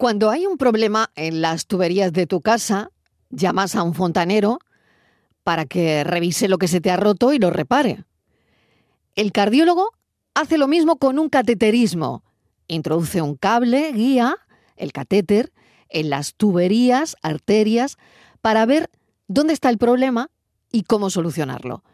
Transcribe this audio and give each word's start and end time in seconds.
Cuando 0.00 0.30
hay 0.30 0.46
un 0.46 0.56
problema 0.56 1.10
en 1.14 1.42
las 1.42 1.66
tuberías 1.66 2.10
de 2.14 2.26
tu 2.26 2.40
casa, 2.40 2.90
llamas 3.28 3.74
a 3.76 3.82
un 3.82 3.92
fontanero 3.92 4.58
para 5.44 5.66
que 5.66 6.04
revise 6.04 6.48
lo 6.48 6.56
que 6.56 6.68
se 6.68 6.80
te 6.80 6.90
ha 6.90 6.96
roto 6.96 7.34
y 7.34 7.38
lo 7.38 7.50
repare. 7.50 8.04
El 9.14 9.30
cardiólogo 9.30 9.90
hace 10.32 10.56
lo 10.56 10.68
mismo 10.68 10.96
con 10.96 11.18
un 11.18 11.28
cateterismo. 11.28 12.22
Introduce 12.66 13.20
un 13.20 13.36
cable, 13.36 13.92
guía, 13.92 14.38
el 14.76 14.94
catéter, 14.94 15.52
en 15.90 16.08
las 16.08 16.32
tuberías, 16.32 17.16
arterias, 17.20 17.98
para 18.40 18.64
ver 18.64 18.88
dónde 19.28 19.52
está 19.52 19.68
el 19.68 19.76
problema 19.76 20.30
y 20.72 20.84
cómo 20.84 21.10
solucionarlo. 21.10 21.84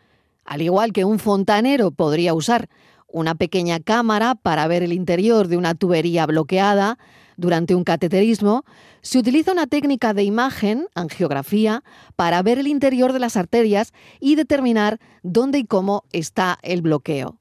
Al 0.45 0.63
igual 0.63 0.93
que 0.93 1.05
un 1.05 1.19
fontanero 1.19 1.91
podría 1.91 2.35
usar 2.35 2.69
una 3.09 3.35
pequeña 3.35 3.81
cámara 3.81 4.37
para 4.37 4.69
ver 4.69 4.85
el 4.85 4.93
interior 4.93 5.49
de 5.49 5.57
una 5.57 5.75
tubería 5.75 6.25
bloqueada, 6.25 6.99
durante 7.37 7.75
un 7.75 7.85
cateterismo, 7.85 8.65
se 9.03 9.19
utiliza 9.19 9.53
una 9.53 9.67
técnica 9.67 10.15
de 10.15 10.25
imagen, 10.25 10.87
angiografía, 10.95 11.83
para 12.17 12.43
ver 12.43 12.59
el 12.59 12.67
interior 12.67 13.13
de 13.13 13.19
las 13.19 13.37
arterias 13.37 13.93
y 14.21 14.35
determinar 14.35 14.99
dónde 15.23 15.59
y 15.59 15.65
cómo 15.65 16.05
está 16.13 16.59
el 16.63 16.83
bloqueo. 16.83 17.39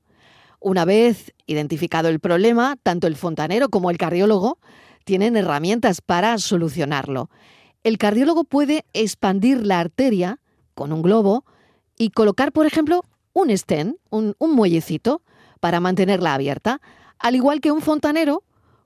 Una 0.59 0.85
vez 0.85 1.33
identificado 1.45 2.09
el 2.09 2.19
problema, 2.19 2.77
tanto 2.81 3.07
el 3.07 3.15
fontanero 3.15 3.69
como 3.69 3.89
el 3.89 3.97
cardiólogo 3.97 4.59
tienen 5.03 5.37
herramientas 5.37 6.01
para 6.01 6.37
solucionarlo. 6.37 7.29
El 7.83 7.97
cardiólogo 7.97 8.43
puede 8.43 8.85
expandir 8.93 9.65
la 9.65 9.79
arteria 9.79 10.39
con 10.73 10.91
un 10.91 11.01
globo 11.01 11.45
y 11.97 12.09
colocar, 12.09 12.51
por 12.51 12.65
ejemplo, 12.65 13.03
un 13.33 13.55
stent, 13.55 13.97
un, 14.09 14.35
un 14.39 14.55
muellecito, 14.55 15.21
para 15.59 15.79
mantenerla 15.79 16.33
abierta, 16.33 16.81
al 17.17 17.35
igual 17.35 17.61
que 17.61 17.71
un 17.71 17.81
fontanero 17.81 18.43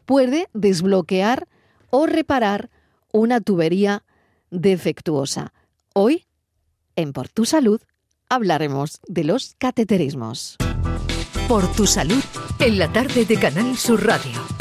puede 0.10 0.48
desbloquear 0.54 1.48
o 1.92 2.08
reparar 2.08 2.72
una 3.14 3.42
tubería 3.42 4.04
defectuosa. 4.50 5.54
Hoy, 5.94 6.26
en 6.96 7.14
Por 7.14 7.30
tu 7.30 7.46
Salud, 7.46 7.80
hablaremos 8.28 9.02
de 9.08 9.24
los 9.24 9.54
cateterismos. 9.60 10.58
Por 11.48 11.72
tu 11.74 11.86
Salud, 11.86 12.24
en 12.60 12.80
la 12.80 12.92
tarde 12.92 13.26
de 13.26 13.38
Canal 13.38 13.78
Sur 13.78 14.04
Radio. 14.04 14.59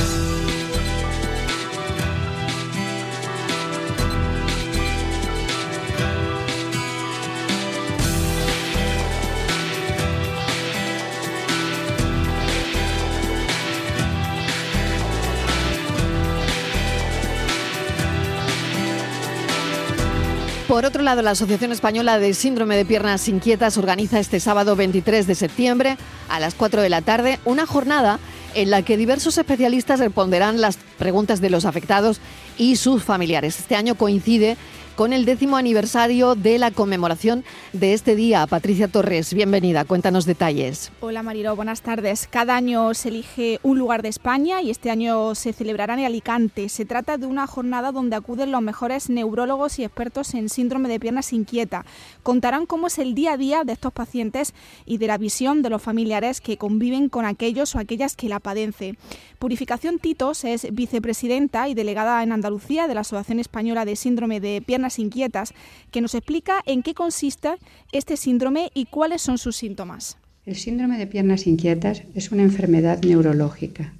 Por 20.78 20.86
otro 20.86 21.02
lado, 21.02 21.22
la 21.22 21.32
Asociación 21.32 21.72
Española 21.72 22.20
de 22.20 22.32
Síndrome 22.34 22.76
de 22.76 22.84
Piernas 22.84 23.26
Inquietas 23.28 23.76
organiza 23.78 24.20
este 24.20 24.38
sábado 24.38 24.76
23 24.76 25.26
de 25.26 25.34
septiembre 25.34 25.96
a 26.28 26.38
las 26.38 26.54
4 26.54 26.82
de 26.82 26.88
la 26.88 27.02
tarde 27.02 27.40
una 27.44 27.66
jornada 27.66 28.20
en 28.54 28.70
la 28.70 28.82
que 28.82 28.96
diversos 28.96 29.38
especialistas 29.38 29.98
responderán 29.98 30.60
las 30.60 30.76
preguntas 30.96 31.40
de 31.40 31.50
los 31.50 31.64
afectados 31.64 32.20
y 32.58 32.76
sus 32.76 33.02
familiares. 33.02 33.58
Este 33.58 33.74
año 33.74 33.96
coincide 33.96 34.56
con 34.98 35.12
el 35.12 35.24
décimo 35.24 35.56
aniversario 35.56 36.34
de 36.34 36.58
la 36.58 36.72
conmemoración 36.72 37.44
de 37.72 37.94
este 37.94 38.16
día. 38.16 38.44
Patricia 38.48 38.88
Torres, 38.88 39.32
bienvenida, 39.32 39.84
cuéntanos 39.84 40.26
detalles. 40.26 40.90
Hola 40.98 41.22
Mariro, 41.22 41.54
buenas 41.54 41.82
tardes. 41.82 42.26
Cada 42.28 42.56
año 42.56 42.92
se 42.94 43.10
elige 43.10 43.60
un 43.62 43.78
lugar 43.78 44.02
de 44.02 44.08
España 44.08 44.60
y 44.60 44.70
este 44.70 44.90
año 44.90 45.36
se 45.36 45.52
celebrará 45.52 45.94
en 45.94 46.04
Alicante. 46.04 46.68
Se 46.68 46.84
trata 46.84 47.16
de 47.16 47.26
una 47.26 47.46
jornada 47.46 47.92
donde 47.92 48.16
acuden 48.16 48.50
los 48.50 48.60
mejores 48.60 49.08
neurólogos 49.08 49.78
y 49.78 49.84
expertos 49.84 50.34
en 50.34 50.48
síndrome 50.48 50.88
de 50.88 50.98
piernas 50.98 51.32
inquieta. 51.32 51.86
Contarán 52.24 52.66
cómo 52.66 52.88
es 52.88 52.98
el 52.98 53.14
día 53.14 53.34
a 53.34 53.36
día 53.36 53.62
de 53.62 53.74
estos 53.74 53.92
pacientes 53.92 54.52
y 54.84 54.98
de 54.98 55.06
la 55.06 55.16
visión 55.16 55.62
de 55.62 55.70
los 55.70 55.80
familiares 55.80 56.40
que 56.40 56.56
conviven 56.56 57.08
con 57.08 57.24
aquellos 57.24 57.76
o 57.76 57.78
aquellas 57.78 58.16
que 58.16 58.28
la 58.28 58.40
padecen. 58.40 58.98
Purificación 59.38 60.00
Titos 60.00 60.44
es 60.44 60.66
vicepresidenta 60.72 61.68
y 61.68 61.74
delegada 61.74 62.24
en 62.24 62.32
Andalucía 62.32 62.88
de 62.88 62.94
la 62.94 63.02
Asociación 63.02 63.38
Española 63.38 63.84
de 63.84 63.94
Síndrome 63.94 64.40
de 64.40 64.60
Piernas 64.66 64.98
Inquietas, 64.98 65.54
que 65.92 66.00
nos 66.00 66.16
explica 66.16 66.60
en 66.66 66.82
qué 66.82 66.92
consiste 66.92 67.50
este 67.92 68.16
síndrome 68.16 68.70
y 68.74 68.86
cuáles 68.86 69.22
son 69.22 69.38
sus 69.38 69.54
síntomas. 69.54 70.18
El 70.44 70.56
síndrome 70.56 70.98
de 70.98 71.06
piernas 71.06 71.46
inquietas 71.46 72.02
es 72.16 72.32
una 72.32 72.42
enfermedad 72.42 73.00
neurológica. 73.04 73.94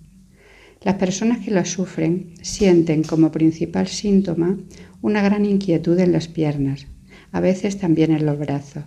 Las 0.83 0.97
personas 0.97 1.39
que 1.39 1.53
la 1.53 1.65
sufren 1.65 2.35
sienten 2.43 3.05
como 3.05 3.31
principal 3.31 3.87
síntoma 3.87 4.59
una 5.03 5.23
gran 5.23 5.45
inquietud 5.45 6.01
en 6.01 6.11
las 6.11 6.27
piernas, 6.27 6.89
a 7.31 7.39
veces 7.39 7.79
también 7.79 8.11
en 8.11 8.27
los 8.27 8.41
brazos. 8.41 8.83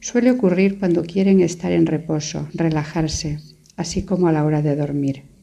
Suele 0.00 0.30
ocurrir 0.30 0.78
cuando 0.78 1.02
quieren 1.02 1.40
estar 1.40 1.72
en 1.72 1.84
reposo, 1.84 2.48
relajarse, 2.54 3.40
así 3.76 4.06
como 4.06 4.28
a 4.28 4.32
la 4.32 4.42
hora 4.42 4.62
de 4.62 4.74
dormir 4.74 5.35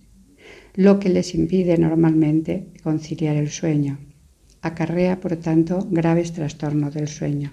lo 0.76 1.00
que 1.00 1.10
les 1.10 1.36
impide 1.36 1.78
normalmente 1.78 2.68
conciliar 2.84 3.36
el 3.36 3.50
sueño. 3.50 4.00
Acarrea, 4.62 5.20
por 5.20 5.36
tanto, 5.36 5.88
graves 5.92 6.34
trastornos 6.34 6.94
del 6.94 7.08
sueño. 7.08 7.52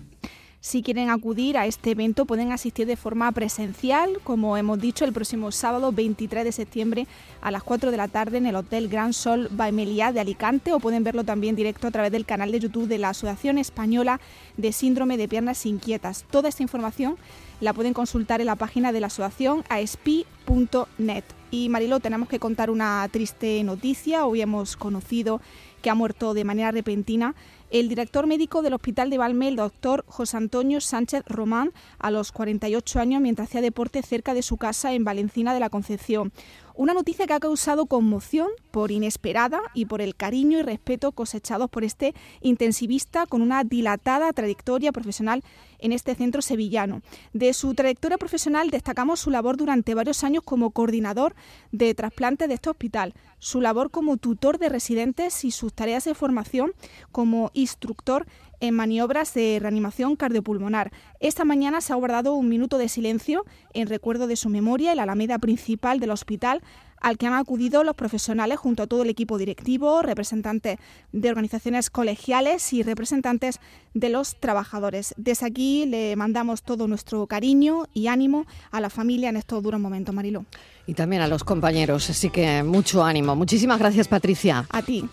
Si 0.63 0.83
quieren 0.83 1.09
acudir 1.09 1.57
a 1.57 1.65
este 1.65 1.93
evento 1.93 2.27
pueden 2.27 2.53
asistir 2.53 2.87
de 2.87 2.97
forma 2.97 3.33
presencial, 3.33 4.19
como 4.23 4.59
hemos 4.59 4.79
dicho, 4.79 5.07
el 5.07 5.13
próximo 5.13 5.53
sábado 5.53 5.91
23 5.91 6.45
de 6.45 6.53
septiembre 6.53 7.07
a 7.41 7.51
las 7.51 7.63
4 7.63 7.91
de 7.91 7.97
la 7.97 8.09
tarde 8.09 8.37
en 8.37 8.47
el 8.47 8.57
Hotel 8.57 8.89
Gran 8.89 9.15
Sol 9.15 9.49
Baemeliá 9.51 10.13
de 10.13 10.21
Alicante 10.21 10.75
o 10.75 10.79
pueden 10.79 11.03
verlo 11.03 11.25
también 11.25 11.57
directo 11.57 11.87
a 11.87 11.91
través 11.91 12.13
del 12.13 12.27
canal 12.27 12.53
de 12.53 12.61
YouTube 12.61 12.89
de 12.89 12.99
la 12.99 13.09
Asociación 13.09 13.57
Española 13.57 14.21
de 14.59 14.73
Síndrome 14.73 15.17
de 15.17 15.29
Piernas 15.29 15.65
Inquietas. 15.65 16.27
Toda 16.31 16.51
esta 16.51 16.63
información 16.63 17.17
la 17.63 17.73
pueden 17.73 17.95
consultar 17.95 18.41
en 18.43 18.47
la 18.47 18.57
página 18.57 18.93
de 18.93 19.01
la 19.01 19.07
asociación 19.07 19.65
aspi.net. 19.71 21.25
Y 21.53 21.69
Marilo, 21.69 21.99
tenemos 21.99 22.29
que 22.29 22.39
contar 22.39 22.71
una 22.71 23.09
triste 23.11 23.65
noticia. 23.65 24.25
Hoy 24.25 24.41
hemos 24.41 24.77
conocido 24.77 25.41
que 25.81 25.91
ha 25.91 25.95
muerto 25.95 26.35
de 26.35 26.45
manera 26.45 26.71
repentina 26.71 27.35
el 27.71 27.89
director 27.89 28.27
médico 28.27 28.63
del 28.63 28.75
Hospital 28.75 29.11
de 29.11 29.19
Valme, 29.19 29.47
el 29.47 29.57
doctor 29.57 30.05
José 30.09 30.37
Antonio 30.37 30.81
Sánchez 30.81 31.23
Román, 31.27 31.73
a 31.99 32.11
los 32.11 32.33
48 32.33 32.99
años 32.99 33.23
mientras 33.23 33.49
hacía 33.49 33.61
deporte 33.61 34.03
cerca 34.03 34.35
de 34.35 34.43
su 34.43 34.57
casa 34.57 34.93
en 34.93 35.05
Valencina 35.05 35.55
de 35.55 35.61
la 35.61 35.71
Concepción. 35.71 36.33
Una 36.75 36.95
noticia 36.95 37.27
que 37.27 37.35
ha 37.35 37.41
causado 37.41 37.87
conmoción 37.87 38.49
por 38.71 38.91
inesperada 38.91 39.61
y 39.75 39.85
por 39.85 40.01
el 40.01 40.17
cariño 40.17 40.59
y 40.59 40.63
respeto 40.63 41.13
cosechados 41.13 41.69
por 41.69 41.85
este 41.85 42.15
intensivista 42.41 43.27
con 43.27 43.43
una 43.43 43.65
dilatada 43.65 44.33
trayectoria 44.33 44.91
profesional 44.91 45.45
en 45.79 45.93
este 45.93 46.15
centro 46.15 46.43
sevillano. 46.43 47.03
De 47.33 47.53
su 47.53 47.75
trayectoria 47.75 48.19
profesional 48.19 48.71
destacamos 48.71 49.21
su 49.21 49.31
labor 49.31 49.57
durante 49.57 49.95
varios 49.95 50.25
años 50.25 50.43
como 50.43 50.71
coordinador 50.71 51.35
de 51.71 51.95
trasplantes 51.95 52.49
de 52.49 52.55
este 52.55 52.71
hospital, 52.71 53.15
su 53.41 53.61
labor 53.61 53.91
como 53.91 54.17
tutor 54.17 54.59
de 54.59 54.69
residentes 54.69 55.45
y 55.45 55.51
sus 55.51 55.75
tareas 55.75 56.05
de 56.05 56.15
formación 56.15 56.73
como 57.11 57.51
instructor 57.53 58.27
en 58.61 58.75
maniobras 58.75 59.35
de 59.35 59.59
reanimación 59.61 60.15
cardiopulmonar. 60.15 60.93
Esta 61.19 61.45
mañana 61.45 61.81
se 61.81 61.93
ha 61.93 61.97
guardado 61.97 62.35
un 62.35 62.49
minuto 62.49 62.79
de 62.79 62.89
silencio 62.89 63.45
en 63.73 63.89
recuerdo 63.89 64.27
de 64.27 64.37
su 64.37 64.49
memoria 64.51 64.93
en 64.93 64.99
la 64.99 65.05
alameda 65.05 65.39
principal 65.39 65.99
del 65.99 66.11
hospital 66.11 66.63
al 67.01 67.19
que 67.19 67.27
han 67.27 67.35
acudido 67.35 67.85
los 67.85 67.97
profesionales 67.97 68.59
junto 68.59 68.83
a 68.83 68.87
todo 68.87 69.03
el 69.03 69.11
equipo 69.11 69.39
directivo, 69.39 70.03
representantes 70.03 70.79
de 71.13 71.29
organizaciones 71.29 71.91
colegiales 71.91 72.73
y 72.73 72.83
representantes 72.83 73.61
de 73.95 74.09
los 74.09 74.37
trabajadores. 74.37 75.15
Desde 75.17 75.47
aquí 75.47 75.87
le 75.87 76.15
mandamos 76.17 76.63
todo 76.63 76.87
nuestro 76.87 77.27
cariño 77.27 77.85
y 77.95 78.07
ánimo 78.07 78.47
a 78.71 78.81
la 78.81 78.91
familia 78.91 79.31
en 79.31 79.37
estos 79.37 79.63
duros 79.63 79.81
momentos, 79.81 80.15
Marilo. 80.15 80.45
Y 80.87 80.95
también 80.95 81.23
a 81.23 81.29
los 81.29 81.45
compañeros, 81.45 82.11
así 82.11 82.31
que 82.31 82.63
mucho 82.63 83.05
ánimo. 83.05 83.37
Muchísimas 83.37 83.79
gracias, 83.79 84.09
Patricia. 84.09 84.67
A 84.71 84.83
ti. 84.83 85.09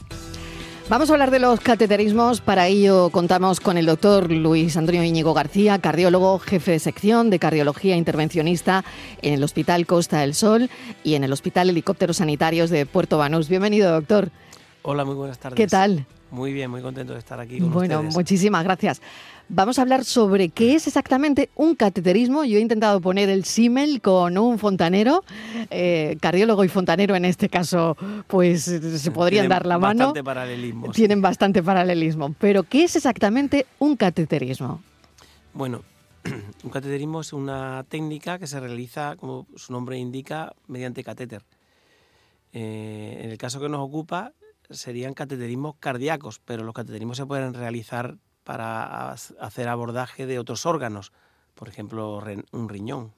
Vamos 0.89 1.09
a 1.09 1.13
hablar 1.13 1.31
de 1.31 1.39
los 1.39 1.59
cateterismos. 1.59 2.39
Para 2.39 2.67
ello 2.67 3.09
contamos 3.09 3.59
con 3.59 3.77
el 3.77 3.85
doctor 3.85 4.31
Luis 4.31 4.77
Antonio 4.77 5.03
Íñigo 5.03 5.33
García, 5.33 5.79
cardiólogo, 5.79 6.39
jefe 6.39 6.71
de 6.71 6.79
sección 6.79 7.29
de 7.29 7.39
cardiología 7.39 7.97
intervencionista 7.97 8.85
en 9.21 9.33
el 9.33 9.43
Hospital 9.43 9.85
Costa 9.85 10.21
del 10.21 10.33
Sol 10.33 10.69
y 11.03 11.15
en 11.15 11.25
el 11.25 11.33
Hospital 11.33 11.69
Helicópteros 11.69 12.17
Sanitarios 12.17 12.69
de 12.69 12.85
Puerto 12.85 13.17
Banús. 13.17 13.49
Bienvenido, 13.49 13.91
doctor. 13.91 14.29
Hola, 14.81 15.03
muy 15.03 15.15
buenas 15.15 15.37
tardes. 15.39 15.57
¿Qué 15.57 15.67
tal? 15.67 16.05
Muy 16.31 16.53
bien, 16.53 16.71
muy 16.71 16.81
contento 16.81 17.11
de 17.11 17.19
estar 17.19 17.37
aquí 17.37 17.59
con 17.59 17.71
bueno, 17.71 18.03
muchísimas 18.03 18.63
gracias. 18.63 19.01
Vamos 19.49 19.79
a 19.79 19.83
hablar 19.83 20.03
sobre 20.03 20.49
qué 20.49 20.75
es 20.75 20.87
exactamente 20.87 21.49
un 21.55 21.75
cateterismo. 21.75 22.43
Yo 22.43 22.57
he 22.57 22.61
intentado 22.61 22.99
poner 22.99 23.29
el 23.29 23.45
símil 23.45 24.01
con 24.01 24.37
un 24.37 24.59
fontanero, 24.59 25.23
eh, 25.69 26.17
cardiólogo 26.19 26.65
y 26.65 26.67
fontanero 26.67 27.15
en 27.15 27.23
este 27.23 27.47
caso, 27.47 27.95
pues 28.27 28.63
se 28.63 29.11
podrían 29.11 29.47
dar 29.47 29.65
la 29.65 29.79
mano. 29.79 30.07
Bastante 30.07 30.23
paralelismo. 30.23 30.91
Tienen 30.91 31.21
bastante 31.21 31.63
paralelismo. 31.63 32.35
Pero 32.39 32.63
¿qué 32.63 32.83
es 32.83 32.97
exactamente 32.97 33.65
un 33.79 33.95
cateterismo? 33.95 34.81
Bueno, 35.53 35.81
un 36.63 36.69
cateterismo 36.69 37.21
es 37.21 37.31
una 37.31 37.85
técnica 37.87 38.39
que 38.39 38.47
se 38.47 38.59
realiza, 38.59 39.15
como 39.15 39.47
su 39.55 39.71
nombre 39.71 39.97
indica, 39.97 40.53
mediante 40.67 41.05
catéter. 41.05 41.43
Eh, 42.51 43.21
en 43.23 43.31
el 43.31 43.37
caso 43.37 43.61
que 43.61 43.69
nos 43.69 43.79
ocupa, 43.79 44.33
serían 44.69 45.13
cateterismos 45.13 45.75
cardíacos, 45.79 46.41
pero 46.43 46.65
los 46.65 46.73
cateterismos 46.73 47.15
se 47.15 47.25
pueden 47.25 47.53
realizar 47.53 48.17
para 48.47 49.11
hacer 49.11 49.67
abordaje 49.67 50.25
de 50.25 50.39
otros 50.39 50.65
órganos, 50.65 51.11
por 51.53 51.67
ejemplo, 51.67 52.23
un 52.53 52.69
riñón. 52.69 53.11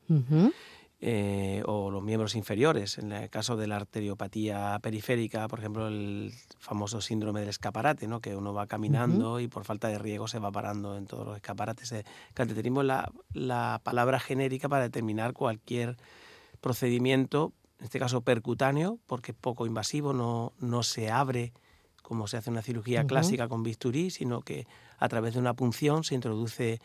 Eh, 1.02 1.62
o 1.68 1.92
los 1.92 2.02
miembros 2.02 2.34
inferiores. 2.34 2.98
En 2.98 3.12
el 3.12 3.30
caso 3.30 3.56
de 3.56 3.68
la 3.68 3.76
arteriopatía 3.76 4.80
periférica, 4.82 5.48
por 5.48 5.60
ejemplo, 5.60 5.88
el 5.88 6.34
famoso 6.58 7.00
síndrome 7.00 7.42
del 7.42 7.50
escaparate, 7.50 8.08
¿no? 8.08 8.22
que 8.22 8.36
uno 8.36 8.56
va 8.56 8.66
caminando 8.66 9.40
y 9.40 9.48
por 9.48 9.66
falta 9.66 9.88
de 9.88 10.00
riego 10.00 10.28
se 10.28 10.40
va 10.40 10.52
parando 10.52 10.98
en 10.98 11.06
todos 11.06 11.28
los 11.28 11.36
escaparates. 11.36 11.92
El 11.92 12.06
cateterismo 12.34 12.82
es 12.82 12.88
la, 12.88 13.12
la 13.32 13.80
palabra 13.84 14.20
genérica 14.20 14.68
para 14.68 14.82
determinar 14.82 15.34
cualquier 15.34 15.96
procedimiento, 16.60 17.54
en 17.78 17.86
este 17.86 18.00
caso 18.00 18.22
percutáneo, 18.22 18.98
porque 19.06 19.34
es 19.34 19.38
poco 19.40 19.68
invasivo, 19.68 20.12
no, 20.12 20.54
no 20.60 20.82
se 20.82 21.12
abre 21.12 21.54
como 22.10 22.26
se 22.26 22.38
hace 22.38 22.50
una 22.50 22.64
cirugía 22.64 23.06
clásica 23.06 23.48
con 23.48 23.62
bisturí, 23.62 24.10
sino 24.10 24.42
que 24.42 24.66
a 25.00 25.10
través 25.10 25.34
de 25.34 25.40
una 25.40 25.54
punción 25.54 26.04
se 26.04 26.16
introduce 26.16 26.82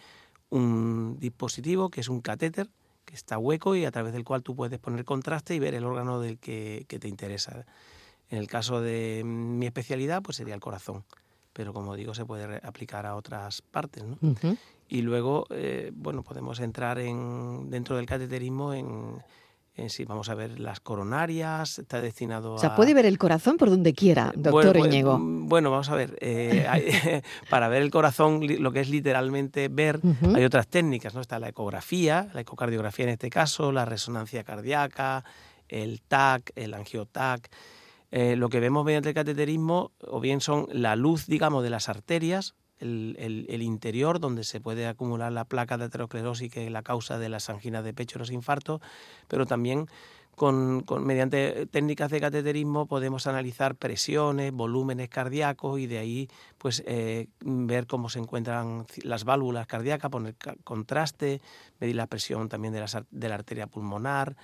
un 0.50 1.18
dispositivo 1.18 1.90
que 1.90 2.00
es 2.00 2.08
un 2.08 2.20
catéter 2.20 2.68
que 3.04 3.14
está 3.14 3.38
hueco 3.38 3.76
y 3.76 3.84
a 3.84 3.90
través 3.90 4.12
del 4.12 4.24
cual 4.24 4.42
tú 4.42 4.56
puedes 4.56 4.78
poner 4.78 5.04
contraste 5.04 5.54
y 5.54 5.58
ver 5.58 5.74
el 5.74 5.84
órgano 5.84 6.20
del 6.20 6.38
que, 6.38 6.86
te 6.88 7.08
interesa. 7.08 7.66
En 8.30 8.38
el 8.38 8.46
caso 8.46 8.80
de 8.80 9.22
mi 9.24 9.66
especialidad, 9.66 10.22
pues 10.22 10.38
sería 10.38 10.54
el 10.54 10.60
corazón, 10.60 11.04
pero 11.52 11.74
como 11.74 11.96
digo, 11.96 12.14
se 12.14 12.24
puede 12.24 12.60
aplicar 12.62 13.04
a 13.04 13.16
otras 13.16 13.60
partes. 13.62 14.04
¿no? 14.04 14.18
Y 14.88 15.02
luego, 15.02 15.46
eh, 15.50 15.92
bueno, 15.94 16.22
podemos 16.22 16.60
entrar 16.60 16.98
en, 16.98 17.68
dentro 17.68 17.96
del 17.96 18.06
cateterismo 18.06 18.72
en 18.72 19.22
en 19.76 19.90
sí, 19.90 20.04
vamos 20.04 20.28
a 20.28 20.34
ver 20.34 20.60
las 20.60 20.78
coronarias, 20.80 21.80
está 21.80 22.00
destinado 22.00 22.52
a... 22.52 22.54
O 22.54 22.58
sea, 22.58 22.76
puede 22.76 22.94
ver 22.94 23.06
el 23.06 23.18
corazón 23.18 23.56
por 23.56 23.70
donde 23.70 23.92
quiera, 23.92 24.32
doctor 24.36 24.78
bueno, 24.78 25.18
Bueno, 25.18 25.70
vamos 25.70 25.88
a 25.88 25.96
ver, 25.96 26.16
eh, 26.20 27.22
para 27.50 27.68
ver 27.68 27.82
el 27.82 27.90
corazón, 27.90 28.40
lo 28.60 28.70
que 28.72 28.80
es 28.80 28.88
literalmente 28.88 29.68
ver, 29.68 30.00
hay 30.34 30.44
otras 30.44 30.68
técnicas, 30.68 31.14
¿no? 31.14 31.20
Está 31.20 31.40
la 31.40 31.48
ecografía, 31.48 32.28
la 32.34 32.40
ecocardiografía 32.40 33.06
en 33.06 33.10
este 33.12 33.30
caso, 33.30 33.72
la 33.72 33.84
resonancia 33.84 34.44
cardíaca, 34.44 35.24
el 35.68 36.02
TAC, 36.02 36.52
el 36.54 36.74
angiotac. 36.74 37.50
Eh, 38.12 38.36
lo 38.36 38.48
que 38.48 38.60
vemos 38.60 38.84
mediante 38.84 39.08
el 39.08 39.14
cateterismo, 39.16 39.90
o 40.06 40.20
bien 40.20 40.40
son 40.40 40.68
la 40.70 40.94
luz, 40.94 41.26
digamos, 41.26 41.64
de 41.64 41.70
las 41.70 41.88
arterias, 41.88 42.54
el, 42.78 43.62
interior, 43.62 44.20
donde 44.20 44.44
se 44.44 44.60
puede 44.60 44.86
acumular 44.86 45.32
la 45.32 45.44
placa 45.44 45.78
de 45.78 45.84
aterosclerosis, 45.84 46.50
que 46.50 46.66
es 46.66 46.72
la 46.72 46.82
causa 46.82 47.18
de 47.18 47.28
las 47.28 47.50
anginas 47.50 47.84
de 47.84 47.94
pecho 47.94 48.18
y 48.18 48.20
los 48.20 48.30
infartos, 48.30 48.80
pero 49.28 49.46
también 49.46 49.88
con, 50.34 50.84
mediante 51.00 51.66
técnicas 51.66 52.10
de 52.10 52.20
cateterismo 52.20 52.86
podemos 52.86 53.26
analizar 53.26 53.76
presiones, 53.76 54.52
volúmenes 54.52 55.08
cardíacos 55.08 55.78
y 55.78 55.86
de 55.86 55.98
ahí 55.98 56.28
pues 56.58 56.82
eh, 56.86 57.28
ver 57.40 57.86
cómo 57.86 58.08
se 58.08 58.18
encuentran 58.18 58.86
las 59.02 59.24
válvulas 59.24 59.66
cardíacas, 59.66 60.10
poner 60.10 60.34
contraste, 60.64 61.40
medir 61.78 61.96
la 61.96 62.08
presión 62.08 62.48
también 62.48 62.74
de 62.74 62.84
de 63.10 63.28
la 63.28 63.34
arteria 63.34 63.68
pulmonar 63.68 64.36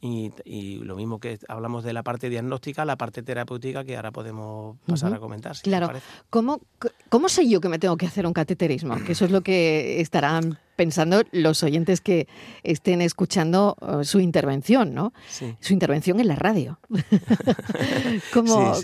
y, 0.00 0.76
lo 0.84 0.94
mismo 0.96 1.18
que 1.18 1.38
hablamos 1.48 1.82
de 1.82 1.92
la 1.92 2.02
parte 2.02 2.28
diagnóstica, 2.28 2.84
la 2.84 2.96
parte 2.96 3.22
terapéutica 3.22 3.84
que 3.84 3.96
ahora 3.96 4.12
podemos 4.12 4.76
pasar 4.86 5.12
a 5.14 5.18
comentar. 5.18 5.56
claro. 5.62 5.90
¿Cómo, 6.30 6.60
¿Cómo 7.08 7.28
sé 7.28 7.48
yo 7.48 7.60
que 7.60 7.68
me 7.68 7.78
tengo 7.78 7.96
que 7.96 8.06
hacer 8.06 8.26
un 8.26 8.32
cateterismo? 8.32 8.96
Que 9.04 9.12
eso 9.12 9.24
es 9.24 9.30
lo 9.30 9.42
que 9.42 10.00
estarán 10.00 10.58
pensando 10.76 11.22
los 11.32 11.64
oyentes 11.64 12.00
que 12.00 12.28
estén 12.62 13.02
escuchando 13.02 13.76
uh, 13.80 14.04
su 14.04 14.20
intervención, 14.20 14.94
¿no? 14.94 15.12
Su 15.58 15.72
intervención 15.72 16.20
en 16.20 16.28
la 16.28 16.36
radio. 16.36 16.78
¿Cómo, 18.32 18.74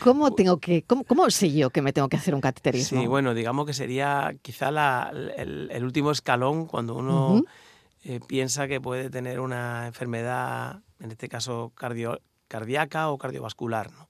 ¿cómo, 0.00 0.34
tengo 0.34 0.58
que, 0.58 0.82
cómo, 0.82 1.30
sé 1.30 1.52
yo 1.52 1.70
que 1.70 1.80
me 1.80 1.92
tengo 1.92 2.08
que 2.08 2.16
hacer 2.16 2.34
un 2.34 2.40
cateterismo? 2.40 3.00
Sí, 3.00 3.06
bueno, 3.06 3.34
digamos 3.34 3.66
que 3.66 3.72
sería 3.72 4.34
quizá 4.42 4.70
el, 5.36 5.84
último 5.84 6.10
escalón 6.10 6.66
cuando 6.66 6.96
uno... 6.96 7.44
Eh, 8.06 8.20
piensa 8.20 8.68
que 8.68 8.82
puede 8.82 9.08
tener 9.08 9.40
una 9.40 9.86
enfermedad, 9.86 10.82
en 11.00 11.10
este 11.10 11.30
caso 11.30 11.72
cardíaca 11.74 13.08
o 13.08 13.16
cardiovascular. 13.16 13.90
¿no? 13.90 14.08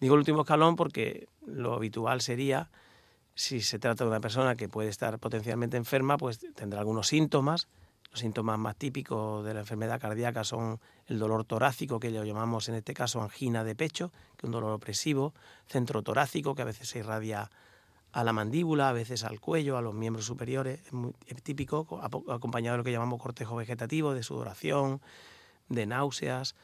Digo 0.00 0.16
el 0.16 0.20
último 0.20 0.40
escalón 0.40 0.74
porque 0.74 1.28
lo 1.46 1.74
habitual 1.74 2.20
sería, 2.20 2.68
si 3.36 3.60
se 3.60 3.78
trata 3.78 4.02
de 4.02 4.10
una 4.10 4.20
persona 4.20 4.56
que 4.56 4.68
puede 4.68 4.88
estar 4.88 5.20
potencialmente 5.20 5.76
enferma, 5.76 6.18
pues 6.18 6.40
tendrá 6.56 6.80
algunos 6.80 7.06
síntomas. 7.06 7.68
Los 8.10 8.20
síntomas 8.20 8.58
más 8.58 8.74
típicos 8.74 9.44
de 9.44 9.54
la 9.54 9.60
enfermedad 9.60 10.00
cardíaca 10.00 10.42
son 10.42 10.80
el 11.06 11.20
dolor 11.20 11.44
torácico, 11.44 12.00
que 12.00 12.10
lo 12.10 12.24
llamamos 12.24 12.68
en 12.68 12.74
este 12.74 12.92
caso 12.92 13.22
angina 13.22 13.62
de 13.62 13.76
pecho, 13.76 14.10
que 14.36 14.38
es 14.38 14.44
un 14.44 14.50
dolor 14.50 14.72
opresivo, 14.72 15.32
centro 15.68 16.02
torácico, 16.02 16.56
que 16.56 16.62
a 16.62 16.64
veces 16.64 16.88
se 16.88 16.98
irradia 16.98 17.50
a 18.18 18.24
la 18.24 18.32
mandíbula, 18.32 18.88
a 18.88 18.92
veces 18.92 19.22
al 19.22 19.38
cuello, 19.38 19.76
a 19.76 19.82
los 19.82 19.94
miembros 19.94 20.26
superiores, 20.26 20.80
es, 20.84 20.92
muy, 20.92 21.12
típico, 21.44 22.00
acompañado 22.28 22.74
de 22.74 22.78
lo 22.78 22.84
que 22.84 22.90
llamamos 22.90 23.22
cortejo 23.22 23.54
vegetativo, 23.54 24.12
de 24.12 24.24
sudoración, 24.24 25.00
de 25.68 25.86
náuseas. 25.86 26.56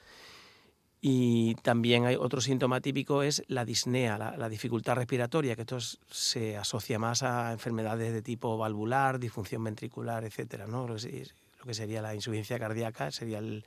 Y 1.00 1.54
también 1.62 2.06
hay 2.06 2.16
otro 2.16 2.40
síntoma 2.40 2.80
típico, 2.80 3.22
es 3.22 3.44
la 3.46 3.64
disnea, 3.64 4.18
la, 4.18 4.48
dificultad 4.48 4.96
respiratoria, 4.96 5.54
que 5.54 5.62
esto 5.62 5.78
se 5.78 6.56
asocia 6.56 6.98
más 6.98 7.22
a 7.22 7.52
enfermedades 7.52 8.12
de 8.12 8.22
tipo 8.22 8.58
valvular, 8.58 9.20
disfunción 9.20 9.62
ventricular, 9.62 10.24
etcétera, 10.24 10.66
¿no? 10.66 10.88
Lo 10.88 10.96
que 10.96 11.74
sería 11.74 12.02
la 12.02 12.16
insuficiencia 12.16 12.58
cardíaca 12.58 13.12
sería 13.12 13.38
el, 13.38 13.64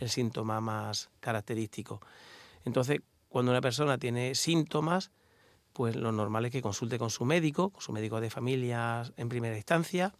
el 0.00 0.10
síntoma 0.10 0.60
más 0.60 1.08
característico. 1.20 2.00
Entonces, 2.64 3.00
cuando 3.28 3.52
una 3.52 3.60
persona 3.60 3.96
tiene 3.96 4.34
síntomas, 4.34 5.12
pues 5.78 5.94
lo 5.94 6.10
normal 6.10 6.44
es 6.44 6.50
que 6.50 6.60
consulte 6.60 6.98
con 6.98 7.08
su 7.08 7.24
médico, 7.24 7.70
con 7.70 7.80
su 7.80 7.92
médico 7.92 8.20
de 8.20 8.30
familia 8.30 9.04
en 9.16 9.28
primera 9.28 9.56
instancia. 9.56 10.12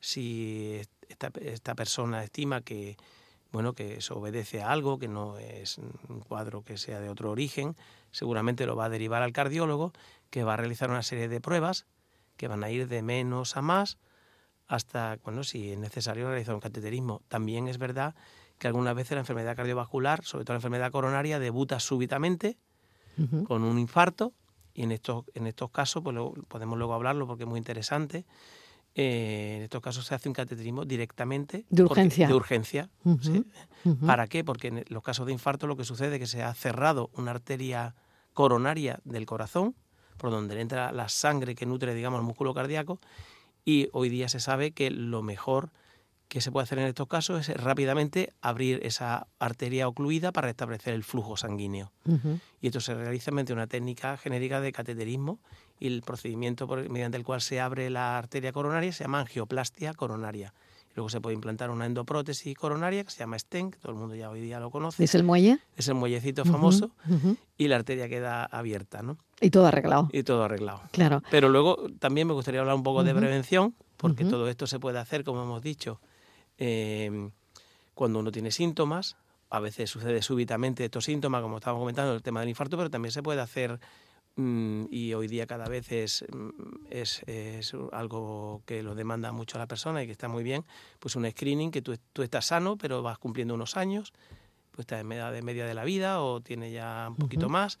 Si 0.00 0.80
esta, 1.08 1.76
persona 1.76 2.24
estima 2.24 2.62
que, 2.62 2.96
bueno, 3.52 3.74
que 3.74 3.98
eso 3.98 4.16
obedece 4.16 4.60
a 4.60 4.72
algo, 4.72 4.98
que 4.98 5.06
no 5.06 5.38
es 5.38 5.78
un 5.78 6.18
cuadro 6.26 6.64
que 6.64 6.76
sea 6.76 6.98
de 6.98 7.10
otro 7.10 7.30
origen, 7.30 7.76
seguramente 8.10 8.66
lo 8.66 8.74
va 8.74 8.86
a 8.86 8.88
derivar 8.88 9.22
al 9.22 9.32
cardiólogo, 9.32 9.92
que 10.30 10.42
va 10.42 10.54
a 10.54 10.56
realizar 10.56 10.90
una 10.90 11.04
serie 11.04 11.28
de 11.28 11.40
pruebas 11.40 11.86
que 12.36 12.48
van 12.48 12.64
a 12.64 12.70
ir 12.70 12.88
de 12.88 13.00
menos 13.02 13.56
a 13.56 13.62
más 13.62 13.98
hasta, 14.66 15.20
bueno, 15.22 15.44
si 15.44 15.70
es 15.70 15.78
necesario 15.78 16.28
realizar 16.28 16.56
un 16.56 16.60
cateterismo. 16.60 17.22
También 17.28 17.68
es 17.68 17.78
verdad 17.78 18.16
que 18.58 18.66
algunas 18.66 18.96
veces 18.96 19.12
la 19.12 19.20
enfermedad 19.20 19.54
cardiovascular, 19.54 20.24
sobre 20.24 20.44
todo 20.44 20.54
la 20.54 20.58
enfermedad 20.58 20.90
coronaria, 20.90 21.38
debuta 21.38 21.78
súbitamente 21.78 22.58
con 23.46 23.62
un 23.62 23.78
infarto 23.78 24.32
y 24.78 24.84
en 24.84 24.92
estos, 24.92 25.24
en 25.34 25.48
estos 25.48 25.72
casos, 25.72 26.04
pues 26.04 26.16
podemos 26.46 26.78
luego 26.78 26.94
hablarlo 26.94 27.26
porque 27.26 27.42
es 27.42 27.48
muy 27.48 27.58
interesante, 27.58 28.24
eh, 28.94 29.54
en 29.56 29.62
estos 29.64 29.82
casos 29.82 30.06
se 30.06 30.14
hace 30.14 30.28
un 30.28 30.32
cateterismo 30.32 30.84
directamente. 30.84 31.66
De 31.68 31.82
urgencia. 31.82 32.28
de 32.28 32.34
urgencia. 32.34 32.88
¿Para 34.06 34.28
qué? 34.28 34.44
Porque 34.44 34.68
en 34.68 34.84
los 34.88 35.02
casos 35.02 35.26
de 35.26 35.32
infarto 35.32 35.66
lo 35.66 35.76
que 35.76 35.82
sucede 35.82 36.14
es 36.14 36.20
que 36.20 36.26
se 36.28 36.44
ha 36.44 36.54
cerrado 36.54 37.10
una 37.14 37.32
arteria 37.32 37.96
coronaria 38.34 39.00
del 39.02 39.26
corazón, 39.26 39.74
por 40.16 40.30
donde 40.30 40.60
entra 40.60 40.92
la 40.92 41.08
sangre 41.08 41.56
que 41.56 41.66
nutre, 41.66 41.92
digamos, 41.92 42.20
el 42.20 42.26
músculo 42.26 42.54
cardíaco, 42.54 43.00
y 43.64 43.88
hoy 43.92 44.08
día 44.08 44.28
se 44.28 44.38
sabe 44.38 44.70
que 44.70 44.92
lo 44.92 45.22
mejor 45.22 45.72
que 46.28 46.40
se 46.42 46.52
puede 46.52 46.64
hacer 46.64 46.78
en 46.78 46.86
estos 46.86 47.08
casos 47.08 47.48
es 47.48 47.56
rápidamente 47.56 48.32
abrir 48.42 48.80
esa 48.82 49.26
arteria 49.38 49.88
ocluida 49.88 50.30
para 50.30 50.48
restablecer 50.48 50.94
el 50.94 51.02
flujo 51.02 51.36
sanguíneo. 51.36 51.90
Y 52.60 52.66
esto 52.66 52.80
se 52.80 52.94
realiza 52.94 53.30
mediante 53.30 53.54
una 53.54 53.66
técnica 53.66 54.16
genérica 54.18 54.60
de 54.60 54.72
cateterismo 54.72 55.40
y 55.80 55.86
el 55.86 56.02
procedimiento 56.02 56.66
mediante 56.66 57.16
el 57.16 57.24
cual 57.24 57.40
se 57.40 57.60
abre 57.60 57.88
la 57.88 58.18
arteria 58.18 58.52
coronaria 58.52 58.92
se 58.92 59.04
llama 59.04 59.20
angioplastia 59.20 59.94
coronaria. 59.94 60.52
Luego 60.94 61.08
se 61.10 61.20
puede 61.20 61.34
implantar 61.34 61.70
una 61.70 61.86
endoprótesis 61.86 62.56
coronaria 62.56 63.04
que 63.04 63.10
se 63.10 63.20
llama 63.20 63.38
stent, 63.38 63.76
todo 63.76 63.92
el 63.92 63.98
mundo 63.98 64.16
ya 64.16 64.30
hoy 64.30 64.40
día 64.40 64.58
lo 64.58 64.70
conoce. 64.70 65.04
¿Es 65.04 65.14
el 65.14 65.22
muelle? 65.22 65.60
Es 65.76 65.86
el 65.88 65.94
muellecito 65.94 66.44
famoso 66.44 66.90
y 67.56 67.68
la 67.68 67.76
arteria 67.76 68.08
queda 68.08 68.44
abierta, 68.44 69.02
¿no? 69.02 69.16
Y 69.40 69.50
todo 69.50 69.66
arreglado. 69.66 70.08
Y 70.12 70.24
todo 70.24 70.42
arreglado. 70.42 70.82
Claro. 70.90 71.22
Pero 71.30 71.48
luego 71.48 71.86
también 72.00 72.26
me 72.26 72.34
gustaría 72.34 72.60
hablar 72.60 72.74
un 72.74 72.82
poco 72.82 73.04
de 73.04 73.14
prevención, 73.14 73.74
porque 73.96 74.24
todo 74.24 74.48
esto 74.48 74.66
se 74.66 74.78
puede 74.78 74.98
hacer, 74.98 75.24
como 75.24 75.42
hemos 75.42 75.62
dicho, 75.62 76.00
Em, 76.58 77.30
cuando 77.94 78.18
uno 78.18 78.32
tiene 78.32 78.50
síntomas, 78.50 79.16
a 79.50 79.60
veces 79.60 79.88
sucede 79.88 80.22
súbitamente 80.22 80.84
estos 80.84 81.04
síntomas, 81.04 81.40
como 81.40 81.56
estábamos 81.58 81.82
comentando, 81.82 82.14
el 82.14 82.22
tema 82.22 82.40
del 82.40 82.48
infarto, 82.50 82.76
pero 82.76 82.90
también 82.90 83.12
se 83.12 83.22
puede 83.22 83.40
hacer, 83.40 83.78
mm, 84.36 84.86
y 84.90 85.14
hoy 85.14 85.28
día 85.28 85.46
cada 85.46 85.68
vez 85.68 85.90
es, 85.92 86.24
mm, 86.30 86.86
es, 86.90 87.22
algo 87.92 88.62
que 88.66 88.82
lo 88.82 88.94
demanda 88.94 89.32
mucho 89.32 89.56
a 89.56 89.60
la 89.60 89.66
persona 89.66 90.02
y 90.02 90.06
que 90.06 90.12
está 90.12 90.28
muy 90.28 90.42
bien, 90.42 90.64
pues 90.98 91.16
un 91.16 91.28
screening 91.30 91.70
que 91.70 91.80
tú, 91.80 91.96
tú 92.12 92.22
estás 92.22 92.46
sano, 92.46 92.76
pero 92.76 93.02
vas 93.02 93.18
cumpliendo 93.18 93.54
unos 93.54 93.76
años, 93.76 94.12
pues 94.72 94.80
estás 94.80 95.00
en 95.00 95.06
media 95.06 95.30
de, 95.30 95.42
media 95.42 95.66
de 95.66 95.74
la 95.74 95.84
vida 95.84 96.20
o 96.22 96.40
tiene 96.40 96.70
ya 96.72 97.06
un 97.08 97.16
poquito 97.16 97.48
más, 97.48 97.78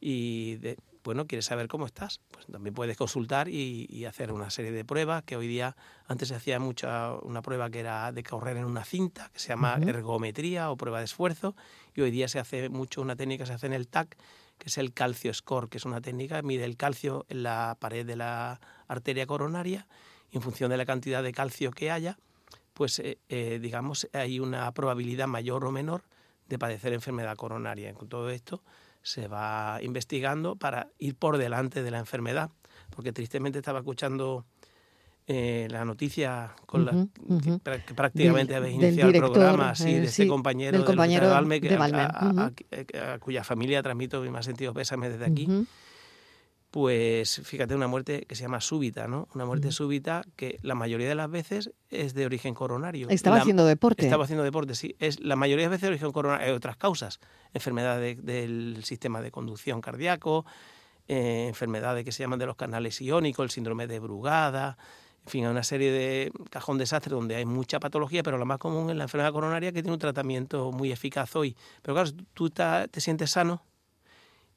y 0.00 0.56
de, 0.56 0.76
bueno, 1.04 1.26
quieres 1.26 1.46
saber 1.46 1.68
cómo 1.68 1.86
estás, 1.86 2.20
pues 2.30 2.46
también 2.46 2.74
puedes 2.74 2.96
consultar 2.96 3.48
y, 3.48 4.04
hacer 4.04 4.32
una 4.32 4.50
serie 4.50 4.72
de 4.72 4.84
pruebas 4.84 5.22
que 5.22 5.36
hoy 5.36 5.46
día, 5.46 5.76
antes 6.06 6.28
se 6.28 6.34
hacía 6.34 6.58
mucha, 6.58 7.14
una 7.22 7.42
prueba 7.42 7.70
que 7.70 7.80
era 7.80 8.12
de 8.12 8.22
correr 8.22 8.56
en 8.56 8.64
una 8.64 8.84
cinta, 8.84 9.30
que 9.32 9.38
se 9.38 9.48
llama 9.48 9.78
ergometría 9.86 10.70
o 10.70 10.76
prueba 10.76 10.98
de 10.98 11.04
esfuerzo, 11.04 11.56
y 11.94 12.00
hoy 12.00 12.10
día 12.10 12.28
se 12.28 12.38
hace 12.38 12.68
mucho 12.68 13.00
una 13.00 13.16
técnica 13.16 13.44
que 13.44 13.48
se 13.48 13.54
hace 13.54 13.66
en 13.66 13.72
el 13.72 13.88
TAC, 13.88 14.16
que 14.58 14.68
es 14.68 14.78
el 14.78 14.92
calcio 14.92 15.32
score, 15.34 15.68
que 15.68 15.78
es 15.78 15.84
una 15.84 16.00
técnica 16.00 16.36
que 16.36 16.46
mide 16.46 16.64
el 16.64 16.76
calcio 16.76 17.26
en 17.28 17.42
la 17.42 17.76
pared 17.80 18.06
de 18.06 18.16
la 18.16 18.60
arteria 18.86 19.26
coronaria 19.26 19.86
y 20.30 20.36
en 20.36 20.42
función 20.42 20.70
de 20.70 20.76
la 20.76 20.84
cantidad 20.84 21.22
de 21.22 21.32
calcio 21.32 21.70
que 21.70 21.90
haya, 21.90 22.18
pues 22.74 22.98
eh, 23.00 23.18
eh, 23.28 23.58
digamos 23.60 24.08
hay 24.12 24.40
una 24.40 24.70
probabilidad 24.72 25.26
mayor 25.26 25.64
o 25.64 25.72
menor 25.72 26.04
de 26.48 26.58
padecer 26.58 26.92
enfermedad 26.92 27.36
coronaria. 27.36 27.92
Con 27.94 28.08
todo 28.08 28.30
esto 28.30 28.62
se 29.02 29.28
va 29.28 29.78
investigando 29.82 30.56
para 30.56 30.88
ir 30.98 31.16
por 31.16 31.38
delante 31.38 31.82
de 31.82 31.90
la 31.90 31.98
enfermedad, 31.98 32.50
porque 32.90 33.12
tristemente 33.12 33.58
estaba 33.58 33.80
escuchando 33.80 34.44
eh, 35.26 35.68
la 35.70 35.84
noticia 35.84 36.52
con 36.66 36.84
la, 36.84 37.06
Que, 37.62 37.94
prácticamente 37.94 38.56
habéis 38.56 38.74
iniciado 38.74 39.10
el 39.10 39.18
programa 39.18 39.74
sí, 39.74 39.94
de 39.94 40.04
este 40.04 40.26
compañero, 40.26 40.76
del 40.76 40.84
compañero 40.84 41.26
de 41.26 41.32
Valme, 41.76 42.00
a, 42.02 43.18
cuya 43.20 43.44
familia 43.44 43.82
transmito 43.82 44.20
mi 44.20 44.30
más 44.30 44.44
sentido 44.44 44.74
pésame 44.74 45.08
desde 45.08 45.24
aquí. 45.24 45.48
Pues 46.72 47.42
fíjate, 47.44 47.74
una 47.74 47.86
muerte 47.86 48.24
que 48.26 48.34
se 48.34 48.44
llama 48.44 48.62
súbita, 48.62 49.06
¿no? 49.06 49.28
Una 49.34 49.44
muerte 49.44 49.70
súbita 49.70 50.22
que 50.36 50.58
la 50.62 50.74
mayoría 50.74 51.06
de 51.06 51.14
las 51.14 51.30
veces 51.30 51.70
es 51.90 52.14
de 52.14 52.24
origen 52.24 52.54
coronario. 52.54 53.10
Estaba 53.10 53.36
haciendo 53.36 53.66
deporte. 53.66 54.02
Estaba 54.02 54.24
haciendo 54.24 54.42
deporte, 54.42 54.74
sí. 54.74 54.96
Es 54.98 55.20
la 55.20 55.36
mayoría 55.36 55.66
de 55.66 55.68
veces 55.68 55.82
de 55.82 55.88
origen 55.88 56.12
coronario. 56.12 56.46
Hay 56.46 56.52
otras 56.52 56.78
causas. 56.78 57.20
Enfermedades 57.52 58.24
del 58.24 58.82
sistema 58.84 59.20
de 59.20 59.30
conducción 59.30 59.82
cardíaco, 59.82 60.46
eh, 61.08 61.44
enfermedades 61.46 62.06
que 62.06 62.12
se 62.12 62.22
llaman 62.22 62.38
de 62.38 62.46
los 62.46 62.56
canales 62.56 62.98
iónicos, 63.02 63.44
el 63.44 63.50
síndrome 63.50 63.86
de 63.86 64.00
Brugada, 64.00 64.78
en 65.26 65.30
fin, 65.30 65.44
hay 65.44 65.50
una 65.50 65.62
serie 65.62 65.92
de 65.92 66.32
cajón 66.48 66.78
desastre 66.78 67.14
donde 67.14 67.36
hay 67.36 67.44
mucha 67.44 67.78
patología, 67.80 68.22
pero 68.22 68.38
lo 68.38 68.46
más 68.46 68.58
común 68.58 68.88
es 68.88 68.96
la 68.96 69.04
enfermedad 69.04 69.32
coronaria 69.32 69.72
que 69.72 69.82
tiene 69.82 69.92
un 69.92 70.00
tratamiento 70.00 70.72
muy 70.72 70.90
eficaz 70.90 71.36
hoy. 71.36 71.54
Pero 71.82 71.94
claro, 71.94 72.10
tú 72.32 72.48
te 72.48 73.00
sientes 73.00 73.30
sano 73.30 73.62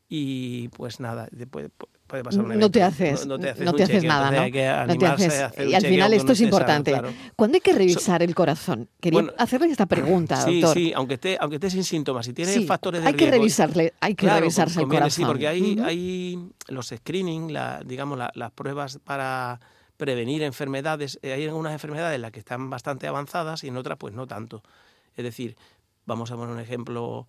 y 0.07 0.69
pues 0.69 0.99
nada, 0.99 1.27
después 1.31 1.69
puede 2.07 2.23
pasar 2.23 2.41
un 2.41 2.51
evento. 2.51 2.65
No 2.65 2.71
te 2.71 2.83
haces, 2.83 3.25
no, 3.25 3.39
te 3.39 3.49
haces, 3.49 4.03
nada, 4.03 4.31
¿no? 4.31 4.47
y 4.47 5.73
al 5.73 5.85
final 5.85 6.13
esto 6.13 6.33
es 6.33 6.41
importante. 6.41 6.99
¿Cuándo 7.35 7.55
hay 7.55 7.61
que 7.61 7.73
revisar 7.73 8.21
el 8.23 8.35
corazón? 8.35 8.89
Quería 8.99 9.33
hacerle 9.37 9.67
esta 9.67 9.85
pregunta, 9.85 10.41
sí, 10.41 10.61
doctor. 10.61 10.77
Sí, 10.77 10.93
aunque 10.95 11.15
esté, 11.15 11.37
aunque 11.39 11.55
esté 11.55 11.69
sin 11.69 11.83
síntomas, 11.83 12.25
si 12.25 12.33
tiene 12.33 12.61
factores 12.61 13.01
de 13.01 13.07
hay 13.07 13.13
riesgo... 13.13 13.31
Que 13.31 13.37
revisarle, 13.37 13.93
hay 13.99 14.15
que 14.15 14.29
revisarse 14.29 14.81
el 14.81 14.87
corazón. 14.87 15.11
Sí, 15.11 15.25
porque 15.25 15.47
hay, 15.47 15.79
hay 15.83 16.49
los 16.67 16.87
screening, 16.87 17.53
la, 17.53 17.81
digamos, 17.85 18.19
las 18.33 18.51
pruebas 18.51 18.99
para 19.03 19.59
prevenir 19.97 20.43
enfermedades. 20.43 21.19
Eh, 21.21 21.33
hay 21.33 21.45
algunas 21.45 21.73
enfermedades 21.73 22.15
en 22.15 22.21
las 22.21 22.31
que 22.31 22.39
están 22.39 22.69
bastante 22.69 23.07
avanzadas 23.07 23.63
y 23.63 23.69
en 23.69 23.77
otras 23.77 23.97
pues 23.97 24.13
no 24.13 24.27
tanto. 24.27 24.63
Es 25.15 25.23
decir, 25.23 25.55
vamos 26.05 26.31
a 26.31 26.35
poner 26.35 26.53
un 26.53 26.59
ejemplo 26.59 27.27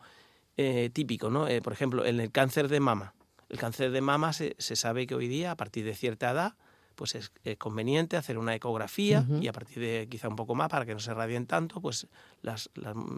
eh, 0.56 0.90
típico, 0.92 1.30
¿no? 1.30 1.48
Eh, 1.48 1.62
por 1.62 1.72
ejemplo, 1.72 2.04
en 2.04 2.20
el 2.20 2.30
cáncer 2.30 2.68
de 2.68 2.80
mama. 2.80 3.14
El 3.48 3.58
cáncer 3.58 3.90
de 3.90 4.00
mama 4.00 4.32
se, 4.32 4.54
sabe 4.58 5.06
que 5.06 5.14
hoy 5.14 5.28
día, 5.28 5.52
a 5.52 5.56
partir 5.56 5.84
de 5.84 5.94
cierta 5.94 6.30
edad, 6.30 6.54
pues 6.94 7.14
es, 7.14 7.30
conveniente 7.58 8.16
hacer 8.16 8.38
una 8.38 8.54
ecografía 8.54 9.26
y 9.40 9.48
a 9.48 9.52
partir 9.52 9.80
de 9.80 10.08
quizá 10.10 10.28
un 10.28 10.36
poco 10.36 10.54
más, 10.54 10.68
para 10.68 10.86
que 10.86 10.94
no 10.94 11.00
se 11.00 11.12
radien 11.14 11.46
tanto, 11.46 11.80
pues 11.80 12.06
las, 12.42 12.70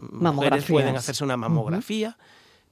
mujeres 0.07 0.65
pueden 0.65 0.95
hacerse 0.95 1.23
una 1.23 1.37
mamografía 1.37 2.17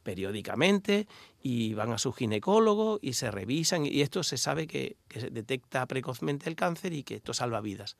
periódicamente 0.04 1.06
y 1.42 1.74
van 1.74 1.92
a 1.92 1.98
su 1.98 2.14
ginecólogo 2.14 2.98
y 3.02 3.12
se 3.12 3.30
revisan 3.30 3.86
y 3.86 4.02
esto 4.02 4.24
se 4.24 4.38
sabe 4.38 4.66
que, 4.66 4.96
se 5.10 5.30
detecta 5.32 5.86
precozmente 5.86 6.50
el 6.50 6.56
cáncer 6.56 6.94
y 6.94 7.04
que 7.04 7.16
esto 7.16 7.34
salva 7.34 7.60
vidas. 7.60 7.98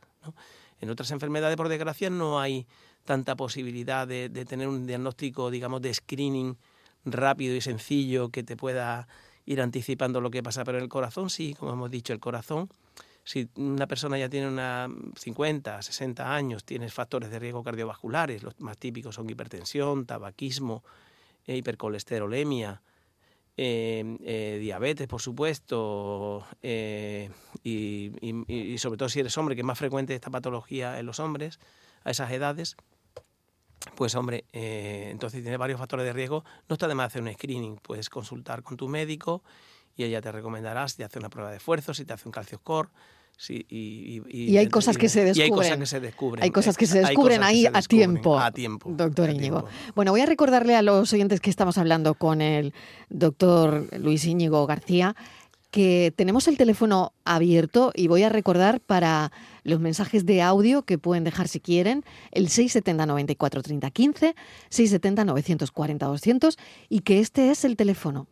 En 0.80 0.90
otras 0.90 1.12
enfermedades, 1.12 1.58
por 1.58 1.68
desgracia, 1.68 2.10
no 2.10 2.40
hay 2.40 2.66
tanta 3.04 3.36
posibilidad 3.36 4.08
de, 4.08 4.30
tener 4.30 4.68
un 4.68 4.88
diagnóstico, 4.88 5.50
digamos, 5.50 5.82
de 5.82 5.94
screening 5.94 6.58
rápido 7.04 7.56
y 7.56 7.62
sencillo 7.62 8.30
que 8.30 8.44
te 8.44 8.56
pueda 8.56 9.08
ir 9.48 9.62
anticipando 9.62 10.22
lo 10.22 10.30
que 10.30 10.44
pasa, 10.44 10.64
pero 10.64 10.78
en 10.78 10.84
el 10.84 10.90
corazón 10.90 11.30
sí, 11.30 11.56
como 11.58 11.72
hemos 11.72 11.90
dicho, 11.90 12.14
el 12.14 12.20
corazón, 12.20 12.70
si 13.24 13.50
una 13.56 13.88
persona 13.88 14.18
ya 14.18 14.30
tiene 14.30 14.48
una 14.48 14.90
50, 15.16 15.82
60 15.82 16.36
años, 16.36 16.66
tiene 16.66 16.90
factores 16.90 17.32
de 17.32 17.40
riesgo 17.40 17.64
cardiovasculares, 17.64 18.44
los 18.44 18.60
más 18.60 18.78
típicos 18.78 19.16
son 19.16 19.30
hipertensión, 19.30 20.06
tabaquismo, 20.06 20.84
eh, 21.46 21.56
hipercolesterolemia, 21.56 22.82
eh, 23.56 24.18
eh, 24.22 24.58
diabetes, 24.60 25.08
por 25.08 25.22
supuesto, 25.22 26.46
y, 26.62 27.30
y, 27.64 28.78
sobre 28.78 28.98
todo 28.98 29.10
si 29.10 29.22
eres 29.22 29.38
hombre, 29.38 29.56
que 29.56 29.62
es 29.62 29.66
más 29.66 29.80
frecuente 29.80 30.14
esta 30.14 30.30
patología 30.30 31.00
en 31.00 31.06
los 31.06 31.22
hombres 31.22 31.60
a 32.04 32.12
esas 32.12 32.32
edades, 32.32 32.76
pues 33.96 34.16
hombre, 34.16 34.46
eh, 34.54 35.08
entonces 35.12 35.42
tiene 35.42 35.58
varios 35.58 35.80
factores 35.80 36.06
de 36.06 36.14
riesgo, 36.14 36.44
no 36.70 36.74
está 36.74 36.88
de 36.88 36.96
más 36.96 37.08
hacer 37.08 37.22
un 37.22 37.32
screening, 37.34 37.78
puedes 37.78 38.10
consultar 38.10 38.64
con 38.64 38.78
tu 38.78 38.88
médico 38.88 39.44
y 39.96 40.04
ella 40.04 40.22
te 40.22 40.32
recomendará 40.32 40.88
si 40.88 40.98
te 40.98 41.04
hace 41.04 41.20
una 41.20 41.30
prueba 41.30 41.52
de 41.52 41.58
esfuerzo, 41.58 41.94
si 41.94 42.06
te 42.06 42.14
hace 42.14 42.28
un 42.28 42.32
calcio 42.32 42.60
score. 42.60 42.90
y, 43.50 44.58
hay 44.58 44.68
cosas 44.68 44.98
que 44.98 45.10
se 45.10 45.24
descubren. 45.24 45.52
hay 45.52 45.52
cosas 45.52 45.78
que 45.78 45.86
se 45.86 46.00
descubren. 46.00 46.44
Hay 46.44 46.52
cosas 46.52 46.78
que 46.78 46.86
se 46.86 47.00
descubren 47.00 47.44
ahí 47.44 47.66
a 47.66 47.82
tiempo. 47.82 48.40
A 48.40 48.52
tiempo. 48.52 48.92
Doctor 48.92 49.30
Íñigo. 49.30 49.66
Bueno, 49.96 50.12
voy 50.12 50.22
a 50.22 50.26
recordarle 50.26 50.76
a 50.76 50.82
los 50.82 51.12
oyentes 51.14 51.40
que 51.40 51.50
estamos 51.50 51.78
hablando 51.78 52.14
con 52.14 52.42
el 52.42 52.74
doctor 53.10 53.88
Luis 54.00 54.26
Íñigo 54.26 54.66
García 54.68 55.16
que 55.72 56.14
tenemos 56.16 56.48
el 56.48 56.58
teléfono 56.58 57.14
abierto 57.26 57.92
y 57.96 58.08
voy 58.08 58.24
a 58.24 58.30
recordar 58.30 58.80
para 58.80 59.32
los 59.64 59.80
mensajes 59.80 60.26
de 60.26 60.42
audio 60.42 60.84
que 60.84 60.98
pueden 60.98 61.24
dejar 61.24 61.48
si 61.48 61.60
quieren, 61.60 62.04
el 62.32 62.50
670 62.50 63.06
94 63.06 63.62
30 63.62 63.92
15, 63.92 64.36
670 64.70 65.26
940 65.26 66.06
200 66.06 66.58
y 66.90 67.00
que 67.02 67.20
este 67.20 67.52
es 67.52 67.66
el 67.66 67.76
teléfono. 67.76 68.28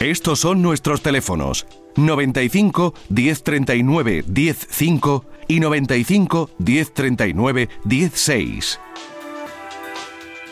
Estos 0.00 0.40
son 0.40 0.62
nuestros 0.62 1.00
teléfonos 1.00 1.66
95 1.96 2.94
1039 3.08 4.24
105 4.24 5.24
y 5.48 5.60
95 5.60 6.50
1039 6.58 7.68
16. 7.84 8.80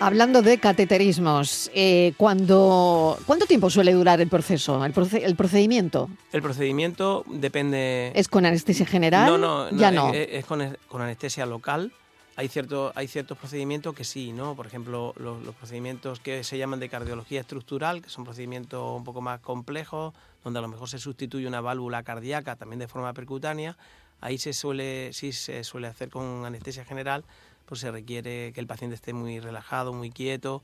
Hablando 0.00 0.40
de 0.40 0.56
cateterismos, 0.56 1.70
eh, 1.74 2.14
cuando, 2.16 3.18
¿cuánto 3.26 3.44
tiempo 3.44 3.68
suele 3.68 3.92
durar 3.92 4.18
el 4.22 4.28
proceso, 4.28 4.82
el, 4.82 4.92
procedimiento? 5.36 6.08
El 6.32 6.40
procedimiento 6.40 7.22
depende... 7.28 8.10
¿Es 8.14 8.26
con 8.28 8.46
anestesia 8.46 8.86
general? 8.86 9.26
No, 9.26 9.36
no, 9.36 9.70
ya 9.76 9.90
no. 9.90 10.10
Es, 10.14 10.46
con, 10.46 10.62
anestesia 11.02 11.44
local. 11.44 11.92
Hay, 12.36 12.48
cierto, 12.48 12.92
hay 12.94 13.08
ciertos 13.08 13.36
procedimientos 13.36 13.94
que 13.94 14.04
sí, 14.04 14.32
¿no? 14.32 14.54
Por 14.54 14.66
ejemplo, 14.66 15.12
los, 15.18 15.42
los, 15.42 15.54
procedimientos 15.54 16.18
que 16.18 16.44
se 16.44 16.56
llaman 16.56 16.80
de 16.80 16.88
cardiología 16.88 17.40
estructural, 17.42 18.00
que 18.00 18.08
son 18.08 18.24
procedimientos 18.24 18.96
un 18.96 19.04
poco 19.04 19.20
más 19.20 19.40
complejos, 19.40 20.14
donde 20.42 20.60
a 20.60 20.62
lo 20.62 20.68
mejor 20.68 20.88
se 20.88 20.98
sustituye 20.98 21.46
una 21.46 21.60
válvula 21.60 22.02
cardíaca 22.04 22.56
también 22.56 22.78
de 22.78 22.88
forma 22.88 23.12
percutánea. 23.12 23.76
Ahí 24.22 24.38
se 24.38 24.54
suele, 24.54 25.12
sí 25.12 25.32
se 25.32 25.62
suele 25.62 25.88
hacer 25.88 26.08
con 26.08 26.46
anestesia 26.46 26.86
general 26.86 27.22
pues 27.70 27.82
se 27.82 27.92
requiere 27.92 28.52
que 28.52 28.58
el 28.58 28.66
paciente 28.66 28.96
esté 28.96 29.12
muy 29.12 29.38
relajado, 29.38 29.92
muy 29.92 30.10
quieto 30.10 30.60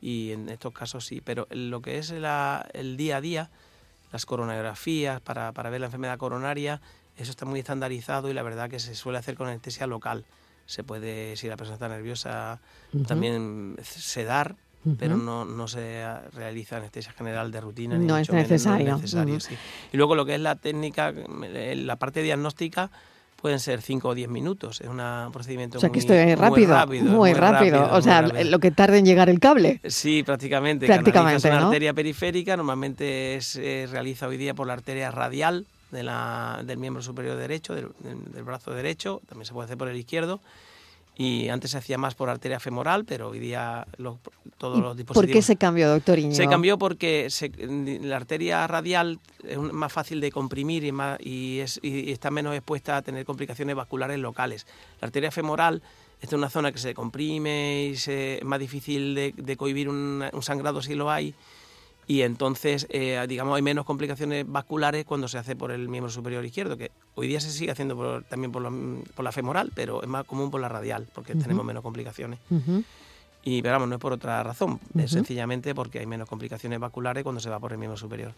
y 0.00 0.32
en 0.32 0.48
estos 0.48 0.72
casos 0.72 1.06
sí, 1.06 1.22
pero 1.24 1.46
lo 1.50 1.80
que 1.80 1.98
es 1.98 2.10
el 2.10 2.96
día 2.96 3.18
a 3.18 3.20
día, 3.20 3.50
las 4.10 4.26
coronografías 4.26 5.20
para, 5.20 5.52
ver 5.52 5.78
la 5.78 5.86
enfermedad 5.86 6.18
coronaria, 6.18 6.80
eso 7.16 7.30
está 7.30 7.44
muy 7.44 7.60
estandarizado 7.60 8.28
y 8.28 8.34
la 8.34 8.42
verdad 8.42 8.68
que 8.68 8.80
se 8.80 8.96
suele 8.96 9.20
hacer 9.20 9.36
con 9.36 9.46
anestesia 9.46 9.86
local. 9.86 10.24
Se 10.66 10.82
puede, 10.82 11.36
si 11.36 11.46
la 11.46 11.56
persona 11.56 11.74
está 11.74 11.88
nerviosa, 11.88 12.58
también 13.06 13.76
sedar, 13.80 14.56
pero 14.98 15.16
no, 15.16 15.44
no 15.44 15.68
se 15.68 16.04
realiza 16.32 16.78
anestesia 16.78 17.12
general 17.12 17.52
de 17.52 17.60
rutina. 17.60 17.96
No, 17.98 18.18
es 18.18 18.32
necesario. 18.32 18.88
no 18.88 18.96
es 18.96 19.02
necesario. 19.02 19.38
sí. 19.38 19.54
Y 19.92 19.96
luego 19.96 20.16
lo 20.16 20.26
que 20.26 20.34
es 20.34 20.40
la 20.40 20.56
técnica, 20.56 21.12
la 21.12 21.96
parte 21.96 22.20
diagnóstica, 22.22 22.90
pueden 23.40 23.60
ser 23.60 23.80
5 23.82 24.08
o 24.08 24.14
10 24.14 24.28
minutos. 24.28 24.80
Es 24.80 24.88
un 24.88 25.00
procedimiento 25.32 25.78
o 25.78 25.80
sea, 25.80 25.90
muy, 25.90 26.00
que 26.00 26.36
rápido, 26.36 27.04
muy 27.04 27.32
rápido. 27.32 27.88
o 27.92 28.02
sea, 28.02 28.22
lo 28.22 28.58
que 28.58 28.70
tarde 28.70 28.98
en 28.98 29.04
llegar 29.04 29.28
el 29.30 29.38
cable. 29.38 29.80
Sí, 29.84 30.22
prácticamente. 30.22 30.86
Prácticamente, 30.86 31.48
¿no? 31.50 31.66
arteria 31.66 31.94
periférica, 31.94 32.56
normalmente 32.56 33.38
se 33.40 33.86
realiza 33.90 34.26
hoy 34.26 34.36
día 34.36 34.54
por 34.54 34.66
la 34.66 34.72
arteria 34.72 35.10
radial 35.10 35.66
de 35.90 36.02
la, 36.02 36.62
del 36.64 36.78
miembro 36.78 37.02
superior 37.02 37.36
derecho, 37.36 37.74
del, 37.74 37.88
del 38.02 38.42
brazo 38.42 38.72
derecho, 38.72 39.22
también 39.28 39.46
se 39.46 39.52
puede 39.52 39.66
hacer 39.66 39.78
por 39.78 39.88
el 39.88 39.96
izquierdo 39.96 40.40
y 41.20 41.48
antes 41.48 41.72
se 41.72 41.78
hacía 41.78 41.98
más 41.98 42.14
por 42.14 42.30
arteria 42.30 42.60
femoral, 42.60 43.04
pero 43.04 43.30
hoy 43.30 43.40
día 43.40 43.84
todos 44.56 44.78
los 44.78 44.96
dispositivos... 44.96 45.26
¿Por 45.26 45.26
qué 45.26 45.42
se 45.42 45.56
cambió, 45.56 45.90
doctor 45.90 46.16
Iñigo? 46.16 46.36
Se 46.36 46.46
cambió 46.46 46.78
porque 46.78 47.28
la 48.02 48.16
arteria 48.16 48.64
radial 48.68 49.18
es 49.42 49.58
más 49.58 49.92
fácil 49.92 50.20
de 50.20 50.30
comprimir 50.30 50.84
y, 50.84 50.92
más, 50.92 51.18
y, 51.20 51.58
es, 51.58 51.80
y, 51.82 52.12
está 52.12 52.30
menos 52.30 52.54
expuesta 52.54 52.96
a 52.96 53.02
tener 53.02 53.24
complicaciones 53.24 53.74
vasculares 53.74 54.20
locales. 54.20 54.64
La 55.00 55.06
arteria 55.06 55.32
femoral 55.32 55.82
es 56.22 56.32
una 56.32 56.48
zona 56.48 56.70
que 56.70 56.78
se 56.78 56.94
comprime 56.94 57.86
y 57.86 57.94
es 57.94 58.44
más 58.44 58.60
difícil 58.60 59.16
de, 59.16 59.34
de 59.36 59.56
cohibir 59.56 59.88
un, 59.88 60.24
un 60.32 60.42
sangrado 60.44 60.80
si 60.82 60.94
lo 60.94 61.10
hay 61.10 61.34
y 62.08 62.22
entonces, 62.22 62.86
eh, 62.88 63.22
digamos, 63.28 63.54
hay 63.54 63.60
menos 63.60 63.84
complicaciones 63.84 64.46
vasculares 64.48 65.04
cuando 65.04 65.28
se 65.28 65.36
hace 65.36 65.54
por 65.54 65.70
el 65.70 65.90
miembro 65.90 66.10
superior 66.10 66.42
izquierdo, 66.42 66.78
que 66.78 66.90
hoy 67.14 67.28
día 67.28 67.38
se 67.38 67.50
sigue 67.50 67.70
haciendo 67.70 68.22
también 68.22 68.50
por 68.50 68.62
la, 68.62 69.30
femoral, 69.32 69.70
pero 69.74 70.02
es 70.02 70.08
más 70.08 70.24
común 70.24 70.50
por 70.50 70.58
la 70.58 70.70
radial, 70.70 71.06
porque 71.14 71.34
tenemos 71.34 71.66
menos 71.66 71.82
complicaciones. 71.82 72.38
Y 73.44 73.60
pero 73.60 73.74
vamos, 73.74 73.90
no 73.90 73.96
es 73.96 74.00
por 74.00 74.14
otra 74.14 74.42
razón, 74.42 74.80
es 74.98 75.10
sencillamente 75.10 75.74
porque 75.74 75.98
hay 75.98 76.06
menos 76.06 76.26
complicaciones 76.26 76.80
vasculares 76.80 77.22
cuando 77.24 77.42
se 77.42 77.50
va 77.50 77.60
por 77.60 77.72
el 77.72 77.78
miembro 77.78 77.98
superior. 77.98 78.32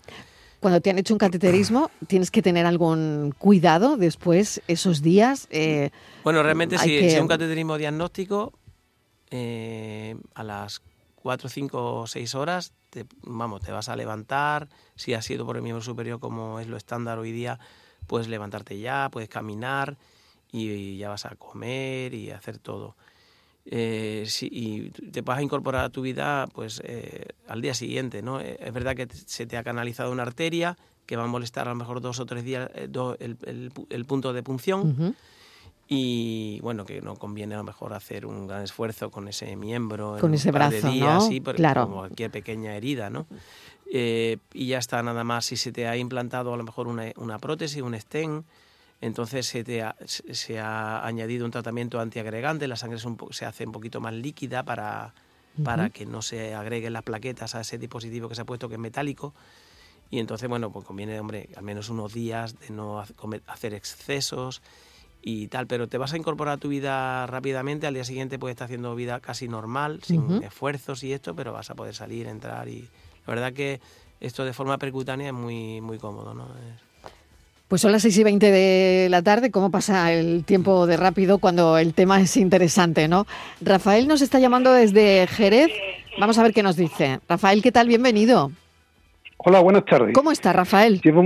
Cuando 0.58 0.80
te 0.80 0.90
han 0.90 0.98
hecho 0.98 1.14
un 1.14 1.18
cateterismo, 1.18 1.92
¿tienes 2.08 2.32
que 2.32 2.42
tener 2.42 2.66
algún 2.66 3.32
cuidado 3.38 3.96
después, 3.96 4.62
esos 4.66 5.00
días? 5.00 5.46
Eh, 5.50 5.90
bueno, 6.24 6.42
realmente 6.42 6.76
si, 6.76 7.16
un 7.20 7.28
cateterismo 7.28 7.78
diagnóstico, 7.78 8.52
eh, 9.30 10.16
a 10.34 10.42
las 10.42 10.82
4, 11.20 11.48
5 11.48 12.00
o 12.00 12.06
6 12.06 12.34
horas, 12.34 12.72
te, 12.90 13.06
vamos, 13.22 13.60
te 13.60 13.72
vas 13.72 13.88
a 13.88 13.96
levantar, 13.96 14.68
si 14.96 15.14
ha 15.14 15.22
sido 15.22 15.46
por 15.46 15.56
el 15.56 15.62
miembro 15.62 15.82
superior 15.82 16.18
como 16.18 16.60
es 16.60 16.66
lo 16.66 16.76
estándar 16.76 17.18
hoy 17.18 17.32
día, 17.32 17.58
puedes 18.06 18.28
levantarte 18.28 18.78
ya, 18.78 19.08
puedes 19.10 19.28
caminar 19.28 19.96
y 20.52 20.96
ya 20.96 21.08
vas 21.08 21.26
a 21.26 21.36
comer 21.36 22.14
y 22.14 22.30
hacer 22.30 22.58
todo. 22.58 22.96
Eh, 23.66 24.26
y 24.42 24.90
te 24.90 25.20
vas 25.20 25.38
a 25.38 25.42
incorporar 25.42 25.84
a 25.84 25.90
tu 25.90 26.02
vida 26.02 26.48
pues 26.52 26.80
eh, 26.84 27.26
al 27.46 27.60
día 27.60 27.74
siguiente, 27.74 28.22
¿no? 28.22 28.40
Eh, 28.40 28.56
es 28.58 28.72
verdad 28.72 28.96
que 28.96 29.06
se 29.12 29.46
te 29.46 29.56
ha 29.56 29.62
canalizado 29.62 30.10
una 30.10 30.22
arteria 30.22 30.76
que 31.06 31.16
va 31.16 31.24
a 31.24 31.26
molestar 31.26 31.68
a 31.68 31.70
lo 31.70 31.76
mejor 31.76 32.00
dos 32.00 32.20
o 32.20 32.26
tres 32.26 32.44
días 32.44 32.70
el, 32.74 33.70
el, 33.90 34.04
punto 34.06 34.32
de 34.32 34.42
punción 34.42 35.14
y 35.92 36.60
bueno, 36.62 36.86
que 36.86 37.02
no 37.02 37.16
conviene 37.16 37.56
a 37.56 37.58
lo 37.58 37.64
mejor 37.64 37.92
hacer 37.94 38.24
un 38.24 38.46
gran 38.46 38.62
esfuerzo 38.62 39.10
con 39.10 39.26
ese 39.26 39.56
miembro 39.56 40.18
con 40.20 40.32
ese 40.34 40.52
brazo, 40.52 40.86
de 40.86 40.92
días, 40.92 41.28
claro. 41.56 41.82
como 41.82 41.96
cualquier 41.96 42.30
pequeña 42.30 42.76
herida, 42.76 43.10
¿no? 43.10 43.26
y 43.92 44.38
ya 44.54 44.78
está 44.78 45.02
nada 45.02 45.24
más 45.24 45.46
si 45.46 45.56
se 45.56 45.72
te 45.72 45.88
ha 45.88 45.96
implantado 45.96 46.54
a 46.54 46.56
lo 46.56 46.62
mejor 46.62 46.86
una, 46.86 47.10
una 47.16 47.40
prótesis, 47.40 47.82
un 47.82 47.98
stent, 47.98 48.46
entonces 49.00 49.46
se, 49.46 49.82
ha, 49.82 49.96
se 50.06 50.60
ha 50.60 51.04
añadido 51.04 51.44
un 51.44 51.50
tratamiento 51.50 51.98
antiagregante, 51.98 52.68
la 52.68 52.76
sangre 52.76 53.00
se 53.30 53.44
hace 53.44 53.66
un 53.66 53.72
poquito 53.72 54.00
más 54.00 54.14
líquida 54.14 54.62
para, 54.62 55.12
para 55.64 55.90
que 55.90 56.06
no 56.06 56.22
se 56.22 56.54
agreguen 56.54 56.92
las 56.92 57.02
plaquetas 57.02 57.56
a 57.56 57.62
ese 57.62 57.78
dispositivo 57.78 58.28
que 58.28 58.36
se 58.36 58.42
ha 58.42 58.44
puesto 58.44 58.68
que 58.68 58.74
es 58.74 58.80
metálico. 58.80 59.34
Y 60.08 60.18
entonces, 60.18 60.48
bueno, 60.48 60.70
pues 60.70 60.84
conviene, 60.84 61.18
hombre, 61.18 61.48
al 61.56 61.62
menos 61.62 61.88
unos 61.88 62.12
días 62.12 62.58
de 62.60 62.70
no 62.70 63.02
hacer 63.46 63.74
excesos 63.74 64.60
y 65.22 65.48
tal, 65.48 65.66
pero 65.66 65.88
te 65.88 65.98
vas 65.98 66.12
a 66.12 66.16
incorporar 66.16 66.54
a 66.54 66.56
tu 66.56 66.68
vida 66.68 67.26
rápidamente, 67.26 67.86
al 67.86 67.94
día 67.94 68.04
siguiente 68.04 68.38
puedes 68.38 68.54
estar 68.54 68.66
haciendo 68.66 68.94
vida 68.94 69.20
casi 69.20 69.48
normal, 69.48 70.00
sin 70.02 70.42
esfuerzos 70.42 71.02
y 71.04 71.12
esto, 71.12 71.34
pero 71.34 71.52
vas 71.52 71.70
a 71.70 71.74
poder 71.74 71.94
salir, 71.94 72.26
entrar 72.26 72.68
y 72.68 72.88
la 73.26 73.34
verdad 73.34 73.52
que 73.52 73.80
esto 74.20 74.44
de 74.44 74.52
forma 74.52 74.78
percutánea 74.78 75.28
es 75.28 75.34
muy, 75.34 75.80
muy 75.80 75.98
cómodo, 75.98 76.34
¿no? 76.34 76.48
Pues 77.68 77.82
son 77.82 77.92
las 77.92 78.02
6 78.02 78.18
y 78.18 78.24
20 78.24 78.50
de 78.50 79.08
la 79.10 79.22
tarde, 79.22 79.52
¿cómo 79.52 79.70
pasa 79.70 80.12
el 80.12 80.44
tiempo 80.44 80.86
de 80.88 80.96
rápido 80.96 81.38
cuando 81.38 81.78
el 81.78 81.94
tema 81.94 82.20
es 82.20 82.36
interesante, 82.36 83.06
no? 83.06 83.26
Rafael 83.60 84.08
nos 84.08 84.22
está 84.22 84.40
llamando 84.40 84.72
desde 84.72 85.26
Jerez. 85.28 85.70
Vamos 86.18 86.36
a 86.38 86.42
ver 86.42 86.52
qué 86.52 86.64
nos 86.64 86.76
dice. 86.76 87.20
Rafael, 87.28 87.62
¿qué 87.62 87.70
tal? 87.70 87.86
Bienvenido. 87.86 88.50
Hola, 89.36 89.60
buenas 89.60 89.84
tardes. 89.84 90.12
¿Cómo 90.14 90.32
está, 90.32 90.52
Rafael? 90.52 91.00
Llevo 91.00 91.22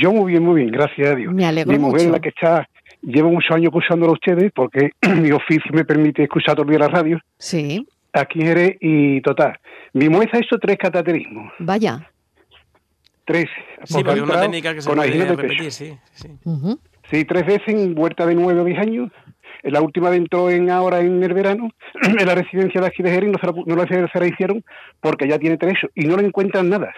yo 0.00 0.12
muy 0.12 0.32
bien, 0.32 0.44
muy 0.44 0.60
bien, 0.60 0.70
gracias 0.70 1.10
a 1.10 1.14
Dios. 1.16 1.34
Me 1.34 1.44
alegro 1.44 1.72
Mi 1.72 1.78
mujer, 1.78 2.08
la 2.08 2.20
que 2.20 2.28
está, 2.28 2.68
llevo 3.04 3.30
muchos 3.30 3.50
años 3.54 3.66
escuchándolo 3.66 4.12
a 4.12 4.14
ustedes 4.14 4.52
porque 4.54 4.90
mi 5.20 5.30
oficio 5.30 5.70
me 5.72 5.84
permite 5.84 6.22
escuchar 6.22 6.56
todo 6.56 6.70
el 6.70 6.78
la 6.78 6.88
radio. 6.88 7.18
Sí. 7.38 7.86
Aquí 8.12 8.40
en 8.40 8.46
Jerez 8.46 8.76
y 8.80 9.20
total. 9.22 9.58
Mi 9.92 10.06
ha 10.06 10.38
hecho 10.38 10.58
tres 10.58 10.76
cateterismos. 10.78 11.52
Vaya 11.58 12.08
tres. 13.24 13.46
Sí, 13.84 14.02
porque 14.04 14.20
una 14.20 14.40
técnica 14.40 14.74
que 14.74 14.82
se 14.82 14.90
puede 14.90 15.24
repetir, 15.24 15.72
sí. 15.72 15.96
Sí. 16.12 16.28
sí, 17.10 17.24
tres 17.24 17.46
veces 17.46 17.68
en 17.68 17.94
vuelta 17.94 18.26
de 18.26 18.34
nueve 18.34 18.60
o 18.60 18.64
diez 18.64 18.78
años. 18.78 19.10
La 19.62 19.80
última 19.80 20.14
entró 20.14 20.50
en 20.50 20.70
ahora 20.70 21.00
en 21.00 21.22
el 21.22 21.32
verano, 21.32 21.70
en 22.02 22.26
la 22.26 22.34
residencia 22.34 22.80
de 22.80 22.86
aquí 22.86 23.02
de 23.02 23.10
Jerez, 23.10 23.30
no, 23.30 23.38
se 23.38 23.46
la, 23.46 23.52
no 23.52 23.76
la, 23.76 23.86
se 23.86 24.20
la 24.20 24.26
hicieron 24.26 24.62
porque 25.00 25.26
ya 25.26 25.38
tiene 25.38 25.56
tres 25.56 25.74
y 25.94 26.04
no 26.04 26.16
le 26.16 26.26
encuentran 26.26 26.68
nada. 26.68 26.92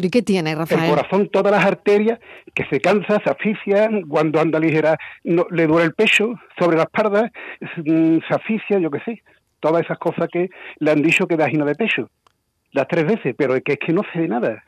¿Pero 0.00 0.06
y 0.06 0.10
qué 0.10 0.22
tiene, 0.22 0.54
Rafael? 0.54 0.84
El 0.84 0.90
corazón, 0.96 1.28
todas 1.28 1.52
las 1.52 1.62
arterias, 1.62 2.18
que 2.54 2.64
se 2.70 2.80
cansa, 2.80 3.20
se 3.22 3.28
asfixia, 3.28 3.90
cuando 4.08 4.40
anda 4.40 4.58
ligera 4.58 4.96
no, 5.24 5.44
le 5.50 5.66
duele 5.66 5.84
el 5.84 5.92
pecho, 5.92 6.32
sobre 6.58 6.78
la 6.78 6.84
espalda, 6.84 7.30
mm, 7.76 8.18
se 8.26 8.34
asfixia, 8.34 8.78
yo 8.78 8.90
qué 8.90 9.00
sé. 9.00 9.22
Todas 9.60 9.84
esas 9.84 9.98
cosas 9.98 10.30
que 10.32 10.48
le 10.78 10.90
han 10.90 11.02
dicho 11.02 11.26
que 11.26 11.36
da 11.36 11.50
gina 11.50 11.66
de 11.66 11.74
pecho. 11.74 12.08
Las 12.72 12.88
tres 12.88 13.04
veces, 13.04 13.34
pero 13.36 13.54
es 13.54 13.62
que, 13.62 13.72
es 13.72 13.78
que 13.78 13.92
no 13.92 14.00
se 14.10 14.20
ve 14.20 14.28
nada 14.28 14.64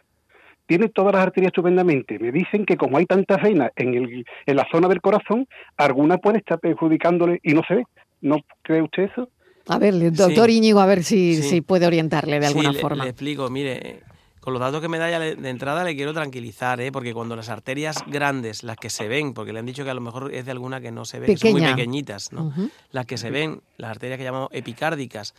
tiene 0.64 0.88
todas 0.88 1.12
las 1.12 1.22
arterias 1.22 1.48
estupendamente. 1.48 2.18
Me 2.18 2.30
dicen 2.30 2.64
que 2.64 2.76
como 2.76 2.96
hay 2.96 3.04
tanta 3.04 3.36
venas 3.36 3.72
en, 3.76 3.94
el, 3.94 4.24
en 4.46 4.56
la 4.56 4.66
zona 4.70 4.88
del 4.88 5.02
corazón, 5.02 5.46
alguna 5.76 6.16
puede 6.18 6.38
estar 6.38 6.58
perjudicándole 6.60 7.40
y 7.42 7.52
no 7.52 7.62
se 7.66 7.74
ve. 7.74 7.84
¿No 8.22 8.38
cree 8.62 8.80
usted 8.80 9.10
eso? 9.10 9.28
A 9.68 9.78
ver, 9.78 9.94
doctor 10.12 10.48
Íñigo, 10.50 10.80
a 10.80 10.86
ver 10.86 11.04
si, 11.04 11.42
si, 11.42 11.60
puede 11.60 11.86
orientarle 11.86 12.40
de 12.40 12.46
alguna 12.46 12.72
forma. 12.72 13.04
Le, 13.04 13.10
explico, 13.10 13.50
mire, 13.50 14.00
con 14.42 14.52
los 14.52 14.60
datos 14.60 14.80
que 14.80 14.88
me 14.88 14.98
da 14.98 15.08
ya 15.08 15.20
de 15.20 15.48
entrada 15.48 15.84
le 15.84 15.94
quiero 15.94 16.12
tranquilizar, 16.12 16.80
¿eh? 16.80 16.90
porque 16.90 17.14
cuando 17.14 17.36
las 17.36 17.48
arterias 17.48 18.02
grandes, 18.08 18.64
las 18.64 18.76
que 18.76 18.90
se 18.90 19.06
ven, 19.06 19.34
porque 19.34 19.52
le 19.52 19.60
han 19.60 19.66
dicho 19.66 19.84
que 19.84 19.90
a 19.90 19.94
lo 19.94 20.00
mejor 20.00 20.34
es 20.34 20.44
de 20.44 20.50
alguna 20.50 20.80
que 20.80 20.90
no 20.90 21.04
se 21.04 21.20
ven, 21.20 21.38
son 21.38 21.52
muy 21.52 21.62
pequeñitas, 21.62 22.32
¿no? 22.32 22.52
Las 22.90 23.06
que 23.06 23.18
se 23.18 23.30
ven, 23.30 23.62
las 23.76 23.92
arterias 23.92 24.18
que 24.18 24.24
llamamos 24.24 24.48
epicárdicas, 24.50 25.34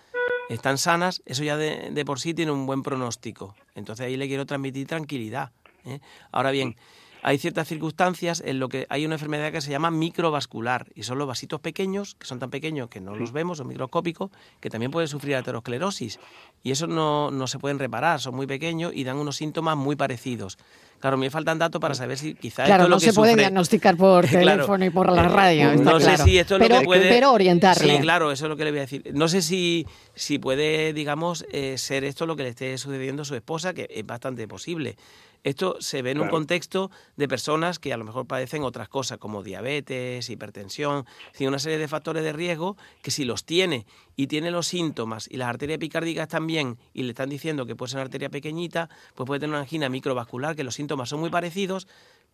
están 0.48 0.78
sanas, 0.78 1.22
eso 1.26 1.44
ya 1.44 1.58
de, 1.58 2.04
por 2.06 2.22
sí 2.22 2.34
tiene 2.34 2.54
un 2.54 2.66
buen 2.66 2.82
pronóstico. 2.82 3.56
Entonces 3.76 4.06
ahí 4.06 4.16
le 4.16 4.30
quiero 4.30 4.46
transmitir 4.46 4.88
tranquilidad. 4.88 5.52
¿eh? 5.86 6.00
Ahora 6.32 6.52
bien, 6.52 6.78
hay 7.24 7.38
ciertas 7.38 7.70
circunstancias 7.70 8.44
en 8.46 8.60
lo 8.60 8.68
que 8.68 8.86
hay 8.90 9.06
una 9.06 9.16
enfermedad 9.16 9.52
que 9.52 9.62
se 9.62 9.72
llama 9.72 9.90
microvascular 9.92 10.88
y 10.94 11.04
son 11.04 11.18
los 11.18 11.28
vasitos 11.28 11.62
pequeños, 11.62 12.16
que 12.16 12.28
son 12.28 12.40
tan 12.40 12.50
pequeños 12.50 12.90
que 12.90 13.00
no 13.00 13.16
los 13.16 13.32
vemos, 13.32 13.60
son 13.60 13.68
microscópicos, 13.68 14.30
que 14.60 14.70
también 14.70 14.92
pueden 14.92 15.08
sufrir 15.08 15.38
aterosclerosis 15.38 16.20
y 16.64 16.72
eso 16.72 16.86
no, 16.86 17.32
no 17.32 17.48
se 17.48 17.60
pueden 17.60 17.80
reparar, 17.80 18.20
son 18.20 18.36
muy 18.36 18.46
pequeños 18.46 18.92
y 18.94 19.06
dan 19.06 19.18
unos 19.18 19.38
síntomas 19.38 19.78
muy 19.78 19.96
parecidos. 19.96 20.58
Claro, 21.04 21.18
me 21.18 21.30
faltan 21.30 21.60
datos 21.60 21.82
para 21.82 21.96
saber 21.96 22.18
si 22.18 22.34
quizás 22.34 22.66
claro, 22.66 22.84
esto 22.84 22.90
no 22.90 22.96
lo 22.96 23.00
que 23.02 23.08
se 23.08 23.14
puede 23.14 23.36
diagnosticar 23.36 23.98
por 23.98 24.26
teléfono 24.30 24.86
y 24.86 24.90
por 24.90 25.12
la 25.12 25.28
radio. 25.28 25.76
no 25.76 26.00
sé 26.00 26.16
si 26.16 26.38
esto 26.38 26.58
pero, 26.58 26.76
lo 26.76 26.80
que 26.80 26.86
puede. 26.86 27.10
Pero 27.10 27.34
orientarle. 27.34 27.98
Sí, 27.98 28.02
claro, 28.02 28.32
eso 28.32 28.46
es 28.46 28.50
lo 28.50 28.56
que 28.56 28.64
le 28.64 28.72
voy 28.72 28.78
a 28.78 28.84
decir. 28.84 29.12
No 29.14 29.28
sé 29.28 29.42
si, 29.42 29.86
si 30.16 30.40
puede, 30.40 30.94
digamos, 30.94 31.46
eh, 31.52 31.78
ser 31.78 32.06
esto 32.06 32.26
lo 32.26 32.38
que 32.38 32.44
le 32.44 32.50
esté 32.50 32.78
sucediendo 32.78 33.24
a 33.24 33.26
su 33.26 33.36
esposa, 33.36 33.74
que 33.74 33.90
es 33.94 34.06
bastante 34.06 34.48
posible. 34.48 34.96
Esto 35.44 35.76
se 35.82 36.02
ve 36.02 36.12
en 36.12 36.22
un 36.22 36.30
contexto 36.30 36.90
de 37.18 37.28
personas 37.28 37.78
que 37.78 37.92
a 37.92 37.98
lo 37.98 38.06
mejor 38.06 38.26
padecen 38.26 38.64
otras 38.64 38.88
cosas 38.88 39.18
como 39.18 39.44
diabetes, 39.44 40.30
hipertensión, 40.30 41.06
una 41.42 41.60
serie 41.60 41.78
de 41.80 41.90
factores 41.90 42.24
de 42.24 42.32
riesgo 42.32 42.78
que 43.02 43.12
si 43.12 43.26
los 43.26 43.44
tiene 43.44 43.86
y 44.16 44.28
tiene 44.28 44.52
los 44.52 44.68
síntomas 44.68 45.28
y 45.30 45.38
las 45.38 45.50
arterias 45.50 45.78
epicárdicas 45.78 46.28
también 46.28 46.78
y 46.94 47.04
le 47.04 47.10
están 47.10 47.30
diciendo 47.30 47.66
que 47.66 47.76
puede 47.76 47.90
ser 47.90 47.98
una 47.98 48.06
arteria 48.06 48.30
pequeñita, 48.30 48.90
pues 49.16 49.28
puede 49.28 49.40
tener 49.40 49.52
una 49.52 49.62
angina 49.62 49.90
microvascular, 49.90 50.56
que 50.56 50.64
los 50.64 50.76
síntomas 50.76 51.10
son 51.10 51.20
muy 51.20 51.30
parecidos, 51.30 51.88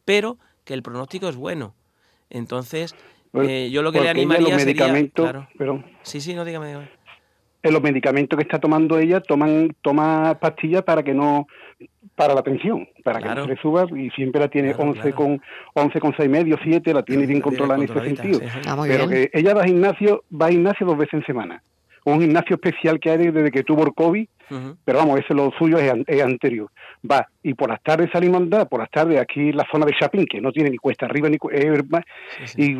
pero 0.05 0.37
que 0.65 0.73
el 0.73 0.83
pronóstico 0.83 1.29
es 1.29 1.35
bueno. 1.35 1.75
Entonces, 2.29 2.95
eh, 3.33 3.69
yo 3.71 3.81
lo 3.81 3.91
que 3.91 4.01
le 4.01 4.09
animaría 4.09 4.49
los 4.49 4.61
sería... 4.61 4.93
Pero, 5.57 5.83
sí, 6.03 6.21
sí, 6.21 6.33
no 6.33 6.45
dígame, 6.45 6.89
En 7.61 7.73
los 7.73 7.81
medicamentos 7.81 8.37
que 8.37 8.43
está 8.43 8.59
tomando 8.59 8.97
ella, 8.97 9.19
toman 9.19 9.75
toma 9.81 10.37
pastillas 10.39 10.83
para 10.83 11.03
que 11.03 11.13
no 11.13 11.47
para 12.15 12.33
la 12.33 12.41
tensión, 12.41 12.87
para 13.03 13.19
que 13.19 13.29
no 13.29 13.45
se 13.45 13.55
suba 13.57 13.85
y 13.95 14.09
siempre 14.11 14.41
la 14.41 14.49
tiene 14.49 14.73
11 14.77 15.13
con 15.13 15.41
11 15.73 15.99
con 15.99 16.13
6 16.15 16.29
medio, 16.29 16.57
7, 16.61 16.93
la 16.93 17.03
tiene 17.03 17.25
bien 17.25 17.39
controlada 17.39 17.81
en 17.81 17.89
ese 17.89 18.15
sentido. 18.15 18.39
Ah, 18.67 18.77
Pero 18.85 19.07
que 19.07 19.29
ella 19.33 19.53
va 19.53 19.61
a 19.61 19.65
gimnasio, 19.65 20.23
va 20.29 20.47
a 20.47 20.49
gimnasio 20.49 20.85
dos 20.85 20.97
veces 20.97 21.13
en 21.13 21.25
semana. 21.25 21.63
Un 22.03 22.19
gimnasio 22.21 22.55
especial 22.55 22.99
que 22.99 23.11
hay 23.11 23.17
desde 23.17 23.51
que 23.51 23.63
tuvo 23.63 23.83
el 23.83 23.93
COVID, 23.93 24.27
pero 24.83 24.97
vamos, 24.97 25.19
ese 25.19 25.33
lo 25.33 25.51
suyo 25.57 25.77
es, 25.77 26.21
anterior. 26.21 26.69
Va, 27.09 27.27
y 27.43 27.53
por 27.53 27.69
las 27.69 27.81
tardes 27.83 28.09
salimos 28.11 28.39
a 28.39 28.43
andar, 28.43 28.67
por 28.67 28.79
las 28.79 28.89
tardes 28.89 29.19
aquí 29.19 29.49
en 29.49 29.57
la 29.57 29.67
zona 29.71 29.85
de 29.85 29.93
Chapín, 29.99 30.25
que 30.25 30.41
no 30.41 30.51
tiene 30.51 30.71
ni 30.71 30.77
cuesta 30.77 31.05
arriba 31.05 31.29
ni 31.29 31.37
cuesta, 31.37 32.03
y 32.57 32.75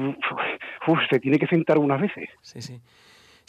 se 1.10 1.20
tiene 1.20 1.38
que 1.38 1.48
sentar 1.48 1.78
unas 1.78 2.02
veces. 2.02 2.30
Sí, 2.42 2.62
sí. 2.62 2.82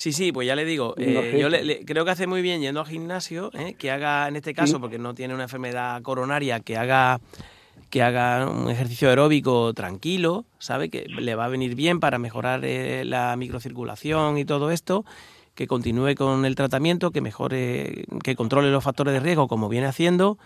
Sí, 0.00 0.14
sí, 0.14 0.32
pues 0.32 0.46
ya 0.46 0.56
le 0.56 0.64
digo, 0.64 0.94
eh, 0.96 1.36
yo 1.38 1.50
le, 1.50 1.84
creo 1.84 2.06
que 2.06 2.10
hace 2.10 2.26
muy 2.26 2.40
bien 2.40 2.62
yendo 2.62 2.80
al 2.80 2.86
gimnasio, 2.86 3.50
eh, 3.52 3.74
que 3.74 3.90
haga, 3.90 4.28
en 4.28 4.36
este 4.36 4.54
caso, 4.54 4.80
porque 4.80 4.98
no 4.98 5.12
tiene 5.12 5.34
una 5.34 5.42
enfermedad 5.42 6.00
coronaria, 6.00 6.60
que 6.60 6.78
haga 6.78 7.20
que 7.90 8.02
haga 8.02 8.48
un 8.48 8.70
ejercicio 8.70 9.10
aeróbico 9.10 9.74
tranquilo, 9.74 10.46
¿sabe? 10.58 10.88
Que 10.88 11.04
le 11.06 11.34
va 11.34 11.44
a 11.44 11.48
venir 11.48 11.74
bien 11.74 12.00
para 12.00 12.18
mejorar 12.18 12.64
eh, 12.64 13.04
la 13.04 13.36
microcirculación 13.36 14.38
y 14.38 14.46
todo 14.46 14.70
esto, 14.70 15.04
que 15.54 15.66
continúe 15.66 16.14
con 16.14 16.46
el 16.46 16.54
tratamiento, 16.54 17.10
que 17.10 17.20
mejore, 17.20 18.06
que 18.24 18.34
controle 18.36 18.70
los 18.70 18.82
factores 18.82 19.12
de 19.12 19.20
riesgo 19.20 19.48
como 19.48 19.68
viene 19.68 19.86
haciendo. 19.86 20.38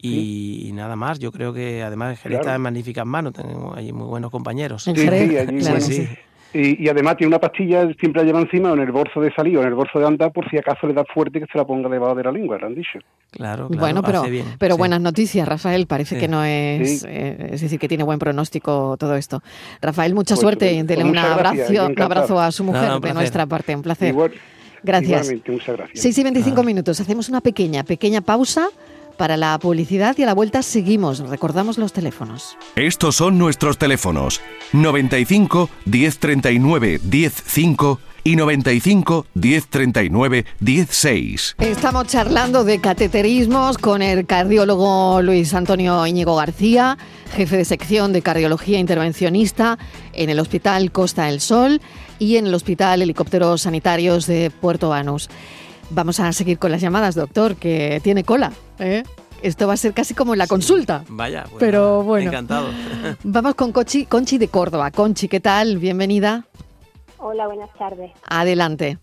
Y, 0.00 0.70
nada 0.74 0.94
más, 0.94 1.18
yo 1.18 1.32
creo 1.32 1.52
que 1.52 1.82
además 1.82 2.20
Jerez 2.20 2.38
está 2.38 2.54
en 2.54 2.60
magníficas 2.60 3.04
manos, 3.04 3.32
tenemos 3.32 3.76
allí 3.76 3.92
muy 3.92 4.06
buenos 4.06 4.30
compañeros. 4.30 4.84
Sí, 4.84 4.92
sí, 4.94 5.80
sí. 5.80 6.08
Y, 6.54 6.88
además 6.88 7.16
tiene 7.18 7.28
una 7.28 7.38
pastilla, 7.38 7.86
siempre 8.00 8.22
la 8.22 8.26
lleva 8.26 8.40
encima 8.40 8.70
o 8.70 8.74
en 8.74 8.80
el 8.80 8.90
bolso 8.90 9.20
de 9.20 9.30
salir 9.34 9.58
o 9.58 9.60
en 9.60 9.68
el 9.68 9.74
bolso 9.74 9.98
de 9.98 10.06
andar 10.06 10.32
por 10.32 10.48
si 10.48 10.56
acaso 10.56 10.86
le 10.86 10.94
da 10.94 11.04
fuerte 11.04 11.40
que 11.40 11.46
se 11.46 11.58
la 11.58 11.66
ponga 11.66 11.90
debajo 11.90 12.14
de 12.14 12.24
la 12.24 12.32
lengua, 12.32 12.56
le 12.58 12.66
han 12.66 12.74
dicho. 12.74 12.98
Claro, 13.30 13.68
claro 13.68 13.80
Bueno, 13.80 14.02
pero, 14.02 14.22
pero 14.58 14.76
buenas 14.78 15.00
noticias, 15.00 15.46
Rafael. 15.46 15.86
Parece 15.86 16.18
que 16.18 16.26
no 16.26 16.42
es, 16.42 17.04
eh, 17.06 17.50
es 17.52 17.60
decir, 17.60 17.78
que 17.78 17.86
tiene 17.86 18.02
buen 18.02 18.18
pronóstico 18.18 18.96
todo 18.98 19.14
esto. 19.16 19.42
Rafael, 19.82 20.14
mucha 20.14 20.34
pues, 20.34 20.40
suerte 20.40 20.72
y 20.72 20.82
dele 20.82 21.04
un, 21.04 21.18
abrazo, 21.18 21.86
un 21.86 22.00
abrazo 22.00 22.40
a 22.40 22.50
su 22.50 22.64
mujer 22.64 22.98
de 23.00 23.12
nuestra 23.12 23.44
parte. 23.44 23.76
Un 23.76 23.82
placer. 23.82 24.14
Gracias. 24.82 25.22
Igualmente, 25.24 25.52
muchas 25.52 25.76
gracias. 25.76 26.00
6 26.00 26.18
y 26.18 26.22
25 26.22 26.62
minutos. 26.62 27.00
Hacemos 27.00 27.28
una 27.28 27.40
pequeña, 27.40 27.84
pequeña 27.84 28.20
pausa 28.20 28.68
para 29.18 29.36
la 29.36 29.58
publicidad 29.58 30.16
y 30.16 30.22
a 30.22 30.26
la 30.26 30.34
vuelta 30.34 30.62
seguimos. 30.62 31.18
Recordamos 31.18 31.76
los 31.76 31.92
teléfonos. 31.92 32.56
Estos 32.76 33.16
son 33.16 33.36
nuestros 33.36 33.76
teléfonos 33.76 34.40
95 34.72 35.68
1039 35.84 36.98
105 36.98 38.00
y 38.24 38.36
95 38.36 39.26
1039 39.34 40.44
16. 40.60 41.56
Estamos 41.58 42.06
charlando 42.06 42.64
de 42.64 42.80
cateterismos 42.80 43.78
con 43.78 44.02
el 44.02 44.26
cardiólogo 44.26 45.22
Luis 45.22 45.54
Antonio 45.54 46.06
Íñigo 46.06 46.36
García, 46.36 46.98
jefe 47.34 47.56
de 47.56 47.64
sección 47.64 48.12
de 48.12 48.22
cardiología 48.22 48.78
intervencionista 48.78 49.78
en 50.12 50.30
el 50.30 50.40
Hospital 50.40 50.92
Costa 50.92 51.24
del 51.24 51.40
Sol 51.40 51.80
y 52.18 52.36
en 52.36 52.46
el 52.46 52.54
Hospital 52.54 53.02
Helicópteros 53.02 53.62
Sanitarios 53.62 54.26
de 54.26 54.50
Puerto 54.50 54.90
Banús. 54.90 55.28
Vamos 55.90 56.20
a 56.20 56.32
seguir 56.32 56.58
con 56.58 56.70
las 56.70 56.80
llamadas, 56.80 57.14
doctor, 57.14 57.56
que 57.56 58.00
tiene 58.02 58.22
cola. 58.22 58.52
¿eh? 58.78 59.02
Esto 59.42 59.66
va 59.66 59.74
a 59.74 59.76
ser 59.76 59.94
casi 59.94 60.14
como 60.14 60.34
la 60.34 60.46
consulta. 60.46 61.04
Vaya, 61.08 61.44
pues 61.44 61.60
Pero 61.60 62.02
bueno. 62.02 62.28
Encantado. 62.30 62.68
Vamos 63.24 63.54
con 63.54 63.72
Conchi, 63.72 64.04
Conchi 64.04 64.38
de 64.38 64.48
Córdoba. 64.48 64.90
Conchi, 64.90 65.28
¿qué 65.28 65.40
tal? 65.40 65.78
Bienvenida. 65.78 66.44
Hola, 67.18 67.46
buenas 67.46 67.72
tardes. 67.74 68.12
Adelante. 68.28 68.98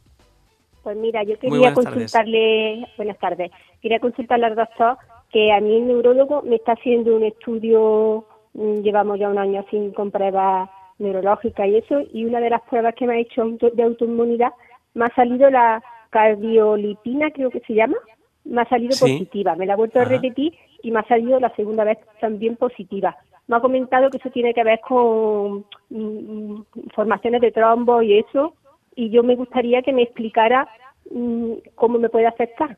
Pues 0.84 0.96
mira, 0.98 1.24
yo 1.24 1.40
quería 1.40 1.58
buenas 1.58 1.74
tardes. 1.74 1.94
consultarle, 1.94 2.88
buenas 2.96 3.18
tardes, 3.18 3.52
quería 3.82 4.00
consultarle 4.00 4.46
al 4.46 4.56
doctor 4.56 4.98
que 5.32 5.52
a 5.52 5.60
mí 5.60 5.78
el 5.78 5.88
neurólogo 5.88 6.44
me 6.44 6.58
está 6.58 6.74
haciendo 6.74 7.16
un 7.16 7.24
estudio, 7.24 8.24
mm, 8.54 8.82
llevamos 8.84 9.18
ya 9.18 9.30
un 9.30 9.40
año 9.40 9.66
sin 9.72 9.92
con 9.94 10.12
pruebas 10.12 10.70
neurológicas 11.00 11.68
y 11.68 11.78
eso, 11.78 12.02
y 12.14 12.26
una 12.26 12.40
de 12.40 12.52
las 12.52 12.62
pruebas 12.70 12.94
que 12.94 13.08
me 13.08 13.16
ha 13.16 13.20
hecho 13.20 13.44
de 13.74 13.84
autoinmunidad 13.84 14.52
me 14.94 15.06
ha 15.06 15.16
salido 15.16 15.50
la 15.50 15.84
cardiolipina, 16.16 17.30
creo 17.32 17.50
que 17.50 17.60
se 17.68 17.74
llama, 17.74 17.98
me 18.46 18.62
ha 18.62 18.70
salido 18.70 18.94
Sí. 18.94 19.02
positiva, 19.18 19.56
me 19.56 19.66
la 19.66 19.74
ha 19.74 19.76
vuelto 19.76 20.00
a 20.00 20.06
repetir 20.06 20.54
y 20.82 20.92
me 20.92 21.00
ha 21.00 21.08
salido 21.08 21.40
la 21.42 21.54
segunda 21.56 21.84
vez 21.84 21.98
también 22.22 22.56
positiva. 22.56 23.18
Me 23.48 23.58
ha 23.58 23.60
comentado 23.60 24.10
que 24.10 24.18
eso 24.18 24.30
tiene 24.30 24.54
que 24.54 24.64
ver 24.64 24.80
con 24.80 25.66
mm, 25.90 25.98
mm, 26.00 26.66
formaciones 26.96 27.42
de 27.42 27.52
trombo 27.52 28.02
y 28.02 28.20
eso, 28.20 28.56
y 28.96 29.10
yo 29.10 29.24
me 29.24 29.36
gustaría 29.36 29.82
que 29.82 29.92
me 29.92 30.04
explicara 30.04 30.70
mm, 31.12 31.52
cómo 31.76 32.00
me 32.00 32.10
puede 32.10 32.28
afectar. 32.28 32.78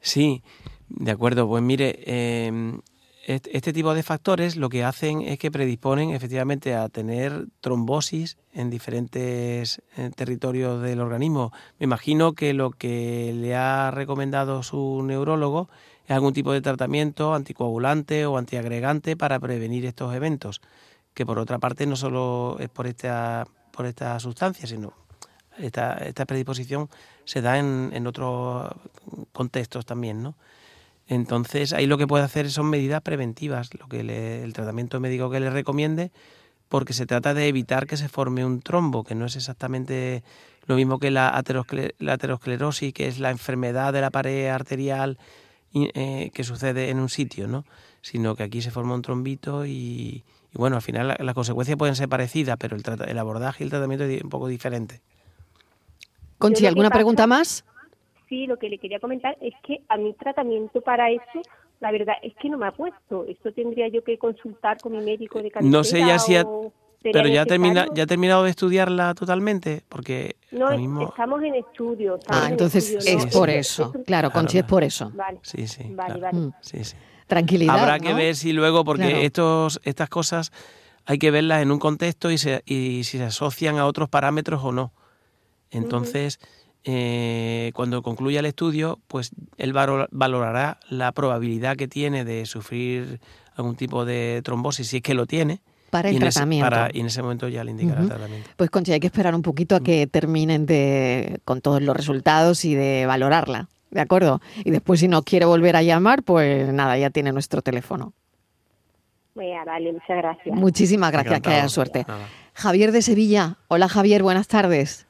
Sí, 0.00 0.42
de 0.88 1.12
acuerdo. 1.12 1.46
Pues 1.48 1.62
mire, 1.62 2.00
eh, 2.04 2.50
este 3.26 3.72
tipo 3.72 3.92
de 3.92 4.04
factores 4.04 4.54
lo 4.54 4.68
que 4.68 4.84
hacen 4.84 5.20
es 5.22 5.40
que 5.40 5.50
predisponen 5.50 6.10
efectivamente 6.10 6.76
a 6.76 6.88
tener 6.88 7.46
trombosis 7.60 8.38
en 8.52 8.70
diferentes 8.70 9.82
eh, 9.96 10.12
territorios 10.14 10.80
del 10.80 11.00
organismo. 11.00 11.52
Me 11.80 11.84
imagino 11.84 12.34
que 12.34 12.54
lo 12.54 12.70
que 12.70 13.32
le 13.34 13.56
ha 13.56 13.90
recomendado 13.90 14.62
su 14.62 15.02
neurólogo 15.02 15.68
es 16.04 16.12
algún 16.12 16.34
tipo 16.34 16.52
de 16.52 16.60
tratamiento 16.60 17.34
anticoagulante 17.34 18.26
o 18.26 18.38
antiagregante 18.38 19.16
para 19.16 19.40
prevenir 19.40 19.86
estos 19.86 20.14
eventos, 20.14 20.60
que 21.12 21.26
por 21.26 21.40
otra 21.40 21.58
parte 21.58 21.84
no 21.84 21.96
solo 21.96 22.58
es 22.60 22.68
por 22.68 22.86
esta, 22.86 23.44
por 23.72 23.86
esta 23.86 24.20
sustancia, 24.20 24.68
sino 24.68 24.92
esta, 25.58 25.94
esta 25.94 26.26
predisposición 26.26 26.88
se 27.24 27.42
da 27.42 27.58
en, 27.58 27.90
en 27.92 28.06
otros 28.06 28.70
contextos 29.32 29.84
también, 29.84 30.22
¿no? 30.22 30.36
Entonces, 31.08 31.72
ahí 31.72 31.86
lo 31.86 31.98
que 31.98 32.06
puede 32.06 32.24
hacer 32.24 32.50
son 32.50 32.66
medidas 32.66 33.00
preventivas, 33.02 33.70
lo 33.78 33.86
que 33.88 34.02
le- 34.02 34.42
el 34.42 34.52
tratamiento 34.52 34.98
médico 35.00 35.30
que 35.30 35.40
le 35.40 35.50
recomiende, 35.50 36.10
porque 36.68 36.92
se 36.92 37.06
trata 37.06 37.32
de 37.32 37.46
evitar 37.46 37.86
que 37.86 37.96
se 37.96 38.08
forme 38.08 38.44
un 38.44 38.60
trombo, 38.60 39.04
que 39.04 39.14
no 39.14 39.24
es 39.26 39.36
exactamente 39.36 40.24
lo 40.66 40.74
mismo 40.74 40.98
que 40.98 41.12
la, 41.12 41.32
ateroscle- 41.32 41.94
la 42.00 42.14
aterosclerosis, 42.14 42.92
que 42.92 43.06
es 43.06 43.20
la 43.20 43.30
enfermedad 43.30 43.92
de 43.92 44.00
la 44.00 44.10
pared 44.10 44.48
arterial 44.48 45.16
eh, 45.74 46.30
que 46.34 46.42
sucede 46.42 46.90
en 46.90 46.98
un 46.98 47.08
sitio, 47.08 47.46
¿no? 47.46 47.64
Sino 48.00 48.34
que 48.34 48.42
aquí 48.42 48.62
se 48.62 48.70
forma 48.70 48.94
un 48.94 49.02
trombito 49.02 49.66
y, 49.66 50.24
y 50.52 50.54
bueno, 50.54 50.76
al 50.76 50.82
final 50.82 51.06
la- 51.08 51.16
las 51.20 51.34
consecuencias 51.34 51.76
pueden 51.76 51.94
ser 51.94 52.08
parecidas, 52.08 52.56
pero 52.58 52.74
el, 52.74 52.82
trata- 52.82 53.04
el 53.04 53.18
abordaje 53.18 53.62
y 53.62 53.64
el 53.66 53.70
tratamiento 53.70 54.04
es 54.06 54.22
un 54.22 54.30
poco 54.30 54.48
diferente. 54.48 55.02
Conchi, 56.38 56.66
¿alguna 56.66 56.88
pregunta 56.90 57.26
más? 57.26 57.64
Sí, 58.28 58.46
lo 58.46 58.58
que 58.58 58.68
le 58.68 58.78
quería 58.78 58.98
comentar 59.00 59.36
es 59.40 59.54
que 59.62 59.82
a 59.88 59.96
mi 59.96 60.12
tratamiento 60.14 60.80
para 60.80 61.10
eso, 61.10 61.42
la 61.80 61.92
verdad 61.92 62.14
es 62.22 62.34
que 62.40 62.48
no 62.48 62.58
me 62.58 62.66
ha 62.66 62.72
puesto. 62.72 63.24
Esto 63.28 63.52
tendría 63.52 63.88
yo 63.88 64.02
que 64.02 64.18
consultar 64.18 64.78
con 64.80 64.92
mi 64.92 64.98
médico 65.04 65.40
de 65.42 65.50
cabecera 65.50 65.70
No 65.78 65.84
sé 65.84 66.00
ya 66.00 66.18
si 66.18 66.36
ha- 66.36 66.44
Pero 67.12 67.28
ya, 67.28 67.46
termina, 67.46 67.86
ya 67.94 68.02
ha 68.02 68.06
terminado 68.06 68.42
de 68.42 68.50
estudiarla 68.50 69.14
totalmente, 69.14 69.82
porque 69.88 70.34
No, 70.50 70.76
mismo... 70.76 71.02
estamos 71.08 71.40
en 71.44 71.54
estudio. 71.54 72.16
estamos 72.16 72.42
Ah, 72.42 72.46
en 72.46 72.52
entonces 72.52 72.90
estudio, 72.90 73.18
es 73.18 73.24
¿no? 73.26 73.30
por 73.38 73.48
Es- 73.50 73.70
eso. 73.70 73.82
es 73.82 73.86
un- 73.88 73.92
Claro, 73.92 74.04
Claro, 74.04 74.30
Conchi, 74.32 74.58
es 74.58 74.62
claro. 74.64 74.70
por 74.70 74.82
eso. 74.84 75.12
Vale, 75.14 75.38
Sí, 75.42 75.68
sí. 75.68 75.84
vale, 75.90 76.18
claro. 76.18 76.20
vale. 76.38 76.38
Mm. 76.48 76.52
Sí, 76.62 76.82
sí. 76.84 76.96
Tranquilidad. 77.28 77.78
Habrá 77.78 78.00
que 78.00 78.12
ver 78.12 78.34
si 78.34 78.52
luego, 78.52 78.84
porque 78.84 79.02
Claro. 79.04 79.18
estos, 79.18 79.80
estas 79.84 80.08
cosas 80.08 80.50
hay 81.04 81.18
que 81.18 81.30
verlas 81.30 81.62
en 81.62 81.70
un 81.70 81.78
contexto 81.78 82.32
y, 82.32 82.38
se, 82.38 82.62
y 82.66 83.04
si 83.04 83.18
se 83.18 83.24
asocian 83.24 83.78
a 83.78 83.86
otros 83.86 84.08
parámetros 84.08 84.64
o 84.64 84.72
no. 84.72 84.92
Entonces, 85.70 86.40
eh, 86.88 87.72
cuando 87.74 88.00
concluya 88.02 88.38
el 88.40 88.46
estudio, 88.46 89.00
pues 89.08 89.32
él 89.58 89.72
valo- 89.74 90.06
valorará 90.12 90.78
la 90.88 91.10
probabilidad 91.12 91.76
que 91.76 91.88
tiene 91.88 92.24
de 92.24 92.46
sufrir 92.46 93.20
algún 93.56 93.74
tipo 93.74 94.04
de 94.04 94.40
trombosis, 94.44 94.86
si 94.88 94.98
es 94.98 95.02
que 95.02 95.14
lo 95.14 95.26
tiene. 95.26 95.60
Para 95.90 96.08
el 96.08 96.14
y 96.14 96.16
en 96.18 96.22
ese- 96.24 96.34
tratamiento. 96.38 96.70
para- 96.70 96.88
y 96.92 97.00
en 97.00 97.06
ese 97.06 97.22
momento 97.22 97.48
ya 97.48 97.64
le 97.64 97.72
indicará 97.72 98.02
el 98.02 98.08
tratamiento. 98.08 98.50
Pues 98.56 98.70
Conchi, 98.70 98.92
hay 98.92 99.00
que 99.00 99.06
esperar 99.08 99.34
un 99.34 99.42
poquito 99.42 99.74
a 99.76 99.80
que 99.80 100.06
terminen 100.06 100.64
de, 100.66 101.40
con 101.44 101.60
todos 101.60 101.82
los 101.82 101.96
resultados 101.96 102.64
y 102.64 102.74
de 102.74 103.04
valorarla. 103.06 103.68
¿De 103.90 104.00
acuerdo? 104.00 104.40
Y 104.64 104.70
después, 104.70 105.00
si 105.00 105.08
no 105.08 105.22
quiere 105.22 105.46
volver 105.46 105.74
a 105.76 105.82
llamar, 105.82 106.22
pues 106.22 106.72
nada, 106.72 106.98
ya 106.98 107.10
tiene 107.10 107.32
nuestro 107.32 107.62
teléfono. 107.62 108.12
Venga, 109.34 109.64
vale, 109.64 109.92
muchas 109.92 110.16
gracias. 110.18 110.54
Muchísimas 110.56 111.12
gracias, 111.12 111.40
que 111.40 111.50
haya 111.50 111.68
suerte. 111.68 112.04
Nada. 112.06 112.26
Javier 112.54 112.90
de 112.92 113.02
Sevilla. 113.02 113.56
Hola 113.68 113.88
Javier, 113.88 114.22
buenas 114.22 114.48
tardes. 114.48 115.05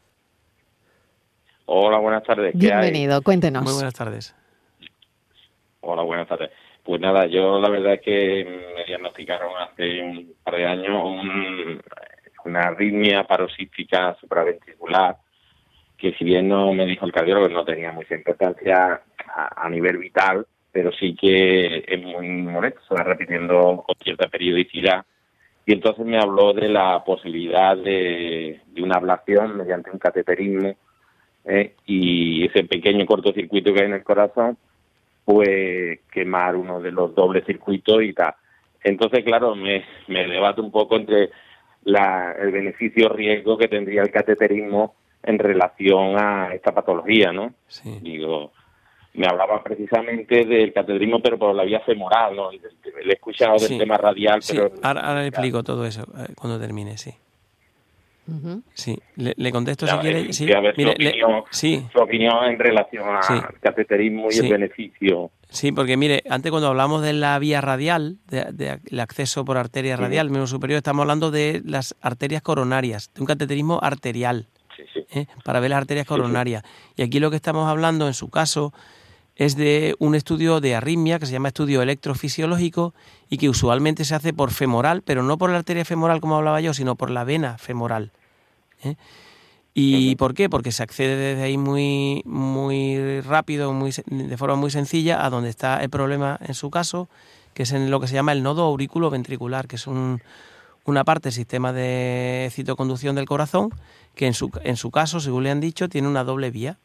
Hola, 1.67 1.99
buenas 1.99 2.23
tardes. 2.23 2.55
¿Qué 2.59 2.73
hay? 2.73 2.81
Bienvenido, 2.91 3.23
cuéntenos. 3.23 3.63
Muy 3.65 3.73
buenas 3.75 3.95
tardes. 3.95 4.35
Hola, 5.81 6.03
buenas 6.03 6.29
tardes. 6.29 6.51
Pues 6.85 7.01
nada, 7.01 7.27
yo 7.27 7.59
la 7.61 7.69
verdad 7.69 7.95
es 7.95 8.01
que 8.03 8.73
me 8.77 8.85
diagnosticaron 8.85 9.51
hace 9.61 10.01
un 10.03 10.33
par 10.45 10.55
de 10.57 10.67
años 10.67 11.03
un- 11.05 11.81
una 12.45 12.61
arritmia 12.61 13.25
paroxística 13.25 14.15
supraventricular 14.21 15.17
que 15.99 16.13
si 16.13 16.25
bien 16.25 16.49
no 16.49 16.73
me 16.73 16.87
dijo 16.87 17.07
el 17.07 17.13
cardiólogo 17.13 17.49
no 17.49 17.65
tenía 17.65 17.91
mucha 17.91 18.15
importancia 18.15 19.01
a, 19.35 19.65
a 19.65 19.69
nivel 19.69 19.99
vital, 19.99 20.47
pero 20.71 20.93
sí 20.93 21.17
que 21.17 21.85
es 21.89 22.03
muy 22.03 22.29
molesto, 22.29 22.81
se 22.87 22.95
va 22.95 23.03
repitiendo 23.03 23.83
con 23.85 23.97
cierta 24.05 24.29
periodicidad. 24.29 25.05
Y 25.65 25.73
entonces 25.73 26.05
me 26.07 26.19
habló 26.19 26.53
de 26.53 26.69
la 26.69 27.03
posibilidad 27.03 27.77
de, 27.77 28.61
de 28.67 28.83
una 28.83 28.97
ablación 28.97 29.57
mediante 29.57 29.91
un 29.91 29.99
cateterismo 29.99 30.77
¿eh? 31.47 31.75
y 31.87 32.45
ese 32.47 32.65
pequeño 32.65 33.07
cortocircuito 33.07 33.73
que 33.73 33.81
hay 33.81 33.87
en 33.87 33.95
el 33.95 34.05
corazón, 34.05 34.57
pues 35.25 36.01
quemar 36.13 36.57
uno 36.57 36.81
de 36.81 36.93
los 36.93 37.15
dobles 37.15 37.45
circuitos 37.47 38.03
y 38.03 38.13
tal. 38.13 38.35
Entonces, 38.85 39.25
claro, 39.25 39.55
me, 39.57 39.85
me 40.09 40.27
debato 40.29 40.63
un 40.63 40.71
poco 40.71 40.97
entre 40.97 41.31
la, 41.85 42.33
el 42.39 42.53
beneficio-riesgo 42.53 43.59
que 43.59 43.69
tendría 43.69 44.03
el 44.03 44.11
cateterismo 44.11 44.95
en 45.23 45.39
relación 45.39 46.17
a 46.21 46.55
esta 46.55 46.73
patología, 46.73 47.33
¿no? 47.33 47.53
Sí. 47.67 47.99
Digo, 48.01 48.53
me 49.15 49.27
hablaba 49.27 49.63
precisamente 49.65 50.45
del 50.45 50.73
cateterismo, 50.73 51.21
pero 51.21 51.39
por 51.39 51.55
la 51.55 51.65
vía 51.65 51.81
femoral, 51.81 52.37
¿no? 52.37 52.53
Le 52.53 52.61
he 53.09 53.15
escuchado 53.15 53.53
del 53.55 53.61
Sí. 53.69 53.79
tema 53.79 53.97
radial, 53.97 54.41
Sí, 54.43 54.57
pero... 54.57 54.71
ahora, 54.83 55.01
ahora 55.01 55.23
le 55.23 55.29
explico 55.29 55.65
todo 55.65 55.85
eso 55.85 56.03
eh, 56.17 56.33
cuando 56.37 56.61
termine, 56.61 56.97
sí. 56.97 57.11
Sí, 58.75 58.99
le, 59.17 59.35
le 59.37 59.53
contesto 59.53 59.87
Ya, 59.87 59.93
si 59.95 59.99
quiere. 59.99 60.21
eh, 60.21 60.33
Sí, 60.33 60.45
quería 60.47 60.61
ver 60.61 60.75
su 60.75 60.81
mire, 60.81 60.95
le- 60.99 61.09
opinión. 61.11 61.43
sí, 61.51 61.87
Su 61.93 61.99
opinión 62.01 62.45
en 62.45 62.59
relación 62.59 63.09
al 63.09 63.23
Sí. 63.23 63.35
cateterismo 63.61 64.29
y 64.29 64.33
Sí. 64.33 64.41
el 64.47 64.53
beneficio. 64.53 65.31
sí, 65.49 65.71
porque 65.73 65.97
mire, 65.97 66.23
antes 66.29 66.51
cuando 66.51 66.69
hablamos 66.69 67.03
de 67.03 67.13
la 67.13 67.39
vía 67.39 67.61
radial, 67.61 68.17
de, 68.29 68.47
de 68.53 68.81
el 68.91 69.01
acceso 69.01 69.45
por 69.45 69.57
arteria 69.59 69.97
radial, 69.97 70.29
menos 70.31 70.51
superior, 70.51 70.79
estamos 70.79 71.03
hablando 71.03 71.31
de 71.31 71.63
las 71.65 71.95
arterias 72.01 72.43
coronarias, 72.43 73.11
de 73.15 73.21
un 73.21 73.27
cateterismo 73.27 73.79
arterial. 73.83 74.47
Sí, 74.77 74.83
sí. 74.93 75.07
¿eh? 75.21 75.27
para 75.45 75.59
ver 75.61 75.71
las 75.71 75.79
arterias 75.79 76.07
coronarias. 76.07 76.63
Y 76.97 77.03
aquí 77.03 77.19
lo 77.19 77.31
que 77.31 77.37
estamos 77.37 77.67
hablando, 77.67 78.07
en 78.09 78.13
su 78.13 78.29
caso, 78.29 78.75
es 79.37 79.55
de 79.55 79.95
un 79.99 80.15
estudio 80.15 80.61
de 80.61 80.75
arritmia 80.75 81.19
que 81.19 81.27
se 81.27 81.33
llama 81.33 81.49
estudio 81.49 81.83
electrofisiológico 81.83 82.95
y 83.29 83.37
que 83.37 83.51
usualmente 83.51 84.05
se 84.05 84.15
hace 84.15 84.33
por 84.33 84.51
femoral, 84.51 85.03
pero 85.03 85.23
no 85.23 85.37
por 85.37 85.51
la 85.51 85.59
arteria 85.59 85.85
femoral 85.85 86.21
como 86.21 86.37
hablaba 86.37 86.61
yo, 86.63 86.73
sino 86.73 86.97
por 86.97 87.11
la 87.11 87.25
vena 87.25 87.59
femoral. 87.59 88.13
¿eh? 88.83 88.97
¿Y 89.75 90.17
por 90.17 90.33
qué? 90.33 90.49
Porque 90.49 90.73
se 90.73 90.83
accede 90.83 91.17
desde 91.17 91.43
ahí 91.43 91.59
muy, 91.59 92.23
muy 92.25 93.21
rápido, 93.21 93.75
muy, 93.75 93.93
de 94.07 94.37
forma 94.39 94.57
muy 94.57 94.71
sencilla, 94.71 95.23
a 95.23 95.29
donde 95.29 95.51
está 95.51 95.83
el 95.83 95.91
problema 95.91 96.39
en 96.41 96.55
su 96.55 96.71
caso, 96.71 97.11
que 97.53 97.65
es 97.65 97.73
en 97.73 97.91
lo 97.91 98.01
que 98.01 98.09
se 98.09 98.15
llama 98.15 98.33
el 98.33 98.43
nodo 98.43 98.63
aurículo 98.63 99.11
ventricular, 99.11 99.69
que 99.69 99.77
es 99.77 99.87
un, 99.87 100.23
una 100.87 101.05
parte 101.05 101.25
del 101.25 101.35
sistema 101.35 101.75
de 101.75 102.49
citoconducción 102.53 103.17
del 103.17 103.27
corazón, 103.27 103.69
que 104.15 104.27
en 104.27 104.33
su, 104.33 104.51
en 104.65 104.79
su 104.79 104.91
caso, 104.91 105.21
según 105.21 105.43
le 105.43 105.51
han 105.51 105.61
dicho, 105.61 105.91
tiene 105.91 106.09
una 106.09 106.25
doble 106.25 106.51
vía. 106.51 106.79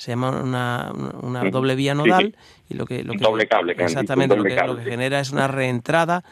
Se 0.00 0.12
llama 0.12 0.30
una, 0.30 0.92
una 1.20 1.44
doble 1.50 1.74
vía 1.74 1.94
nodal 1.94 2.34
y 2.70 2.74
lo 2.74 2.86
que, 2.86 3.04
lo 3.04 3.12
que 3.12 3.18
doble 3.18 3.46
cable, 3.46 3.74
exactamente 3.76 4.34
lo, 4.34 4.42
que, 4.42 4.56
lo 4.56 4.78
que 4.78 4.84
genera 4.84 5.20
es 5.20 5.30
una 5.30 5.46
reentrada 5.46 6.24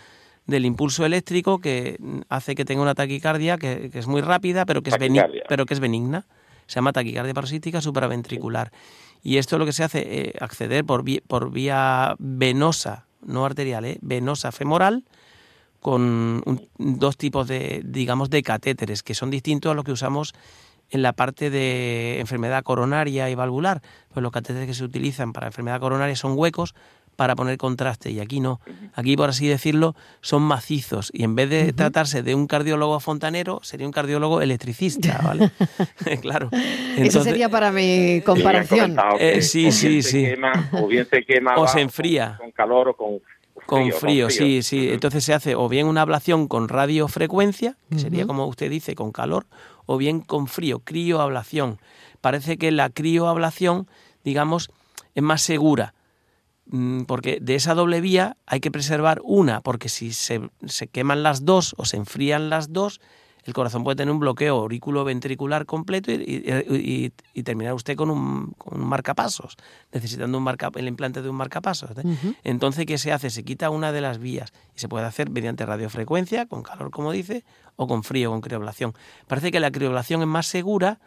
del 0.47 0.65
impulso 0.65 1.05
eléctrico 1.05 1.59
que 1.61 1.99
hace 2.31 2.55
que 2.55 2.65
tenga 2.65 2.81
una 2.81 2.95
taquicardia 2.95 3.59
que, 3.59 3.91
es 3.93 4.07
muy 4.07 4.23
rápida, 4.23 4.65
pero 4.65 4.83
que, 4.83 4.89
es 4.89 4.97
pero 5.47 5.67
que 5.67 5.75
es 5.75 5.81
benigna. 5.81 6.25
Se 6.67 6.77
llama 6.77 6.95
taquicardia 6.95 7.35
paroxística 7.35 7.83
supraventricular. 7.83 8.73
Y 9.23 9.37
esto 9.37 9.57
es 9.57 9.61
lo 9.61 9.67
que 9.67 9.75
se 9.75 9.85
hace, 9.85 9.99
eh, 10.01 10.33
acceder 10.41 10.87
por 10.87 11.03
vía, 11.03 11.21
por 11.29 11.51
vía 11.51 12.17
venosa, 12.19 13.07
no 13.21 13.45
arterial, 13.45 13.85
eh, 13.85 13.99
venosa 14.01 14.51
femoral, 14.51 15.05
con 15.81 16.43
dos 16.79 17.19
tipos 17.19 17.47
de, 17.47 17.83
digamos, 17.85 18.31
de 18.31 18.43
catéteres, 18.43 19.03
que 19.03 19.13
son 19.13 19.31
distintos 19.31 19.71
a 19.71 19.75
los 19.75 19.85
que 19.85 19.93
usamos 19.93 20.33
en 20.91 21.03
la 21.03 21.13
parte 21.13 21.51
de 21.51 22.21
enfermedad 22.21 22.63
coronaria 22.63 23.31
y 23.31 23.35
valvular. 23.35 23.83
Pues 24.13 24.23
los 24.23 24.33
catéteres 24.33 24.67
que 24.67 24.75
se 24.75 24.85
utilizan 24.85 25.33
para 25.33 25.47
enfermedad 25.47 25.81
coronaria 25.81 26.17
son 26.17 26.33
huecos 26.37 26.75
para 27.19 27.35
poner 27.35 27.59
contraste 27.59 28.13
y 28.13 28.21
aquí 28.21 28.39
no. 28.39 28.61
Aquí, 28.95 29.17
por 29.17 29.31
así 29.31 29.49
decirlo, 29.49 29.97
son 30.21 30.41
macizos 30.43 31.11
y 31.13 31.25
en 31.25 31.35
vez 31.35 31.51
de 31.51 31.73
tratarse 31.73 32.23
de 32.23 32.37
un 32.37 32.47
cardiólogo 32.47 33.01
fontanero, 33.01 33.59
sería 33.65 33.89
un 33.89 33.93
cardiólogo 33.93 34.41
electricista, 34.41 35.21
¿vale? 35.25 35.51
claro. 36.23 36.49
Eso 36.97 37.25
sería 37.25 37.49
para 37.49 37.73
mi 37.73 38.23
comparación. 38.25 38.97
Eh, 39.19 39.43
sí, 39.43 39.73
sí, 39.73 40.01
sí. 40.03 40.29
o 40.71 40.87
bien 40.87 41.09
se 41.11 41.25
quema 41.25 41.57
o 41.57 41.67
se 41.67 41.81
enfría. 41.81 42.37
Con, 42.39 42.53
calor 42.53 42.91
o 42.91 42.95
con 42.95 43.19
frío, 43.19 43.67
con 43.67 43.93
frío, 43.93 44.31
sí, 44.31 44.63
sí. 44.63 44.89
Entonces 44.89 45.25
se 45.25 45.35
hace 45.35 45.57
o 45.57 45.69
bien 45.69 45.89
una 45.89 46.03
ablación 46.03 46.47
con 46.47 46.69
radiofrecuencia, 46.69 47.75
que 47.91 47.99
sería 47.99 48.29
como 48.29 48.47
usted 48.47 48.71
dice, 48.71 48.95
con 48.95 49.11
calor, 49.11 49.45
o 49.89 49.97
bien 49.97 50.21
con 50.21 50.47
frío, 50.47 50.79
crioablación. 50.79 51.81
Parece 52.21 52.59
que 52.59 52.71
la 52.71 52.91
crioablación, 52.91 53.89
digamos, 54.23 54.71
es 55.17 55.23
más 55.25 55.43
segura 55.43 55.95
Mm, 56.71 57.05
porque 57.05 57.39
de 57.41 57.55
esa 57.55 57.75
doble 57.75 58.03
vía 58.03 58.37
hay 58.45 58.61
que 58.61 58.71
preservar 58.71 59.21
una, 59.25 59.63
porque 59.63 59.89
si 59.89 60.13
se, 60.13 60.51
queman 60.93 61.23
las 61.23 61.47
dos 61.47 61.75
o 61.79 61.87
se 61.87 61.97
enfrían 61.97 62.51
las 62.51 62.73
dos, 62.75 63.01
el 63.49 63.55
corazón 63.55 63.83
puede 63.83 63.97
tener 63.97 64.13
un 64.13 64.21
bloqueo 64.21 64.57
auriculo-ventricular 64.57 65.65
completo 65.65 66.13
y, 66.13 67.11
terminar 67.43 67.73
usted 67.73 67.97
con 67.97 68.11
un, 68.11 68.55
marcapasos, 68.77 69.57
necesitando 69.91 70.37
un 70.37 70.45
marca, 70.45 70.71
el 70.75 70.87
implante 70.87 71.23
de 71.23 71.31
un 71.31 71.37
marcapasos. 71.37 71.93
¿eh? 71.97 72.35
Entonces, 72.45 72.85
¿qué 72.85 72.99
se 72.99 73.11
hace? 73.11 73.31
Se 73.31 73.45
quita 73.45 73.71
una 73.71 73.91
de 73.91 74.03
las 74.03 74.19
vías 74.19 74.53
y 74.77 74.81
se 74.81 74.87
puede 74.87 75.07
hacer 75.07 75.31
mediante 75.31 75.65
radiofrecuencia, 75.65 76.45
con 76.45 76.63
calor, 76.63 76.91
como 76.91 77.11
dice, 77.11 77.43
o 77.77 77.87
con 77.87 78.03
frío, 78.03 78.31
con 78.31 78.43
crioblación. 78.43 78.93
Parece 79.27 79.51
que 79.51 79.61
la 79.61 79.71
crioblación 79.71 80.21
es 80.21 80.29
más 80.29 80.47
segura, 80.47 81.01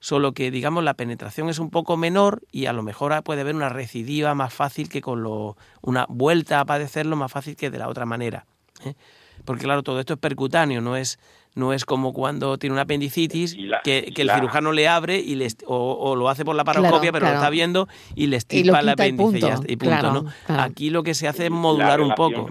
solo 0.00 0.32
que 0.32 0.50
digamos 0.50 0.82
la 0.82 0.94
penetración 0.94 1.48
es 1.50 1.60
un 1.60 1.70
poco 1.70 1.96
menor 1.96 2.42
y 2.50 2.66
a 2.66 2.72
lo 2.72 2.82
mejor 2.82 3.22
puede 3.22 3.42
haber 3.42 3.54
una 3.54 3.68
recidiva 3.68 4.34
más 4.34 4.52
fácil 4.52 4.88
que 4.88 5.00
con 5.00 5.22
lo, 5.22 5.56
una 5.82 6.04
vuelta 6.08 6.58
a 6.58 6.64
padecerlo 6.64 7.14
más 7.14 7.30
fácil 7.30 7.54
que 7.54 7.70
de 7.70 7.78
la 7.78 7.88
otra 7.88 8.06
manera. 8.06 8.44
¿eh? 8.84 8.96
Porque 9.46 9.64
claro, 9.64 9.82
todo 9.82 10.00
esto 10.00 10.14
es 10.14 10.18
percutáneo, 10.18 10.80
no 10.80 10.96
es, 10.96 11.18
no 11.54 11.72
es 11.72 11.84
como 11.84 12.12
cuando 12.12 12.58
tiene 12.58 12.74
una 12.74 12.82
apendicitis 12.82 13.56
que, 13.84 14.12
el 14.14 14.30
cirujano 14.30 14.72
le 14.72 14.88
abre 14.88 15.18
y 15.18 15.36
le, 15.36 15.48
o, 15.66 16.14
lo 16.16 16.28
hace 16.28 16.44
por 16.44 16.54
la 16.56 16.64
paroscopia, 16.64 17.12
pero 17.12 17.26
lo 17.26 17.32
está 17.32 17.48
viendo 17.48 17.88
y 18.14 18.26
le 18.26 18.36
estirpa 18.36 18.80
el 18.80 18.88
apéndice 18.90 19.54
y, 19.66 19.76
punto. 19.76 20.12
¿no? 20.12 20.24
Aquí 20.48 20.90
lo 20.90 21.02
que 21.02 21.14
se 21.14 21.28
hace 21.28 21.46
es 21.46 21.50
modular 21.50 22.00
un 22.00 22.14
poco. 22.14 22.50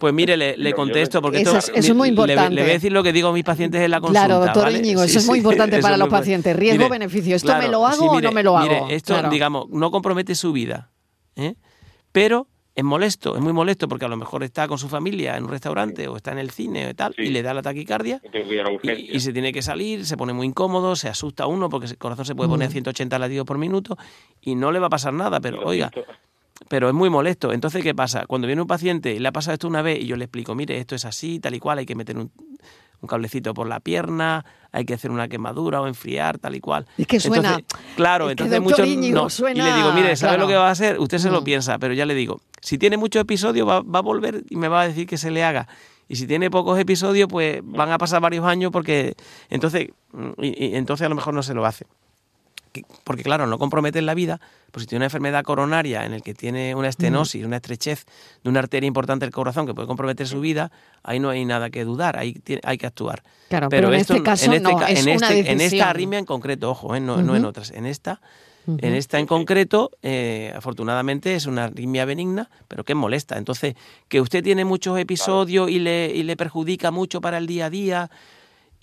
Pues 0.00 0.12
mire, 0.12 0.36
le, 0.36 0.72
contesto 0.74 1.22
porque 1.22 1.40
eso, 1.40 1.56
esto 1.56 1.72
es 1.72 1.94
muy 1.94 2.08
importante. 2.10 2.54
Le, 2.54 2.62
voy 2.62 2.70
a 2.70 2.74
decir 2.74 2.92
lo 2.92 3.02
que 3.02 3.12
digo 3.12 3.28
a 3.28 3.32
mis 3.32 3.44
pacientes 3.44 3.80
en 3.80 3.90
la 3.92 4.00
consulta. 4.00 4.26
Claro, 4.26 4.44
doctor 4.44 4.72
Íñigo, 4.72 5.02
eso 5.04 5.20
es 5.20 5.26
muy 5.26 5.38
importante 5.38 5.78
para 5.80 5.96
los 5.96 6.08
pacientes. 6.08 6.54
Riesgo-beneficio. 6.54 7.36
¿Esto 7.36 7.56
me 7.56 7.68
lo 7.68 7.86
hago 7.86 8.10
o 8.10 8.20
no 8.20 8.32
me 8.32 8.42
lo 8.42 8.58
hago? 8.58 8.68
Mire, 8.68 8.94
esto, 8.94 9.22
digamos, 9.30 9.68
no 9.70 9.90
compromete 9.92 10.34
su 10.34 10.52
vida, 10.52 10.90
¿eh? 11.36 11.54
pero 12.12 12.48
es 12.74 12.82
molesto, 12.84 13.36
es 13.36 13.42
muy 13.42 13.52
molesto 13.52 13.86
porque 13.86 14.04
a 14.04 14.08
lo 14.08 14.16
mejor 14.16 14.42
está 14.42 14.66
con 14.66 14.78
su 14.78 14.88
familia 14.88 15.36
en 15.36 15.44
un 15.44 15.50
restaurante 15.50 16.08
o 16.08 16.16
está 16.16 16.32
en 16.32 16.38
el 16.38 16.50
cine 16.50 16.90
y 16.90 16.94
tal 16.94 17.14
y 17.16 17.28
le 17.28 17.42
da 17.42 17.54
la 17.54 17.62
taquicardia 17.62 18.20
y, 18.82 19.20
se 19.20 19.32
tiene 19.32 19.52
que 19.52 19.62
salir, 19.62 20.04
se 20.04 20.16
pone 20.16 20.32
muy 20.32 20.46
incómodo, 20.46 20.96
se 20.96 21.08
asusta 21.08 21.46
uno 21.46 21.68
porque 21.68 21.86
el 21.86 21.98
corazón 21.98 22.24
se 22.24 22.34
puede 22.34 22.48
poner 22.48 22.68
a 22.68 22.70
180 22.72 23.16
latidos 23.18 23.46
por 23.46 23.58
minuto 23.58 23.96
y 24.40 24.56
no 24.56 24.72
le 24.72 24.80
va 24.80 24.88
a 24.88 24.90
pasar 24.90 25.12
nada, 25.12 25.40
pero 25.40 25.62
oiga, 25.64 25.90
pero 26.68 26.88
es 26.88 26.94
muy 26.94 27.10
molesto. 27.10 27.52
Entonces, 27.52 27.82
¿qué 27.82 27.94
pasa? 27.94 28.26
Cuando 28.26 28.46
viene 28.46 28.62
un 28.62 28.68
paciente 28.68 29.14
y 29.14 29.18
le 29.18 29.28
ha 29.28 29.32
pasado 29.32 29.54
esto 29.54 29.68
una 29.68 29.82
vez 29.82 30.00
y 30.00 30.06
yo 30.06 30.16
le 30.16 30.24
explico, 30.24 30.54
mire, 30.54 30.78
esto 30.78 30.96
es 30.96 31.04
así, 31.04 31.38
tal 31.38 31.54
y 31.54 31.60
cual, 31.60 31.78
hay 31.78 31.86
que 31.86 31.94
meter 31.94 32.18
un, 32.18 32.32
un 33.04 33.08
cablecito 33.08 33.54
por 33.54 33.68
la 33.68 33.80
pierna, 33.80 34.44
hay 34.72 34.84
que 34.84 34.94
hacer 34.94 35.10
una 35.10 35.28
quemadura 35.28 35.80
o 35.80 35.86
enfriar, 35.86 36.38
tal 36.38 36.54
y 36.56 36.60
cual. 36.60 36.86
Es 36.98 37.06
que 37.06 37.20
suena. 37.20 37.58
claro, 37.96 38.30
entonces 38.30 38.60
muchos. 38.60 38.88
no, 38.88 39.28
Y 39.50 39.54
le 39.54 39.74
digo, 39.74 39.92
mire, 39.94 40.16
¿sabe 40.16 40.38
lo 40.38 40.48
que 40.48 40.56
va 40.56 40.68
a 40.68 40.70
hacer? 40.70 40.98
Usted 40.98 41.18
se 41.18 41.30
lo 41.30 41.42
mm. 41.42 41.44
piensa, 41.44 41.78
pero 41.78 41.94
ya 41.94 42.06
le 42.06 42.14
digo, 42.14 42.40
si 42.60 42.78
tiene 42.78 42.96
muchos 42.96 43.20
episodios, 43.20 43.68
va, 43.68 43.76
a 43.76 44.02
volver 44.02 44.44
y 44.48 44.56
me 44.56 44.68
va 44.68 44.82
a 44.82 44.88
decir 44.88 45.06
que 45.06 45.18
se 45.18 45.30
le 45.30 45.44
haga. 45.44 45.68
Y 46.08 46.16
si 46.16 46.26
tiene 46.26 46.50
pocos 46.50 46.78
episodios, 46.78 47.28
pues 47.28 47.60
van 47.62 47.90
a 47.90 47.98
pasar 47.98 48.20
varios 48.20 48.44
años 48.44 48.72
porque 48.72 49.14
entonces, 49.48 49.88
y 50.38 50.74
entonces 50.74 51.06
a 51.06 51.08
lo 51.08 51.14
mejor 51.14 51.34
no 51.34 51.42
se 51.42 51.54
lo 51.54 51.64
hace 51.64 51.86
porque 53.04 53.22
claro, 53.22 53.46
no 53.46 53.58
compromete 53.58 54.02
la 54.02 54.14
vida, 54.14 54.40
pues 54.70 54.82
si 54.82 54.88
tiene 54.88 55.00
una 55.00 55.06
enfermedad 55.06 55.44
coronaria 55.44 56.04
en 56.04 56.12
el 56.12 56.22
que 56.22 56.34
tiene 56.34 56.74
una 56.74 56.88
estenosis, 56.88 57.44
una 57.44 57.56
estrechez 57.56 58.06
de 58.42 58.50
una 58.50 58.60
arteria 58.60 58.86
importante 58.86 59.24
del 59.24 59.32
corazón 59.32 59.66
que 59.66 59.74
puede 59.74 59.86
comprometer 59.86 60.26
su 60.26 60.40
vida, 60.40 60.72
ahí 61.02 61.20
no 61.20 61.30
hay 61.30 61.44
nada 61.44 61.70
que 61.70 61.84
dudar, 61.84 62.18
ahí 62.18 62.40
hay 62.62 62.78
que 62.78 62.86
actuar. 62.86 63.22
Claro, 63.48 63.68
pero, 63.68 63.88
en 63.88 64.00
este 64.00 64.22
caso 64.22 64.46
en, 64.46 64.54
este, 64.54 64.72
no, 64.72 64.82
es 64.82 65.06
en, 65.06 65.08
este, 65.08 65.52
en 65.52 65.60
esta 65.60 65.90
arritmia 65.90 66.18
en 66.18 66.24
concreto, 66.24 66.70
ojo, 66.70 66.94
eh, 66.96 67.00
no, 67.00 67.18
en 67.18 67.44
otras, 67.44 67.70
en 67.70 67.86
esta 67.86 68.20
En 68.66 68.94
esta 68.94 69.18
en 69.18 69.26
concreto, 69.26 69.90
eh, 70.02 70.50
afortunadamente, 70.56 71.34
es 71.34 71.44
una 71.44 71.64
arritmia 71.64 72.06
benigna, 72.06 72.48
pero 72.66 72.82
que 72.82 72.94
molesta. 72.94 73.36
Entonces, 73.36 73.74
que 74.08 74.22
usted 74.22 74.42
tiene 74.42 74.64
muchos 74.64 74.98
episodios 74.98 75.70
y, 75.70 75.78
le, 75.78 76.10
y 76.14 76.22
le 76.22 76.34
perjudica 76.34 76.90
mucho 76.90 77.20
para 77.20 77.36
el 77.36 77.46
día 77.46 77.66
a 77.66 77.70
día, 77.70 78.10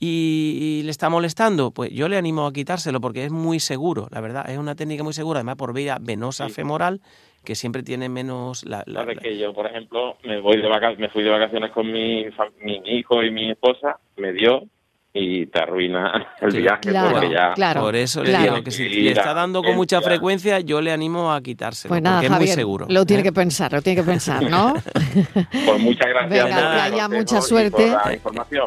y, 0.04 0.82
le 0.84 0.90
está 0.90 1.10
molestando, 1.10 1.72
pues 1.72 1.92
yo 1.92 2.10
le 2.10 2.18
animo 2.18 2.48
a 2.48 2.54
quitárselo 2.54 3.00
porque 3.00 3.24
es 3.24 3.32
muy 3.32 3.60
seguro, 3.60 4.08
la 4.10 4.20
verdad, 4.20 4.50
es 4.50 4.58
una 4.58 4.76
técnica 4.76 5.04
muy 5.04 5.14
segura, 5.14 5.40
además 5.40 5.58
por 5.58 5.74
vía 5.74 6.00
venosa 6.02 6.50
femoral, 6.50 7.02
que 7.46 7.54
siempre 7.54 7.84
tiene 7.84 8.10
menos 8.10 8.66
la, 8.66 8.84
la, 8.88 9.06
que 9.16 9.38
yo, 9.38 9.54
por 9.54 9.68
ejemplo, 9.68 10.18
me 10.24 10.42
voy 10.42 10.58
de 10.58 10.70
me 10.98 11.10
fui 11.10 11.24
de 11.24 11.30
vacaciones 11.30 11.72
con 11.72 11.92
mi, 11.92 12.26
mi 12.62 12.82
hijo 12.86 13.24
y 13.24 13.30
mi 13.30 13.52
esposa, 13.52 14.00
me 14.18 14.34
dio 14.34 14.64
y 15.14 15.46
te 15.48 15.60
arruina 15.60 16.36
el 16.40 16.52
viaje 16.52 16.94
porque 16.94 17.30
ya 17.30 17.74
por 17.74 17.96
eso 17.98 18.24
le 18.24 18.38
digo 18.38 18.64
que 18.64 18.72
si 18.72 18.88
le 18.88 19.12
está 19.12 19.34
dando 19.34 19.62
con 19.62 19.76
mucha 19.76 20.02
frecuencia 20.02 20.62
yo 20.62 20.80
le 20.80 20.92
animo 20.94 21.34
a 21.34 21.42
quitárselo 21.42 21.90
pues 21.90 22.02
nada, 22.02 22.22
porque 22.22 22.34
es 22.34 22.40
muy 22.40 22.48
seguro 22.48 22.86
lo 22.88 23.06
tiene 23.06 23.20
¿eh? 23.22 23.24
que 23.24 23.34
pensar 23.34 23.74
lo 23.74 23.82
tiene 23.82 24.02
que 24.02 24.06
pensar 24.10 24.50
¿no? 24.50 24.74
pues 25.66 25.80
muchas 25.82 26.08
gracias 26.08 26.46
Venga, 26.46 26.76
que 26.76 26.82
haya 26.82 27.10
mucha 27.10 27.42
suerte. 27.42 27.94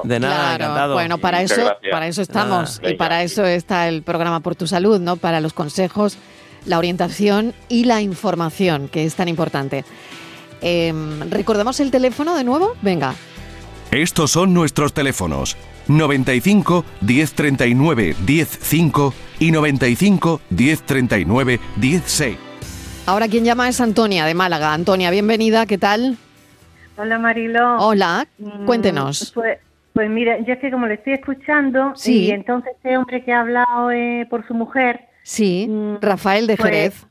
de 0.04 0.20
nada 0.20 0.54
encantado. 0.56 0.94
bueno 0.94 1.16
para 1.16 1.40
eso 1.40 1.76
para 1.90 2.06
eso 2.08 2.20
estamos 2.20 2.80
y 2.84 2.94
para 2.94 3.22
eso 3.22 3.46
está 3.46 3.88
el 3.88 4.02
programa 4.02 4.40
por 4.40 4.54
tu 4.54 4.66
salud 4.66 5.00
no 5.00 5.16
para 5.16 5.40
los 5.40 5.54
consejos 5.54 6.18
la 6.66 6.78
orientación 6.78 7.54
y 7.68 7.84
la 7.84 8.00
información 8.00 8.88
que 8.88 9.04
es 9.04 9.14
tan 9.14 9.28
importante. 9.28 9.84
Em, 10.62 11.30
recordemos 11.30 11.78
el 11.80 11.90
teléfono 11.90 12.34
de 12.34 12.44
nuevo 12.44 12.74
venga. 12.80 13.14
Estos 13.90 14.30
son 14.30 14.54
nuestros 14.54 14.94
teléfonos 14.94 15.58
95 15.88 16.84
1039 17.00 18.14
105 18.26 19.14
y 19.40 19.50
95 19.50 20.40
1039 20.50 21.60
16. 21.76 22.38
Ahora 23.06 23.28
quien 23.28 23.44
llama 23.44 23.68
es 23.68 23.80
Antonia 23.80 24.24
de 24.24 24.34
Málaga. 24.34 24.72
Antonia, 24.72 25.10
bienvenida, 25.10 25.66
¿qué 25.66 25.76
tal? 25.76 26.16
Hola 26.96 27.18
Marilo. 27.18 27.76
Hola, 27.78 28.26
mm, 28.38 28.64
cuéntenos. 28.64 29.32
Pues, 29.34 29.58
pues 29.92 30.08
mira, 30.08 30.38
yo 30.38 30.54
es 30.54 30.58
que 30.58 30.70
como 30.70 30.86
le 30.86 30.94
estoy 30.94 31.14
escuchando 31.14 31.92
y 32.04 32.30
entonces 32.30 32.72
este 32.76 32.96
hombre 32.96 33.24
que 33.24 33.32
ha 33.32 33.40
hablado 33.40 33.90
eh, 33.90 34.26
por 34.30 34.46
su 34.46 34.54
mujer. 34.54 35.08
Sí, 35.22 35.66
mm, 35.68 35.96
Rafael 36.00 36.46
de 36.46 36.56
pues, 36.56 36.70
Jerez. 36.70 37.06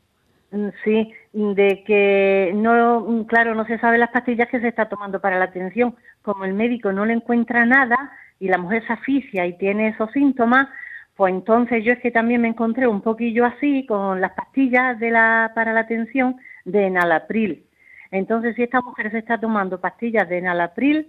Mm, 0.50 0.68
sí, 0.84 1.12
de 1.32 1.84
que 1.86 2.52
no, 2.54 3.24
claro, 3.28 3.54
no 3.54 3.66
se 3.66 3.78
sabe 3.78 3.98
las 3.98 4.10
pastillas 4.10 4.48
que 4.48 4.60
se 4.60 4.68
está 4.68 4.88
tomando 4.88 5.20
para 5.20 5.38
la 5.38 5.46
atención. 5.46 5.94
Como 6.22 6.44
el 6.44 6.54
médico 6.54 6.92
no 6.92 7.04
le 7.04 7.12
encuentra 7.12 7.66
nada, 7.66 8.10
y 8.44 8.48
la 8.48 8.58
mujer 8.58 8.86
se 8.86 8.92
asfixia 8.92 9.46
y 9.46 9.56
tiene 9.56 9.88
esos 9.88 10.12
síntomas, 10.12 10.68
pues 11.16 11.32
entonces 11.32 11.82
yo 11.82 11.92
es 11.92 11.98
que 12.00 12.10
también 12.10 12.42
me 12.42 12.48
encontré 12.48 12.86
un 12.86 13.00
poquillo 13.00 13.46
así 13.46 13.86
con 13.86 14.20
las 14.20 14.32
pastillas 14.32 15.00
de 15.00 15.10
la, 15.10 15.52
para 15.54 15.72
la 15.72 15.86
tensión 15.86 16.36
de 16.66 16.88
enalapril. 16.88 17.64
Entonces, 18.10 18.54
si 18.54 18.62
esta 18.62 18.82
mujer 18.82 19.10
se 19.12 19.18
está 19.18 19.40
tomando 19.40 19.80
pastillas 19.80 20.28
de 20.28 20.38
enalapril, 20.38 21.08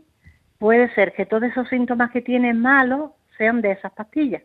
puede 0.60 0.94
ser 0.96 1.12
que 1.12 1.26
todos 1.26 1.44
esos 1.44 1.68
síntomas 1.68 2.10
que 2.12 2.22
tiene 2.22 2.54
malos 2.54 3.12
sean 3.38 3.62
de 3.62 3.72
esas 3.72 3.92
pastillas. 3.92 4.44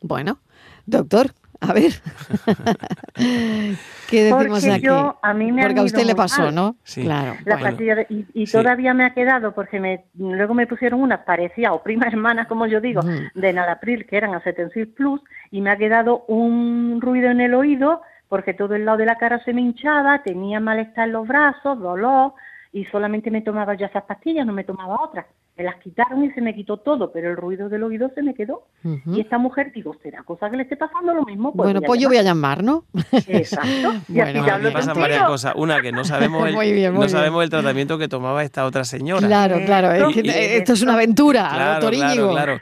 Bueno, 0.00 0.38
doctor, 0.86 1.32
A 1.62 1.72
ver. 1.72 1.92
¿Qué 4.08 4.24
decimos 4.24 4.60
porque 4.60 4.72
aquí? 4.72 4.82
yo, 4.86 5.18
a 5.22 5.32
mí 5.34 5.52
me 5.52 5.62
porque 5.62 5.80
a 5.80 5.84
usted 5.84 6.04
le 6.04 6.14
pasó, 6.14 6.42
mal. 6.42 6.54
¿no? 6.54 6.76
Sí. 6.84 7.02
Claro. 7.02 7.36
La 7.44 7.54
Bueno, 7.56 7.70
pastilla 7.70 7.94
de- 7.96 8.06
y, 8.10 8.26
y 8.34 8.46
sí. 8.46 8.52
todavía 8.52 8.94
me 8.94 9.04
ha 9.04 9.14
quedado 9.14 9.54
porque 9.54 9.80
me 9.80 10.04
luego 10.18 10.54
me 10.54 10.66
pusieron 10.66 11.00
unas 11.00 11.20
parecidas 11.20 11.72
o 11.72 11.82
primas 11.82 12.08
hermanas 12.12 12.46
como 12.48 12.66
yo 12.66 12.80
digo 12.80 13.00
Ujú. 13.00 13.10
de 13.34 13.52
Nalapril 13.52 14.06
que 14.06 14.16
eran 14.16 14.34
Acetensil 14.34 14.88
Plus 14.88 15.20
y 15.50 15.60
me 15.60 15.70
ha 15.70 15.76
quedado 15.76 16.24
un 16.28 16.98
ruido 17.00 17.30
en 17.30 17.40
el 17.40 17.54
oído 17.54 18.02
porque 18.28 18.54
todo 18.54 18.74
el 18.74 18.84
lado 18.84 18.98
de 18.98 19.06
la 19.06 19.16
cara 19.16 19.42
se 19.44 19.52
me 19.52 19.60
hinchaba, 19.60 20.22
tenía 20.22 20.58
malestar 20.58 21.06
en 21.06 21.12
los 21.12 21.28
brazos, 21.28 21.78
dolor 21.78 22.32
y 22.74 22.84
solamente 22.86 23.30
me 23.30 23.42
tomaba 23.42 23.76
ya 23.76 23.86
esas 23.86 24.04
pastillas, 24.04 24.46
no 24.46 24.52
me 24.54 24.64
tomaba 24.64 24.96
otras. 25.04 25.26
Me 25.58 25.64
las 25.64 25.76
quitaron 25.82 26.24
y 26.24 26.30
se 26.30 26.40
me 26.40 26.54
quitó 26.54 26.78
todo, 26.78 27.12
pero 27.12 27.30
el 27.30 27.36
ruido 27.36 27.68
del 27.68 27.82
oído 27.82 28.10
se 28.14 28.22
me 28.22 28.32
quedó. 28.34 28.66
Y 29.04 29.20
esta 29.20 29.36
mujer, 29.36 29.70
digo, 29.74 29.94
¿será 30.02 30.22
cosa 30.22 30.48
que 30.48 30.56
le 30.56 30.62
esté 30.62 30.78
pasando 30.78 31.12
lo 31.12 31.24
mismo? 31.24 31.52
Pues 31.52 31.66
bueno, 31.66 31.82
pues 31.86 32.00
yo 32.00 32.08
voy 32.08 32.16
a 32.16 32.22
llamar, 32.22 32.64
¿no? 32.64 32.84
Exacto. 33.28 33.92
Y 34.08 34.14
Bueno, 34.14 34.44
aquí 34.50 34.66
pasan 34.72 34.98
varias 34.98 35.24
cosas. 35.24 35.52
Una, 35.56 35.82
que 35.82 35.92
no 35.92 36.04
sabemos 36.04 36.48
el, 36.48 36.54
Muy 36.54 36.72
bien, 36.72 36.92
muy 36.92 37.00
no 37.00 37.06
bien. 37.06 37.10
sabemos 37.10 37.44
el 37.44 37.50
tratamiento 37.50 37.98
que 37.98 38.08
tomaba 38.08 38.42
esta 38.42 38.64
otra 38.64 38.84
señora. 38.84 39.26
Claro, 39.26 39.58
claro. 39.66 39.92
es 39.92 40.00
Esto- 40.00 40.12
que, 40.14 40.20
y- 40.26 40.30
esto 40.30 40.72
es 40.72 40.82
una 40.82 40.94
aventura, 40.94 41.48
Claro, 41.52 41.72
doctor 41.74 41.92
claro, 41.94 42.12
Íñigo. 42.14 42.30
claro. 42.30 42.58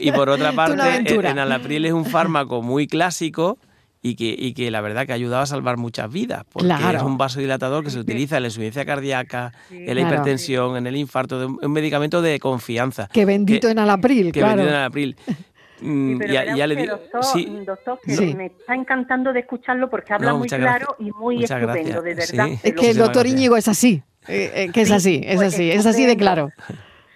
Y, 0.00 0.08
y 0.08 0.12
por 0.12 0.30
otra 0.30 0.52
parte, 0.56 1.28
en 1.28 1.38
Alapril 1.38 1.84
es 1.84 1.92
un 1.92 2.06
fármaco 2.06 2.62
muy 2.62 2.86
clásico 2.86 3.58
y 4.04 4.16
que, 4.16 4.34
y 4.36 4.52
que 4.52 4.70
la 4.72 4.80
verdad 4.80 5.06
que 5.06 5.12
ha 5.12 5.14
ayudado 5.14 5.42
a 5.42 5.46
salvar 5.46 5.76
muchas 5.76 6.10
vidas, 6.12 6.42
porque 6.52 6.66
Claro. 6.66 6.98
es 6.98 7.04
un 7.04 7.16
vasodilatador 7.18 7.84
que 7.84 7.90
se 7.90 8.00
utiliza 8.00 8.36
en 8.36 8.42
la 8.42 8.48
insuficiencia 8.48 8.84
cardíaca, 8.84 9.52
en 9.70 9.86
la 9.86 9.92
Claro. 9.94 10.08
hipertensión, 10.08 10.76
en 10.76 10.86
el 10.88 10.96
infarto, 10.96 11.38
de 11.38 11.46
un, 11.46 11.58
un 11.62 11.72
medicamento 11.72 12.20
de 12.20 12.38
confianza. 12.40 13.08
Que 13.12 13.24
bendito 13.24 13.68
en 13.68 13.78
Alapril, 13.78 14.32
que 14.32 14.40
claro. 14.40 14.56
bendito 14.56 14.70
en 14.70 14.76
Alapril. 14.80 15.16
Mm, 15.84 16.12
Sí, 16.12 16.16
pero 16.20 16.32
ya, 16.32 16.54
ya 16.54 16.66
le 16.68 16.76
digo, 16.76 16.92
doctor, 16.96 17.24
sí, 17.24 17.58
doctor, 17.66 17.98
que 18.04 18.14
Sí. 18.14 18.34
me 18.36 18.46
está 18.46 18.72
encantando 18.76 19.32
de 19.32 19.40
escucharlo 19.40 19.90
porque 19.90 20.12
habla 20.12 20.30
No, 20.30 20.38
muy 20.38 20.46
claro 20.48 20.94
gracias. 20.96 20.96
y 21.00 21.10
muy 21.10 21.34
Muchas 21.38 21.50
estupendo, 21.60 22.02
gracias. 22.02 22.04
de 22.30 22.36
verdad. 22.36 22.60
Es 22.62 22.74
que 22.74 22.90
el 22.90 22.96
doctor 22.98 23.22
gracias. 23.24 23.34
Íñigo 23.40 23.56
es 23.56 23.66
así, 23.66 24.02
eh, 24.28 24.52
eh, 24.54 24.70
que 24.72 24.82
es 24.82 24.88
Sí, 24.90 24.94
así, 24.94 25.20
es 25.24 25.34
pues 25.34 25.54
así, 25.54 25.72
es 25.72 25.84
así 25.84 26.06
de 26.06 26.16
claro. 26.16 26.52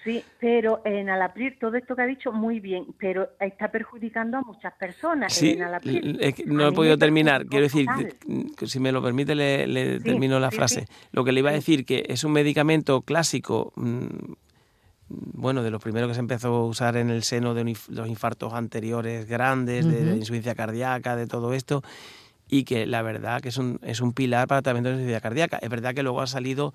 Sí, 0.06 0.22
pero 0.38 0.82
en 0.84 1.10
Alapril 1.10 1.58
todo 1.58 1.74
esto 1.74 1.96
que 1.96 2.02
ha 2.02 2.06
dicho 2.06 2.30
muy 2.30 2.60
bien, 2.60 2.86
pero 2.96 3.30
está 3.40 3.72
perjudicando 3.72 4.36
a 4.36 4.40
muchas 4.42 4.72
personas. 4.74 5.32
Sí, 5.32 5.58
en 5.58 6.18
es 6.20 6.32
que 6.32 6.44
no 6.46 6.68
he 6.68 6.70
podido 6.70 6.96
terminar. 6.96 7.44
Quiero 7.46 7.64
decir, 7.64 7.88
que 8.56 8.68
si 8.68 8.78
me 8.78 8.92
lo 8.92 9.02
permite, 9.02 9.34
le, 9.34 9.66
le 9.66 9.98
Sí, 9.98 10.04
termino 10.04 10.38
la 10.38 10.52
sí, 10.52 10.56
frase. 10.58 10.84
Lo 11.10 11.24
que 11.24 11.32
le 11.32 11.40
iba 11.40 11.50
a 11.50 11.54
decir, 11.54 11.84
que 11.84 12.04
es 12.08 12.22
un 12.22 12.30
medicamento 12.30 13.02
clásico, 13.02 13.72
mm, 13.74 14.06
bueno, 15.08 15.64
de 15.64 15.72
los 15.72 15.82
primeros 15.82 16.08
que 16.08 16.14
se 16.14 16.20
empezó 16.20 16.54
a 16.54 16.66
usar 16.66 16.96
en 16.96 17.10
el 17.10 17.24
seno 17.24 17.54
de 17.54 17.76
los 17.88 18.06
infartos 18.06 18.52
anteriores 18.52 19.26
grandes, 19.26 19.88
de, 19.88 20.14
insuficiencia 20.14 20.54
cardíaca, 20.54 21.16
de 21.16 21.26
todo 21.26 21.52
esto, 21.52 21.82
y 22.48 22.62
que 22.62 22.86
la 22.86 23.02
verdad 23.02 23.40
que 23.40 23.48
es 23.48 23.56
un, 23.56 23.80
es 23.82 24.00
un 24.00 24.12
pilar 24.12 24.46
para 24.46 24.58
el 24.58 24.62
tratamiento 24.62 24.90
de 24.90 24.94
insuficiencia 24.94 25.20
cardíaca. 25.20 25.58
Es 25.60 25.68
verdad 25.68 25.96
que 25.96 26.04
luego 26.04 26.20
ha 26.20 26.28
salido 26.28 26.74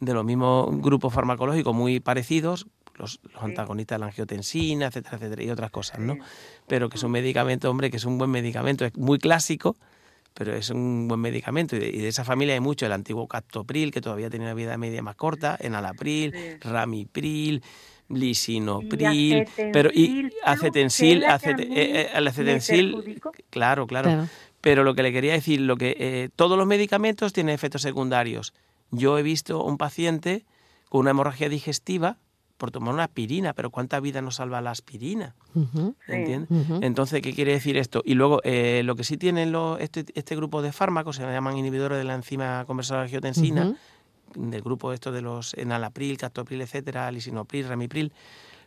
de 0.00 0.14
los 0.14 0.24
mismos 0.24 0.68
grupos 0.80 1.12
farmacológicos 1.12 1.74
muy 1.74 2.00
parecidos, 2.00 2.66
los, 2.96 3.20
los 3.32 3.42
antagonistas 3.42 3.96
de 3.96 4.00
la 4.00 4.06
angiotensina, 4.06 4.86
etcétera, 4.86 5.16
etcétera, 5.16 5.42
y 5.44 5.50
otras 5.50 5.70
cosas, 5.70 5.98
¿no? 6.00 6.14
Pero 6.66 6.88
que 6.88 6.96
es 6.96 7.02
un 7.02 7.10
medicamento, 7.12 7.70
hombre, 7.70 7.90
que 7.90 7.96
es 7.98 8.04
un 8.04 8.18
buen 8.18 8.30
medicamento, 8.30 8.84
es 8.84 8.96
muy 8.96 9.18
clásico, 9.18 9.76
pero 10.34 10.54
es 10.54 10.70
un 10.70 11.08
buen 11.08 11.20
medicamento. 11.20 11.76
Y 11.76 11.78
de, 11.80 11.88
y 11.88 11.98
de 11.98 12.08
esa 12.08 12.24
familia 12.24 12.54
hay 12.54 12.60
mucho, 12.60 12.86
el 12.86 12.92
antiguo 12.92 13.26
Captopril, 13.28 13.90
que 13.90 14.00
todavía 14.00 14.30
tiene 14.30 14.44
una 14.46 14.54
vida 14.54 14.76
media 14.78 15.02
más 15.02 15.16
corta, 15.16 15.56
Enalapril, 15.60 16.32
Ramipril, 16.60 17.62
Lisinopril, 18.08 19.46
pero 19.72 19.90
y 19.92 20.28
acetensil, 20.44 21.18
Plus, 21.20 21.28
que 21.28 21.34
es 21.36 21.42
la 21.42 21.56
que 21.56 21.62
a 21.62 21.66
acete- 21.66 21.68
mí 21.68 21.74
eh, 21.76 22.00
eh, 22.02 22.08
el 22.14 22.28
acetensil, 22.28 23.20
claro, 23.50 23.86
Claro. 23.86 24.28
Pero 24.60 24.82
lo 24.82 24.94
que 24.96 25.04
le 25.04 25.12
quería 25.12 25.34
decir, 25.34 25.60
lo 25.60 25.76
que 25.76 25.94
eh, 25.98 26.30
todos 26.34 26.58
los 26.58 26.66
medicamentos 26.66 27.32
tienen 27.32 27.54
efectos 27.54 27.80
secundarios. 27.82 28.52
Yo 28.90 29.18
he 29.18 29.22
visto 29.22 29.62
un 29.62 29.78
paciente 29.78 30.44
con 30.88 31.00
una 31.00 31.10
hemorragia 31.10 31.48
digestiva 31.48 32.16
por 32.56 32.70
tomar 32.70 32.94
una 32.94 33.04
aspirina, 33.04 33.52
pero 33.52 33.70
¿cuánta 33.70 34.00
vida 34.00 34.20
nos 34.22 34.36
salva 34.36 34.60
la 34.60 34.70
aspirina? 34.70 35.34
¿Entiendes? 36.08 36.48
Entonces, 36.80 37.20
¿qué 37.22 37.32
quiere 37.34 37.52
decir 37.52 37.76
esto? 37.76 38.02
Y 38.04 38.14
luego, 38.14 38.40
eh, 38.44 38.82
lo 38.84 38.96
que 38.96 39.04
sí 39.04 39.16
tienen 39.16 39.52
los, 39.52 39.78
este, 39.80 40.06
este 40.14 40.34
grupo 40.34 40.62
de 40.62 40.72
fármacos, 40.72 41.16
se 41.16 41.22
llaman 41.22 41.56
inhibidores 41.56 41.98
de 41.98 42.04
la 42.04 42.14
enzima 42.14 42.64
conversadora 42.66 43.02
de 43.02 43.06
angiotensina, 43.08 43.76
Ujú. 44.34 44.48
del 44.48 44.62
grupo 44.62 44.92
esto 44.92 45.12
de 45.12 45.22
los 45.22 45.54
enalapril, 45.54 46.16
captopril, 46.16 46.62
etcétera, 46.62 47.10
lisinopril, 47.12 47.68
ramipril, 47.68 48.12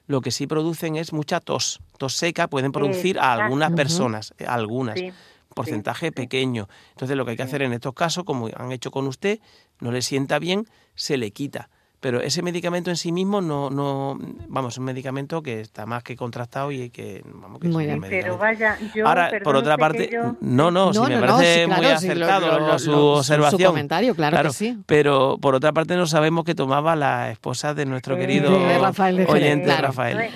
lo 0.07 0.21
que 0.21 0.31
sí 0.31 0.47
producen 0.47 0.95
es 0.95 1.13
mucha 1.13 1.39
tos. 1.39 1.79
Tos 1.97 2.15
seca 2.15 2.47
pueden 2.47 2.71
producir 2.71 3.19
a 3.19 3.33
algunas 3.33 3.71
personas, 3.71 4.33
eh, 4.37 4.45
algunas, 4.45 4.99
Sí, 4.99 5.11
porcentaje 5.53 6.07
sí. 6.07 6.11
pequeño. 6.11 6.67
Entonces, 6.91 7.17
lo 7.17 7.25
que 7.25 7.31
hay 7.31 7.37
que 7.37 7.43
hacer 7.43 7.61
en 7.61 7.73
estos 7.73 7.93
casos, 7.93 8.23
como 8.23 8.49
han 8.55 8.71
hecho 8.71 8.89
con 8.91 9.07
usted, 9.07 9.39
no 9.81 9.91
le 9.91 10.01
sienta 10.01 10.39
bien, 10.39 10.65
se 10.95 11.17
le 11.17 11.31
quita. 11.31 11.69
Pero 11.99 12.19
ese 12.19 12.41
medicamento 12.41 12.89
en 12.89 12.97
sí 12.97 13.11
mismo 13.11 13.41
no, 13.41 13.69
no, 13.69 14.17
vamos, 14.47 14.73
es 14.73 14.79
un 14.79 14.85
medicamento 14.85 15.43
que 15.43 15.61
está 15.61 15.85
más 15.85 16.01
que 16.01 16.15
contrastado 16.15 16.71
y 16.71 16.89
que, 16.89 17.21
vamos, 17.31 17.59
que 17.59 17.67
es 17.67 17.73
Muy 17.73 17.85
un 17.85 17.99
bien. 17.99 18.01
Pero 18.09 18.39
vaya, 18.39 18.75
yo. 18.95 19.07
Ahora, 19.07 19.29
por 19.43 19.55
otra 19.55 19.77
parte, 19.77 20.07
que 20.09 20.15
yo- 20.15 20.35
no, 20.41 20.71
no, 20.71 20.93
si 20.93 20.99
No, 20.99 21.05
me 21.07 21.13
no, 21.17 21.21
no, 21.21 21.27
parece 21.35 21.53
sí, 21.61 21.65
claro, 21.67 21.75
muy 21.83 21.85
sí, 21.99 22.07
lo- 22.07 22.11
acertado 22.25 22.47
lo- 22.59 22.67
lo- 22.69 22.79
su 22.79 22.89
lo- 22.89 22.95
su- 22.97 23.01
su 23.01 23.17
observación. 23.19 23.69
comentario, 23.73 24.15
claro 24.15 24.41
que 24.49 24.49
sí. 24.49 24.79
Pero 24.87 25.37
por 25.39 25.53
otra 25.53 25.73
parte 25.73 25.95
no 25.95 26.07
sabemos 26.07 26.43
que 26.43 26.55
tomaba 26.55 26.95
la 26.95 27.29
esposa 27.29 27.75
de 27.75 27.85
nuestro 27.85 28.15
Eh, 28.15 28.19
querido 28.19 28.49
de 28.51 28.79
Rafael 28.79 29.17
de 29.17 29.25
oyente 29.27 29.65
claro. 29.65 29.87
Rafael. 29.89 30.31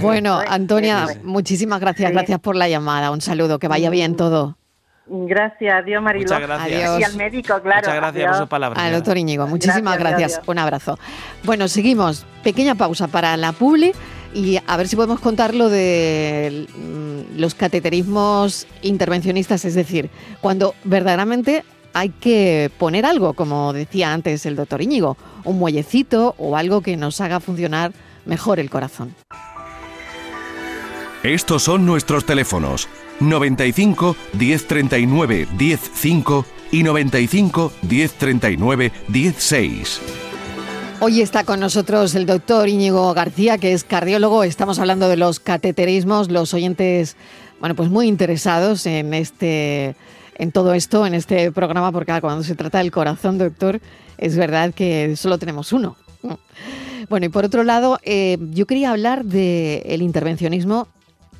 Bueno, 0.00 0.40
es, 0.40 0.48
Antonia, 0.50 1.06
es. 1.10 1.22
muchísimas 1.22 1.80
gracias, 1.80 2.08
Sí. 2.08 2.14
gracias 2.14 2.40
por 2.40 2.56
la 2.56 2.66
llamada. 2.66 3.10
Un 3.10 3.20
saludo, 3.20 3.58
que 3.58 3.68
vaya 3.68 3.90
bien 3.90 4.16
todo. 4.16 4.56
Gracias, 5.12 5.74
adiós 5.74 6.00
Mariló. 6.00 6.24
Muchas 6.24 6.40
gracias. 6.40 6.84
Adiós. 6.84 7.00
Y 7.00 7.02
al 7.02 7.16
médico, 7.16 7.60
claro. 7.60 7.80
Muchas 7.80 7.96
gracias 7.96 8.26
por 8.28 8.36
sus 8.36 8.48
palabras. 8.48 8.84
Al 8.84 8.92
doctor 8.92 9.18
Íñigo, 9.18 9.46
muchísimas 9.48 9.98
Gracias, 9.98 10.20
gracias. 10.20 10.48
Un 10.48 10.58
abrazo. 10.58 10.98
Bueno, 11.42 11.66
seguimos. 11.66 12.24
Pequeña 12.44 12.76
pausa 12.76 13.08
para 13.08 13.36
la 13.36 13.50
publi 13.50 13.92
y 14.32 14.58
a 14.64 14.76
ver 14.76 14.86
si 14.86 14.94
podemos 14.94 15.18
contar 15.18 15.52
lo 15.52 15.68
de 15.68 16.68
mm, 16.76 17.40
los 17.40 17.56
cateterismos 17.56 18.68
intervencionistas, 18.82 19.64
es 19.64 19.74
decir, 19.74 20.10
cuando 20.40 20.76
verdaderamente 20.84 21.64
hay 21.92 22.10
que 22.10 22.70
poner 22.78 23.04
algo, 23.04 23.32
como 23.34 23.72
decía 23.72 24.12
antes 24.12 24.46
el 24.46 24.54
doctor 24.54 24.80
Íñigo, 24.80 25.16
un 25.42 25.58
muellecito 25.58 26.36
o 26.38 26.56
algo 26.56 26.82
que 26.82 26.96
nos 26.96 27.20
haga 27.20 27.40
funcionar 27.40 27.90
mejor 28.26 28.60
el 28.60 28.70
corazón. 28.70 29.12
Estos 31.24 31.64
son 31.64 31.84
nuestros 31.84 32.24
teléfonos 32.24 32.88
95 33.20 34.16
1039 34.32 35.48
105 35.56 36.46
y 36.72 36.82
95 36.82 37.72
1039 37.82 38.92
16. 39.08 40.00
Hoy 41.02 41.22
está 41.22 41.44
con 41.44 41.60
nosotros 41.60 42.14
el 42.14 42.26
doctor 42.26 42.68
Íñigo 42.68 43.14
García, 43.14 43.56
que 43.56 43.72
es 43.72 43.84
cardiólogo. 43.84 44.44
Estamos 44.44 44.78
hablando 44.78 45.08
de 45.08 45.16
los 45.16 45.40
cateterismos, 45.40 46.30
los 46.30 46.52
oyentes, 46.52 47.16
bueno, 47.58 47.74
pues 47.74 47.88
muy 47.88 48.06
interesados 48.06 48.84
en 48.84 49.14
este, 49.14 49.96
en 50.36 50.52
todo 50.52 50.74
esto, 50.74 51.06
en 51.06 51.14
este 51.14 51.52
programa, 51.52 51.90
porque 51.90 52.12
ah, 52.12 52.20
cuando 52.20 52.44
se 52.44 52.54
trata 52.54 52.78
del 52.78 52.90
corazón, 52.90 53.38
doctor, 53.38 53.80
es 54.18 54.36
verdad 54.36 54.74
que 54.74 55.16
solo 55.16 55.38
tenemos 55.38 55.72
uno. 55.72 55.96
Bueno, 57.08 57.26
y 57.26 57.28
por 57.30 57.46
otro 57.46 57.64
lado, 57.64 57.98
eh, 58.02 58.36
yo 58.50 58.66
quería 58.66 58.90
hablar 58.90 59.24
del 59.24 60.02
intervencionismo 60.02 60.86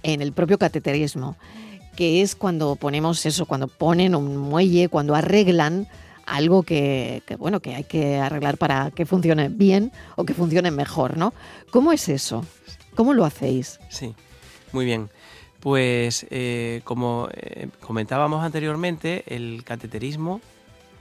en 0.03 0.23
el 0.23 0.33
propio 0.33 0.59
cateterismo, 0.59 1.37
que 1.97 2.23
es 2.23 2.35
cuando 2.35 2.77
ponemos 2.77 3.25
eso, 3.27 3.47
cuando 3.47 3.69
ponen 3.69 4.15
un 4.15 4.37
muelle, 4.37 4.89
cuando 4.89 5.15
arreglan 5.15 5.89
algo 6.31 6.63
que, 6.63 7.23
bueno 7.39 7.61
que 7.61 7.75
hay 7.75 7.85
que 7.85 8.19
arreglar 8.19 8.57
para 8.57 8.91
que 8.93 9.05
funcione 9.05 9.49
bien 9.49 9.93
o 10.17 10.25
que 10.25 10.35
funcione 10.35 10.71
mejor, 10.71 11.17
¿no? 11.17 11.35
¿Cómo 11.71 11.93
es 11.93 12.09
eso? 12.09 12.45
¿Cómo 12.95 13.15
lo 13.15 13.25
hacéis? 13.25 13.81
Sí, 13.89 14.15
muy 14.73 14.85
bien. 14.85 15.11
Pues 15.59 16.27
eh, 16.31 16.81
como 16.85 17.29
eh, 17.33 17.69
comentábamos 17.81 18.45
anteriormente, 18.45 19.25
el 19.27 19.63
cateterismo, 19.65 20.41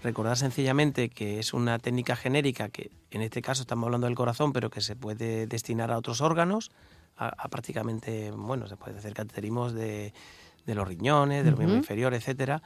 recordar 0.04 0.38
sencillamente 0.38 1.10
que 1.10 1.40
es 1.40 1.54
una 1.54 1.80
técnica 1.80 2.16
genérica 2.16 2.70
que 2.70 2.92
en 3.12 3.22
este 3.22 3.42
caso 3.42 3.62
estamos 3.62 3.86
hablando 3.86 4.08
del 4.08 4.16
corazón, 4.16 4.52
pero 4.52 4.70
que 4.70 4.82
se 4.82 4.96
puede 4.96 5.48
destinar 5.48 5.92
a 5.92 5.98
otros 5.98 6.22
órganos, 6.22 6.72
a, 7.18 7.28
a 7.28 7.48
prácticamente, 7.50 8.32
bueno, 8.32 8.68
se 8.68 8.78
puede 8.78 8.98
hacer 8.98 9.14
cateterismos 9.14 9.74
de, 9.74 10.14
de 10.70 10.76
los 10.76 10.88
riñones, 10.88 11.44
de 11.44 11.52
los 11.52 11.60
miembros 11.60 11.80
Ujú. 11.80 11.84
inferiores, 11.84 12.22
etcétera. 12.22 12.62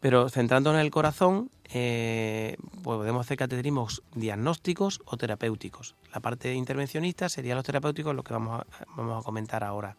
Pero 0.00 0.28
centrándonos 0.30 0.80
en 0.80 0.86
el 0.86 0.90
corazón, 0.90 1.50
eh, 1.74 2.56
podemos 2.82 3.24
hacer 3.26 3.36
cateterismos 3.36 4.02
diagnósticos 4.14 5.00
o 5.04 5.16
terapéuticos. 5.16 5.94
La 6.12 6.20
parte 6.20 6.54
intervencionista 6.54 7.28
sería 7.28 7.54
los 7.54 7.64
terapéuticos, 7.64 8.14
lo 8.14 8.24
que 8.24 8.32
vamos 8.32 8.60
a, 8.60 8.66
vamos 8.96 9.22
a 9.22 9.24
comentar 9.24 9.62
ahora. 9.62 9.94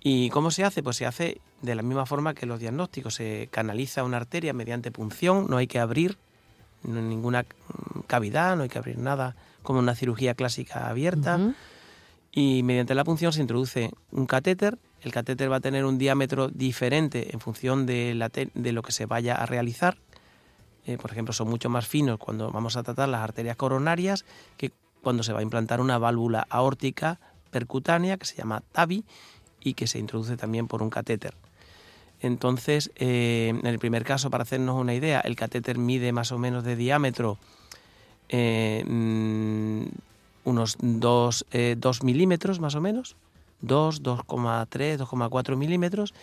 ¿Y 0.00 0.30
cómo 0.30 0.50
se 0.50 0.64
hace? 0.64 0.82
Pues 0.82 0.96
se 0.96 1.04
hace 1.04 1.40
de 1.62 1.74
la 1.74 1.82
misma 1.82 2.06
forma 2.06 2.32
que 2.32 2.46
los 2.46 2.60
diagnósticos. 2.60 3.14
Se 3.14 3.48
canaliza 3.50 4.04
una 4.04 4.18
arteria 4.18 4.52
mediante 4.52 4.90
punción, 4.90 5.46
no 5.48 5.56
hay 5.56 5.66
que 5.66 5.78
abrir 5.80 6.16
ninguna 6.82 7.44
cavidad, 8.06 8.56
no 8.56 8.62
hay 8.62 8.68
que 8.68 8.78
abrir 8.78 8.98
nada, 8.98 9.34
como 9.62 9.80
una 9.80 9.94
cirugía 9.94 10.34
clásica 10.34 10.88
abierta. 10.88 11.38
Y 12.36 12.62
mediante 12.62 12.94
la 12.94 13.02
punción 13.02 13.32
se 13.32 13.40
introduce 13.40 13.90
un 14.12 14.26
catéter. 14.26 14.78
El 15.00 15.10
catéter 15.10 15.50
va 15.50 15.56
a 15.56 15.60
tener 15.60 15.86
un 15.86 15.96
diámetro 15.96 16.48
diferente 16.48 17.32
en 17.32 17.40
función 17.40 17.86
de, 17.86 18.14
lo 18.54 18.82
que 18.82 18.92
se 18.92 19.06
vaya 19.06 19.36
a 19.36 19.46
realizar. 19.46 19.96
Eh, 20.84 20.98
por 20.98 21.10
ejemplo, 21.10 21.32
son 21.32 21.48
mucho 21.48 21.70
más 21.70 21.88
finos 21.88 22.18
cuando 22.18 22.50
vamos 22.50 22.76
a 22.76 22.82
tratar 22.82 23.08
las 23.08 23.22
arterias 23.22 23.56
coronarias 23.56 24.26
que 24.58 24.70
cuando 25.02 25.22
se 25.22 25.32
va 25.32 25.40
a 25.40 25.42
implantar 25.42 25.80
una 25.80 25.96
válvula 25.96 26.46
aórtica 26.50 27.18
percutánea 27.50 28.18
que 28.18 28.26
se 28.26 28.36
llama 28.36 28.62
TAVI 28.70 29.06
y 29.62 29.72
que 29.72 29.86
se 29.86 29.98
introduce 29.98 30.36
también 30.36 30.68
por 30.68 30.82
un 30.82 30.90
catéter. 30.90 31.32
Entonces, 32.20 32.90
eh, 32.96 33.48
en 33.48 33.66
el 33.66 33.78
primer 33.78 34.04
caso, 34.04 34.28
para 34.28 34.42
hacernos 34.42 34.78
una 34.78 34.92
idea, 34.92 35.20
el 35.20 35.36
catéter 35.36 35.78
mide 35.78 36.12
más 36.12 36.32
o 36.32 36.38
menos 36.38 36.64
de 36.64 36.76
diámetro 36.76 37.38
eh, 38.28 38.84
mm, 38.86 39.84
unos 40.46 40.76
2, 40.80 41.46
eh, 41.50 41.76
milímetros 42.02 42.60
más 42.60 42.74
o 42.76 42.80
menos, 42.80 43.16
2, 43.60 44.02
2,3, 44.02 44.96
2,4 44.96 45.56
milímetros, 45.56 46.14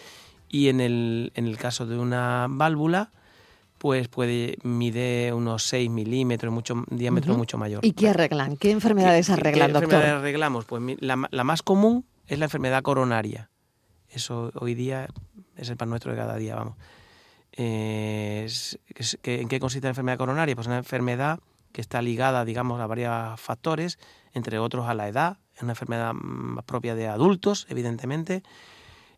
y 0.50 0.70
en 0.70 0.80
el, 0.82 1.32
en 1.36 1.46
el 1.46 1.58
caso 1.58 1.86
de 1.86 1.98
una 1.98 2.48
válvula, 2.50 3.12
pues 3.78 4.08
puede 4.08 4.58
mide 4.64 5.34
unos 5.34 5.64
6 5.64 5.90
milímetros, 5.90 6.54
mucho 6.54 6.86
diámetro 6.90 7.36
mucho 7.36 7.58
mayor. 7.58 7.84
¿Y 7.84 7.92
qué 7.92 8.10
arreglan? 8.10 8.56
¿Qué 8.56 8.72
enfermedades 8.72 9.30
arreglan, 9.30 9.72
¿qué, 9.72 9.78
enfermedades 9.80 10.20
arreglamos? 10.20 10.66
Pues 10.66 10.82
la, 11.02 11.18
más 11.18 11.64
común 11.64 12.06
es 12.28 12.40
la 12.40 12.46
enfermedad 12.46 12.82
coronaria. 12.82 13.50
Eso 14.10 14.52
hoy 14.56 14.74
día 14.74 15.10
es 15.58 15.70
el 15.70 15.76
pan 15.76 15.90
nuestro 15.90 16.12
de 16.12 16.18
cada 16.18 16.38
día, 16.38 16.56
vamos. 16.56 16.78
¿En 17.52 18.48
qué 19.50 19.60
consiste 19.60 19.86
la 19.86 19.90
enfermedad 19.90 20.18
coronaria? 20.18 20.56
Pues 20.56 20.68
una 20.68 20.78
enfermedad 20.78 21.40
que 21.74 21.82
está 21.82 22.02
ligada, 22.02 22.46
digamos, 22.46 22.80
a 22.80 22.88
varios 22.88 23.40
factores, 23.42 24.00
entre 24.34 24.60
otros 24.60 24.88
a 24.88 24.94
la 24.94 25.10
edad, 25.10 25.38
es 25.56 25.64
una 25.64 25.74
enfermedad 25.74 26.14
más 26.14 26.64
propia 26.64 26.96
de 26.96 27.08
adultos, 27.08 27.68
evidentemente, 27.70 28.44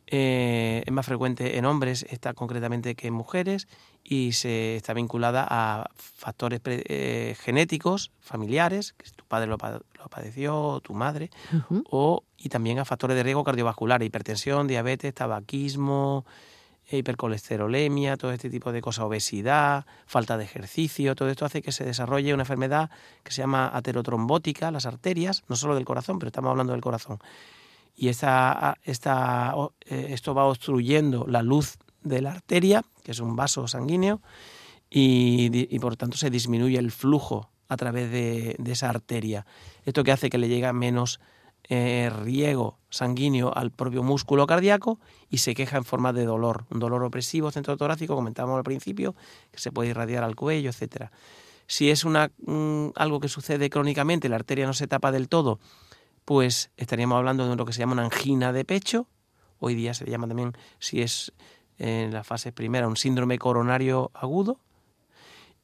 eh, 0.07 0.83
es 0.85 0.93
más 0.93 1.05
frecuente 1.05 1.57
en 1.57 1.65
hombres, 1.65 2.05
está 2.09 2.33
concretamente 2.33 2.95
que 2.95 3.07
en 3.07 3.13
mujeres, 3.13 3.67
y 4.03 4.33
se 4.33 4.75
está 4.75 4.93
vinculada 4.93 5.45
a 5.49 5.89
factores 5.95 6.61
eh, 6.65 7.35
genéticos, 7.39 8.11
familiares, 8.19 8.93
que 8.93 9.09
tu 9.11 9.25
padre 9.25 9.47
lo, 9.47 9.57
padeció, 9.57 10.79
tu 10.81 10.93
madre, 10.93 11.31
o, 11.89 12.23
y 12.37 12.49
también 12.49 12.79
a 12.79 12.85
factores 12.85 13.17
de 13.17 13.23
riesgo 13.23 13.43
cardiovascular, 13.43 14.01
hipertensión, 14.03 14.67
diabetes, 14.67 15.13
tabaquismo, 15.13 16.25
hipercolesterolemia, 16.91 18.17
todo 18.17 18.31
este 18.31 18.49
tipo 18.49 18.71
de 18.71 18.81
cosas, 18.81 19.05
obesidad, 19.05 19.85
falta 20.05 20.37
de 20.37 20.43
ejercicio, 20.43 21.15
todo 21.15 21.29
esto 21.29 21.45
hace 21.45 21.61
que 21.61 21.71
se 21.71 21.83
desarrolle 21.83 22.33
una 22.33 22.43
enfermedad 22.43 22.89
que 23.23 23.31
se 23.31 23.41
llama 23.41 23.69
aterotrombótica, 23.73 24.71
las 24.71 24.85
arterias, 24.85 25.43
no 25.47 25.55
solo 25.55 25.75
del 25.75 25.85
corazón, 25.85 26.19
pero 26.19 26.27
estamos 26.27 26.51
hablando 26.51 26.73
del 26.73 26.81
corazón. 26.81 27.19
Y 27.95 28.09
esta, 28.09 28.77
eh, 28.85 30.07
esto 30.09 30.35
va 30.35 30.45
obstruyendo 30.45 31.25
la 31.27 31.41
luz 31.41 31.77
de 32.03 32.21
la 32.21 32.31
arteria, 32.31 32.83
que 33.03 33.11
es 33.11 33.19
un 33.19 33.35
vaso 33.35 33.67
sanguíneo, 33.67 34.21
y, 34.89 35.79
por 35.79 35.97
tanto 35.97 36.17
se 36.17 36.29
disminuye 36.29 36.77
el 36.77 36.91
flujo 36.91 37.49
a 37.67 37.77
través 37.77 38.11
de, 38.11 38.55
de 38.59 38.71
esa 38.71 38.89
arteria. 38.89 39.45
Esto 39.85 40.03
que 40.03 40.11
hace 40.11 40.29
que 40.29 40.37
le 40.37 40.47
llegue 40.47 40.71
menos 40.71 41.19
eh, 41.69 42.11
riego 42.23 42.77
sanguíneo 42.89 43.51
al 43.55 43.71
propio 43.71 44.03
músculo 44.03 44.45
cardíaco 44.47 44.99
y 45.29 45.39
se 45.39 45.55
queja 45.55 45.77
en 45.77 45.85
forma 45.85 46.13
de 46.13 46.25
dolor, 46.25 46.65
un 46.69 46.79
dolor 46.79 47.03
opresivo 47.03 47.51
centro 47.51 47.75
torácico, 47.77 48.15
comentábamos 48.15 48.57
al 48.57 48.63
principio, 48.63 49.15
que 49.51 49.59
se 49.59 49.71
puede 49.71 49.89
irradiar 49.89 50.23
al 50.23 50.35
cuello, 50.35 50.69
etcétera. 50.69 51.11
Si 51.67 51.89
es 51.89 52.05
una, 52.05 52.31
algo 52.95 53.19
que 53.19 53.27
sucede 53.27 53.69
crónicamente, 53.69 54.29
la 54.29 54.35
arteria 54.35 54.67
no 54.67 54.73
se 54.73 54.87
tapa 54.87 55.11
del 55.11 55.27
todo, 55.27 55.59
pues 56.23 56.71
estaríamos 56.77 57.17
hablando 57.17 57.47
de 57.47 57.55
lo 57.55 57.65
que 57.65 57.73
se 57.73 57.79
llama 57.79 57.93
una 57.93 58.05
angina 58.05 58.53
de 58.53 58.65
pecho. 58.65 59.07
Hoy 59.59 59.73
día 59.73 59.93
se 59.93 60.05
llama 60.05 60.27
también, 60.27 60.53
si 60.79 61.01
es 61.01 61.33
en 61.77 62.13
la 62.13 62.23
fase 62.23 62.51
primera, 62.51 62.87
un 62.87 62.97
síndrome 62.97 63.39
coronario 63.39 64.11
agudo 64.13 64.59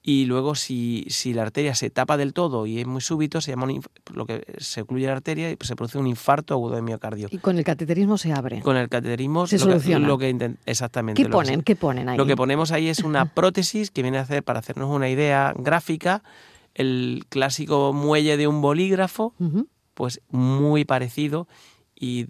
y 0.03 0.25
luego 0.25 0.55
si, 0.55 1.05
si, 1.09 1.33
la 1.33 1.43
arteria 1.43 1.75
se 1.75 1.89
tapa 1.91 2.17
del 2.17 2.33
todo 2.33 2.65
y 2.65 2.79
es 2.79 2.87
muy 2.87 3.01
súbito, 3.01 3.39
se 3.39 3.51
llama 3.51 3.67
lo 4.13 4.25
que 4.25 4.43
se 4.57 4.81
ocluye 4.81 5.05
la 5.05 5.13
arteria 5.13 5.51
y 5.51 5.57
se 5.61 5.75
produce 5.75 5.99
un 5.99 6.07
infarto 6.07 6.55
agudo 6.55 6.75
de 6.75 6.81
miocardio. 6.81 7.27
Y 7.29 7.37
con 7.37 7.57
el 7.57 7.63
cateterismo 7.63 8.17
se 8.17 8.33
abre. 8.33 8.61
Con 8.61 8.77
el 8.77 8.89
cateterismo 8.89 9.45
se 9.45 9.59
soluciona. 9.59 10.07
lo 10.07 10.17
que 10.17 10.55
exactamente. 10.65 11.21
¿Qué 11.21 11.29
ponen? 11.29 11.61
¿Qué 11.61 11.75
ponen 11.75 12.09
ahí? 12.09 12.17
Lo 12.17 12.25
que 12.25 12.35
ponemos 12.35 12.71
ahí 12.71 12.89
es 12.89 12.99
una 12.99 13.25
prótesis 13.33 13.91
que 13.91 14.01
viene 14.01 14.17
a 14.17 14.21
hacer 14.21 14.43
para 14.43 14.59
hacernos 14.59 14.89
una 14.89 15.09
idea 15.09 15.53
gráfica 15.55 16.23
el 16.73 17.25
clásico 17.29 17.93
muelle 17.93 18.37
de 18.37 18.47
un 18.47 18.61
bolígrafo, 18.61 19.33
pues 19.93 20.21
muy 20.29 20.85
parecido 20.85 21.47
y 21.95 22.27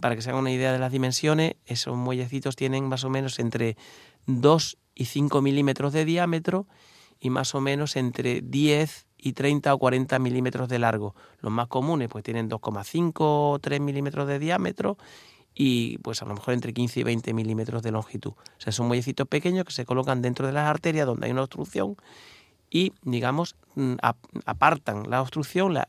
para 0.00 0.16
que 0.16 0.22
se 0.22 0.30
hagan 0.30 0.42
una 0.42 0.52
idea 0.52 0.72
de 0.72 0.78
las 0.78 0.90
dimensiones, 0.90 1.56
esos 1.66 1.96
muellecitos 1.96 2.56
tienen 2.56 2.88
más 2.88 3.04
o 3.04 3.10
menos 3.10 3.38
entre 3.38 3.76
2 4.26 4.78
y 4.94 5.04
5 5.06 5.42
milímetros 5.42 5.92
de 5.92 6.04
diámetro 6.04 6.66
y 7.22 7.30
más 7.30 7.54
o 7.54 7.60
menos 7.60 7.94
entre 7.94 8.40
10 8.40 9.06
y 9.16 9.32
30 9.32 9.72
o 9.72 9.78
40 9.78 10.18
milímetros 10.18 10.68
de 10.68 10.80
largo. 10.80 11.14
Los 11.40 11.52
más 11.52 11.68
comunes 11.68 12.08
pues 12.08 12.24
tienen 12.24 12.50
2,5 12.50 13.12
o 13.18 13.58
3 13.60 13.80
milímetros 13.80 14.26
de 14.26 14.40
diámetro 14.40 14.98
y 15.54 15.98
pues 15.98 16.20
a 16.22 16.24
lo 16.24 16.34
mejor 16.34 16.52
entre 16.52 16.72
15 16.72 17.00
y 17.00 17.02
20 17.04 17.32
milímetros 17.32 17.84
de 17.84 17.92
longitud. 17.92 18.32
O 18.32 18.60
sea, 18.60 18.72
son 18.72 18.88
muellecitos 18.88 19.28
pequeños 19.28 19.64
que 19.64 19.72
se 19.72 19.84
colocan 19.84 20.20
dentro 20.20 20.48
de 20.48 20.52
las 20.52 20.68
arterias 20.68 21.06
donde 21.06 21.26
hay 21.26 21.32
una 21.32 21.42
obstrucción 21.42 21.96
y, 22.68 22.92
digamos, 23.02 23.54
mm, 23.76 23.94
apartan 24.44 25.04
la 25.08 25.20
obstrucción, 25.20 25.74
la, 25.74 25.86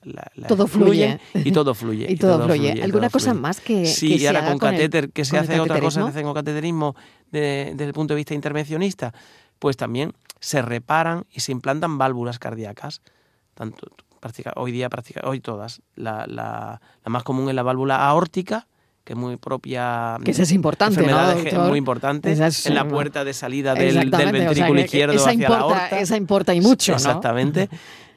todo 0.47 0.67
fluye. 0.67 1.19
y 1.33 1.51
todo 1.51 1.73
fluye. 1.73 2.05
y, 2.11 2.17
todo, 2.17 2.45
fluye. 2.45 2.83
¿Alguna 2.83 3.09
cosa 3.09 3.33
más 3.33 3.59
que, 3.59 3.87
sí, 3.87 4.17
y 4.17 4.27
ahora 4.27 4.45
con 4.45 4.59
catéter, 4.59 5.09
que 5.09 5.25
se 5.25 5.37
hace 5.37 5.59
otra 5.59 5.79
cosa 5.79 6.11
que 6.13 6.21
con 6.21 6.33
cateterismo 6.35 6.95
desde 7.31 7.83
el 7.83 7.93
punto 7.93 8.13
de 8.13 8.17
vista 8.17 8.35
intervencionista, 8.35 9.13
pues 9.57 9.77
también 9.77 10.13
se 10.43 10.61
reparan 10.61 11.25
y 11.31 11.39
se 11.39 11.53
implantan 11.53 11.97
válvulas 11.97 12.37
cardíacas. 12.37 13.01
Tanto, 13.53 13.87
hoy 14.55 14.73
día, 14.73 14.89
hoy 15.23 15.39
todas. 15.39 15.81
La, 15.95 16.25
la, 16.27 16.81
más 17.05 17.23
común 17.23 17.47
es 17.47 17.55
la 17.55 17.63
válvula 17.63 18.05
aórtica, 18.05 18.67
que 19.05 19.13
es 19.13 19.19
muy 19.19 19.37
propia. 19.37 20.17
Que 20.23 20.31
esa 20.31 20.43
es 20.43 20.51
importante, 20.51 21.01
¿no, 21.07 21.69
muy 21.69 21.77
importante. 21.77 22.33
en 22.33 22.75
la 22.75 22.85
puerta 22.85 23.23
de 23.23 23.33
salida 23.33 23.73
del, 23.73 24.09
ventrículo 24.09 24.81
izquierdo 24.81 25.13
esa 25.13 25.29
hacia 25.29 25.33
importa, 25.33 25.55
la 25.55 25.61
aorta. 25.61 25.99
Esa 26.01 26.17
importa 26.17 26.53
y 26.53 26.59
mucho. 26.59 26.91
Exactamente. 26.91 27.69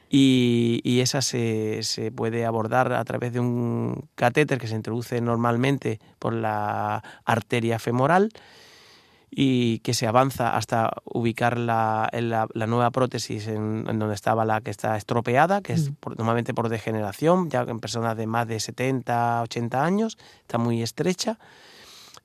Y, 0.09 0.81
y, 0.83 0.99
esa 0.99 1.21
se, 1.21 1.79
se, 1.83 2.11
puede 2.11 2.45
abordar 2.45 2.91
a 2.91 3.03
través 3.05 3.31
de 3.31 3.39
un 3.39 4.09
catéter 4.15 4.57
que 4.57 4.67
se 4.67 4.75
introduce 4.75 5.21
normalmente 5.21 5.99
por 6.19 6.33
la 6.33 7.03
arteria 7.25 7.79
femoral 7.79 8.31
y 9.29 9.79
que 9.79 9.93
se 9.93 10.07
avanza 10.07 10.55
hasta 10.55 10.91
ubicar 11.03 11.57
la, 11.57 12.09
la, 12.13 12.67
nueva 12.67 12.91
prótesis 12.91 13.47
en, 13.47 13.83
donde 13.83 14.15
estaba 14.15 14.45
la 14.45 14.61
que 14.61 14.71
está 14.71 14.95
estropeada, 14.95 15.61
que 15.61 15.73
es 15.73 15.91
normalmente 16.17 16.53
por 16.53 16.69
degeneración, 16.69 17.49
ya 17.49 17.61
en 17.61 17.79
personas 17.79 18.15
de 18.15 18.25
más 18.25 18.47
de 18.47 18.59
70, 18.59 19.41
80 19.43 19.83
años, 19.83 20.17
está 20.41 20.57
muy 20.57 20.81
estrecha 20.81 21.37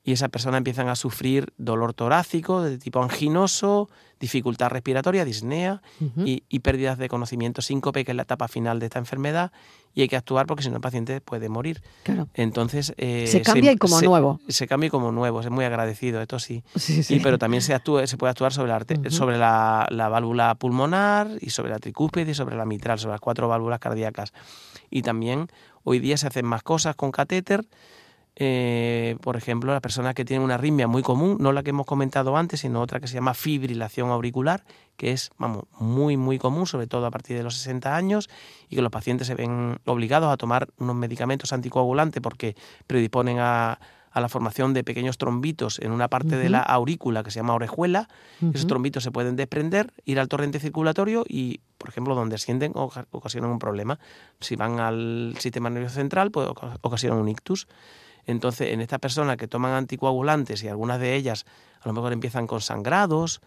y 0.05 0.13
esa 0.13 0.29
persona 0.29 0.59
empiezan 0.59 0.89
a 0.89 0.97
sufrir 0.97 1.53
dolor 1.59 1.95
torácico 1.95 2.63
de 2.63 2.77
tipo 2.77 3.03
anginoso, 3.03 3.89
dificultad 4.19 4.71
respiratoria, 4.71 5.25
disnea 5.25 5.81
y, 6.25 6.59
pérdidas 6.61 6.99
de 6.99 7.09
conocimiento, 7.09 7.63
síncope, 7.63 8.05
que 8.05 8.11
es 8.11 8.17
la 8.17 8.23
etapa 8.23 8.49
final 8.49 8.81
de 8.81 8.87
esta 8.87 8.99
enfermedad, 8.99 9.53
y 9.95 10.03
hay 10.03 10.09
que 10.09 10.17
actuar 10.17 10.47
porque 10.47 10.63
si 10.65 10.71
no 10.71 10.77
el 10.77 10.81
paciente 10.81 11.21
puede 11.21 11.49
morir. 11.49 11.83
Claro. 12.03 12.29
Entonces... 12.35 12.95
Eh, 12.97 13.27
se 13.29 13.43
cambia 13.43 13.73
y 13.73 13.77
como 13.77 14.01
nuevo. 14.01 14.41
Se 14.49 14.67
cambia 14.67 14.91
como 14.91 15.13
nuevo, 15.13 15.41
es 15.41 15.51
muy 15.51 15.65
agradecido, 15.65 16.21
esto 16.21 16.41
sí. 16.41 16.65
sí, 16.77 17.21
pero 17.23 17.39
también 17.39 17.63
se, 17.63 17.75
actúa, 17.75 18.07
se 18.09 18.17
puede 18.17 18.31
actuar 18.33 18.53
sobre, 18.53 18.73
la, 18.73 18.85
sobre 19.11 19.39
la, 19.39 19.87
la, 19.91 20.09
válvula 20.09 20.55
pulmonar 20.57 21.31
y 21.41 21.51
sobre 21.51 21.71
la 21.71 21.79
tricúspide 21.79 22.31
y 22.31 22.35
sobre 22.35 22.57
la 22.57 22.65
mitral, 22.65 22.99
sobre 22.99 23.13
las 23.13 23.21
cuatro 23.21 23.47
válvulas 23.47 23.79
cardíacas. 23.79 24.33
Y 24.91 25.03
también 25.03 25.47
hoy 25.85 26.01
día 26.01 26.17
se 26.17 26.27
hacen 26.27 26.47
más 26.47 26.63
cosas 26.63 26.97
con 26.97 27.13
catéter, 27.13 27.65
eh, 28.35 29.17
por 29.21 29.37
ejemplo, 29.37 29.73
las 29.73 29.83
personas 29.83 30.15
que 30.15 30.25
tienen 30.25 30.43
una 30.43 30.55
arritmia 30.55 30.89
muy 30.89 31.03
común, 31.03 31.37
no 31.39 31.53
la 31.53 31.63
que 31.63 31.71
hemos 31.71 31.85
comentado 31.85 32.37
antes, 32.37 32.61
sino 32.61 32.81
otra 32.81 32.99
que 32.99 33.07
se 33.07 33.15
llama 33.15 33.35
fibrilación 33.35 34.11
auricular, 34.11 34.65
que 34.97 35.13
es 35.13 35.31
vamos, 35.37 35.65
muy, 35.79 36.17
muy 36.17 36.39
común, 36.39 36.67
sobre 36.67 36.87
todo 36.87 37.05
a 37.05 37.11
partir 37.11 37.37
de 37.37 37.43
los 37.43 37.57
60 37.57 37.95
años, 37.95 38.31
y 38.71 38.77
que 38.77 38.83
los 38.83 38.91
pacientes 38.91 39.27
se 39.27 39.35
ven 39.35 39.79
obligados 39.85 40.33
a 40.33 40.37
tomar 40.39 40.69
unos 40.79 40.97
medicamentos 40.97 41.53
anticoagulantes 41.53 42.23
porque 42.23 42.57
predisponen 42.87 43.39
a, 43.39 43.79
la 44.15 44.29
formación 44.29 44.75
de 44.75 44.85
pequeños 44.85 45.17
trombitos 45.17 45.79
en 45.79 45.91
una 45.91 46.09
parte 46.09 46.37
de 46.37 46.51
la 46.51 46.61
aurícula 46.61 47.23
que 47.23 47.31
se 47.31 47.39
llama 47.39 47.55
orejuela. 47.55 48.09
Esos 48.53 48.67
trombitos 48.67 49.03
se 49.03 49.11
pueden 49.11 49.37
desprender, 49.37 49.95
ir 50.05 50.21
al 50.21 50.29
torrente 50.29 50.61
circulatorio 50.61 51.25
y, 51.27 51.61
por 51.79 51.89
ejemplo, 51.89 52.15
donde 52.15 52.35
ascienden 52.35 52.73
ocasionan 52.75 53.51
un 53.51 53.59
problema. 53.59 53.99
Si 54.39 54.55
van 54.55 54.81
al 54.81 55.35
sistema 55.39 55.71
nervioso 55.71 55.95
central, 55.95 56.31
pues 56.31 56.47
ocasionan 56.83 57.21
un 57.21 57.31
ictus. 57.31 57.67
Entonces, 58.27 58.73
en 58.73 58.81
estas 58.81 59.01
personas 59.01 59.37
que 59.37 59.49
toman 59.49 59.73
anticoagulantes 59.73 60.63
y 60.63 60.69
algunas 60.69 61.01
de 61.01 61.15
ellas 61.15 61.45
a 61.81 61.89
lo 61.89 61.95
mejor 61.95 62.13
empiezan 62.13 62.47
con 62.47 62.61
sangrados 62.61 63.41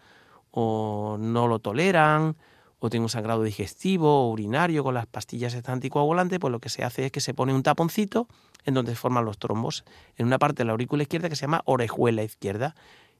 o 0.50 1.16
no 1.18 1.48
lo 1.48 1.58
toleran 1.58 2.36
o 2.78 2.90
tiene 2.90 3.04
un 3.04 3.10
sangrado 3.10 3.42
digestivo 3.42 4.26
o 4.26 4.30
urinario 4.30 4.84
con 4.84 4.94
las 4.94 5.06
pastillas 5.06 5.54
estas 5.54 5.72
anticoagulantes, 5.72 6.38
pues 6.38 6.52
lo 6.52 6.60
que 6.60 6.68
se 6.68 6.84
hace 6.84 7.06
es 7.06 7.12
que 7.12 7.20
se 7.20 7.32
pone 7.32 7.54
un 7.54 7.62
taponcito 7.62 8.28
en 8.64 8.74
donde 8.74 8.92
se 8.92 8.96
forman 8.96 9.24
los 9.24 9.38
trombos, 9.38 9.84
en 10.16 10.26
una 10.26 10.38
parte 10.38 10.58
de 10.58 10.64
la 10.66 10.72
aurícula 10.72 11.02
izquierda 11.02 11.28
que 11.28 11.36
se 11.36 11.42
llama 11.42 11.62
orejuela 11.64 12.22
izquierda 12.22 12.74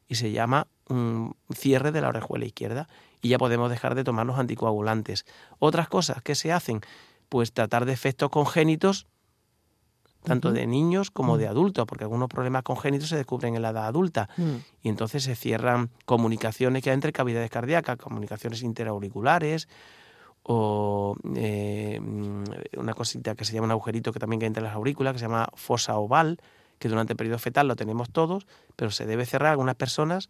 y 0.09 0.17
se 0.17 0.31
llama 0.31 0.69
un 0.89 1.37
cierre 1.55 1.91
de 1.91 2.01
la 2.01 2.09
orejuela 2.09 2.45
izquierda 2.45 2.89
y 3.23 3.29
ya 3.29 3.39
podemos 3.39 3.71
dejar 3.71 3.95
de 3.95 4.05
tomar 4.05 4.27
los 4.27 4.39
anticoagulantes. 4.39 5.25
Otras 5.59 5.89
cosas 5.89 6.23
que 6.23 6.35
se 6.35 6.53
hacen, 6.53 6.81
pues 7.29 7.53
tratar 7.53 7.87
de 7.87 7.93
efectos 7.93 8.31
congénitos 8.31 9.07
tanto 10.27 10.53
de 10.53 10.67
niños 10.67 11.11
como 11.13 11.39
de 11.39 11.47
adultos, 11.47 11.87
porque 11.87 12.05
algunos 12.05 12.29
problemas 12.29 12.65
congénitos 12.65 13.09
se 13.09 13.17
descubren 13.17 13.55
en 13.55 13.63
la 13.63 13.71
edad 13.71 13.87
adulta 13.87 14.29
Mm. 14.37 14.57
y 14.83 14.89
entonces 14.89 15.23
se 15.23 15.37
cierran 15.37 15.91
comunicaciones 16.05 16.83
que 16.83 16.91
hay 16.91 16.95
entre 16.95 17.13
cavidades 17.13 17.49
cardíacas, 17.49 17.97
comunicaciones 17.97 18.63
interauriculares 18.63 19.69
o 20.43 21.17
eh, 21.37 22.01
mm, 22.01 22.45
una 22.79 22.95
cosita 22.95 23.35
que 23.35 23.45
se 23.45 23.53
llama 23.53 23.67
un 23.67 23.71
agujerito 23.71 24.13
que 24.13 24.19
también 24.19 24.43
hay 24.43 24.47
entre 24.49 24.63
las 24.63 24.75
aurículas, 24.75 25.13
que 25.13 25.21
se 25.21 25.27
llama 25.27 25.49
fosa 25.55 25.97
oval, 25.97 26.39
que 26.79 26.89
durante 26.89 27.13
el 27.13 27.17
periodo 27.17 27.39
fetal 27.39 27.69
lo 27.69 27.77
tenemos 27.77 28.11
todos, 28.11 28.47
pero 28.75 28.91
se 28.91 29.07
debe 29.07 29.27
cerrar. 29.27 29.53
Algunas 29.53 29.77
personas, 29.77 30.29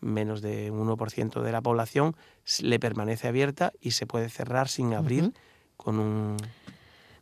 menos 0.00 0.42
de 0.42 0.70
un 0.70 0.88
1% 0.88 1.42
de 1.42 1.52
la 1.52 1.60
población, 1.60 2.16
le 2.60 2.78
permanece 2.78 3.28
abierta 3.28 3.72
y 3.80 3.92
se 3.92 4.06
puede 4.06 4.28
cerrar 4.28 4.68
sin 4.68 4.94
abrir 4.94 5.32
con 5.76 5.98
un... 5.98 6.36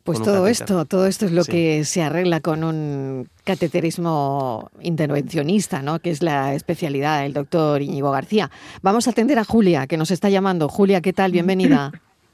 Pues 0.03 0.21
todo 0.21 0.47
esto, 0.47 0.83
todo 0.85 1.07
esto 1.07 1.25
es 1.25 1.31
lo 1.31 1.43
Sí. 1.43 1.51
que 1.53 1.83
se 1.85 2.03
arregla 2.03 2.41
con 2.41 2.63
un 2.65 3.29
cateterismo 3.45 4.69
intervencionista, 4.81 5.81
¿no? 5.81 5.99
Que 5.99 6.09
es 6.09 6.21
la 6.21 6.53
especialidad 6.53 7.21
del 7.21 7.31
doctor 7.33 7.81
Íñigo 7.81 8.11
García. 8.11 8.51
Vamos 8.81 9.07
a 9.07 9.11
atender 9.11 9.39
a 9.39 9.45
Julia, 9.45 9.87
que 9.87 9.95
nos 9.95 10.11
está 10.11 10.29
llamando. 10.29 10.67
Julia, 10.67 10.99
¿qué 10.99 11.13
tal? 11.13 11.31
Bienvenida. 11.31 11.91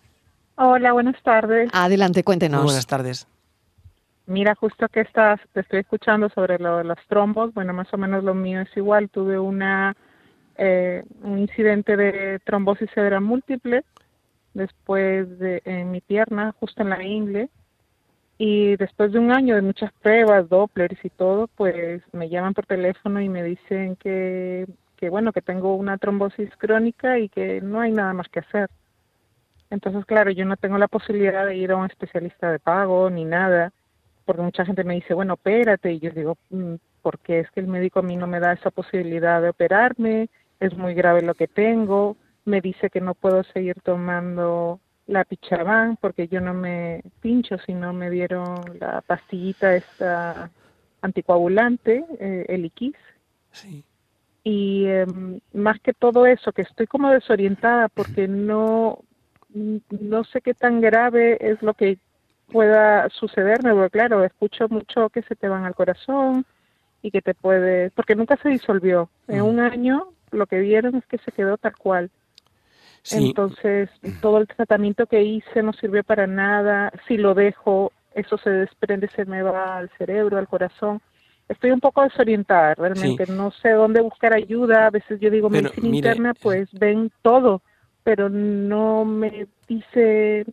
Hola, 0.56 0.94
buenas 0.94 1.22
tardes. 1.22 1.70
Adelante, 1.72 2.20
Muy 2.20 2.24
cuéntenos. 2.24 2.64
buenas 2.64 2.88
tardes. 2.88 3.28
Mira, 4.26 4.56
justo 4.56 4.88
que 4.90 5.02
estás, 5.02 5.40
te 5.54 5.62
estoy 5.62 5.80
escuchando 5.80 6.30
sobre 6.30 6.60
lo 6.60 6.78
de 6.80 6.84
los 6.84 6.98
trombos. 7.08 7.54
Bueno, 7.54 7.74
más 7.74 7.88
o 7.94 7.98
menos 7.98 8.24
lo 8.24 8.34
mío 8.36 8.62
es 8.62 8.70
igual. 8.76 9.10
Tuve 9.10 9.40
una 9.40 9.96
eh, 10.58 11.04
un 11.24 11.40
incidente 11.40 11.96
de 11.96 12.40
trombosis 12.46 12.90
severa 12.94 13.20
múltiple 13.22 13.84
después 14.54 15.40
de 15.40 15.62
en 15.66 15.92
mi 15.92 16.02
pierna, 16.02 16.54
justo 16.60 16.82
en 16.82 16.90
la 16.90 17.04
ingle. 17.04 17.50
Y 18.38 18.78
después 18.78 19.12
de 19.12 19.20
un 19.20 19.32
año 19.32 19.56
de 19.56 19.62
muchas 19.62 19.92
pruebas, 20.02 20.48
Dopplers 20.48 21.04
y 21.04 21.10
todo, 21.10 21.48
pues 21.48 22.02
me 22.14 22.30
llaman 22.30 22.54
por 22.54 22.66
teléfono 22.66 23.22
y 23.22 23.28
me 23.30 23.44
dicen 23.44 23.98
que, 23.98 24.66
que 24.96 25.10
bueno, 25.10 25.34
que 25.34 25.42
tengo 25.42 25.76
una 25.76 25.98
trombosis 25.98 26.50
crónica 26.58 27.20
y 27.20 27.28
que 27.30 27.60
no 27.62 27.82
hay 27.82 27.92
nada 27.92 28.14
más 28.14 28.30
que 28.30 28.40
hacer. 28.40 28.70
Entonces, 29.70 30.06
claro, 30.06 30.32
yo 30.32 30.46
no 30.46 30.58
tengo 30.58 30.78
la 30.78 30.88
posibilidad 30.88 31.46
de 31.46 31.56
ir 31.56 31.72
a 31.72 31.78
un 31.78 31.86
especialista 31.86 32.52
de 32.52 32.60
pago 32.60 33.10
ni 33.10 33.26
nada, 33.26 33.72
porque 34.26 34.42
mucha 34.42 34.66
gente 34.66 34.84
me 34.84 34.96
dice, 34.96 35.14
bueno, 35.14 35.34
opérate, 35.34 35.92
y 35.94 36.00
yo 36.00 36.12
digo, 36.12 36.38
"Mm, 36.50 36.76
porque 37.02 37.40
es 37.40 37.52
que 37.52 37.60
el 37.60 37.68
médico 37.68 38.00
a 38.00 38.04
mí 38.04 38.16
no 38.18 38.28
me 38.28 38.40
da 38.40 38.54
esa 38.54 38.72
posibilidad 38.72 39.42
de 39.42 39.50
operarme, 39.50 40.30
es 40.60 40.76
muy 40.78 40.94
grave 40.94 41.22
lo 41.22 41.34
que 41.36 41.48
tengo, 41.48 42.18
me 42.50 42.62
dice 42.62 42.90
que 42.90 43.02
no 43.02 43.14
puedo 43.14 43.44
seguir 43.44 43.76
tomando 43.82 44.80
la 45.08 45.24
pichabán 45.24 45.98
porque 46.00 46.28
yo 46.28 46.42
no 46.42 46.54
me 46.54 47.02
pincho 47.22 47.58
si 47.66 47.74
no 47.74 47.94
me 47.94 48.10
dieron 48.10 48.56
la 48.80 49.02
pastillita 49.02 49.76
esta 49.76 50.52
anticoagulante, 51.02 52.06
eh, 52.20 52.46
el 52.50 52.66
Iquis. 52.66 52.96
Sí. 53.52 53.84
Y 54.44 54.86
em, 54.86 55.40
más 55.54 55.80
que 55.80 55.94
todo 55.94 56.26
eso, 56.26 56.52
que 56.52 56.62
estoy 56.62 56.88
como 56.88 57.10
desorientada 57.10 57.90
porque 57.90 58.28
no, 58.28 59.00
no 59.54 60.24
sé 60.26 60.42
qué 60.42 60.54
tan 60.54 60.82
grave 60.82 61.38
es 61.40 61.62
lo 61.62 61.74
que 61.74 61.98
pueda 62.52 63.10
sucederme, 63.10 63.74
porque 63.74 64.00
claro, 64.00 64.24
escucho 64.24 64.68
mucho 64.70 65.10
que 65.10 65.22
se 65.24 65.36
te 65.36 65.48
van 65.48 65.66
al 65.66 65.76
corazón 65.76 66.46
y 67.02 67.12
que 67.12 67.22
te 67.22 67.34
puede, 67.34 67.92
porque 67.92 68.16
nunca 68.16 68.38
se 68.38 68.50
disolvió. 68.50 69.10
En 69.28 69.42
un 69.42 69.60
año 69.60 70.10
lo 70.32 70.46
que 70.48 70.60
vieron 70.60 70.96
es 70.96 71.06
que 71.06 71.18
se 71.20 71.32
quedó 71.32 71.58
tal 71.58 71.76
cual. 71.76 72.12
Sí. 73.04 73.28
Entonces, 73.28 73.90
todo 74.22 74.38
el 74.40 74.48
tratamiento 74.48 75.06
que 75.08 75.24
hice 75.24 75.64
no 75.64 75.74
sirvió 75.74 76.04
para 76.04 76.28
nada. 76.28 76.92
Si 77.08 77.18
lo 77.18 77.34
dejo, 77.34 77.92
eso 78.14 78.38
se 78.38 78.50
desprende, 78.50 79.10
se 79.16 79.26
me 79.26 79.42
va 79.42 79.78
al 79.78 79.90
cerebro, 79.98 80.38
al 80.38 80.48
corazón. 80.48 81.02
Estoy 81.48 81.72
un 81.72 81.80
poco 81.80 82.04
desorientada, 82.04 82.76
realmente. 82.76 83.26
No 83.28 83.52
sé 83.52 83.72
dónde 83.72 84.02
buscar 84.02 84.34
ayuda. 84.34 84.88
A 84.88 84.90
veces 84.92 85.20
yo 85.20 85.30
digo 85.32 85.50
Pero, 85.50 85.64
medicina 85.70 85.90
mire, 85.90 86.10
interna, 86.10 86.34
pues 86.40 86.70
ven 86.74 87.12
todo, 87.24 87.62
pero 88.04 88.30
no 88.30 89.04
me 89.06 89.48
dice 89.68 90.46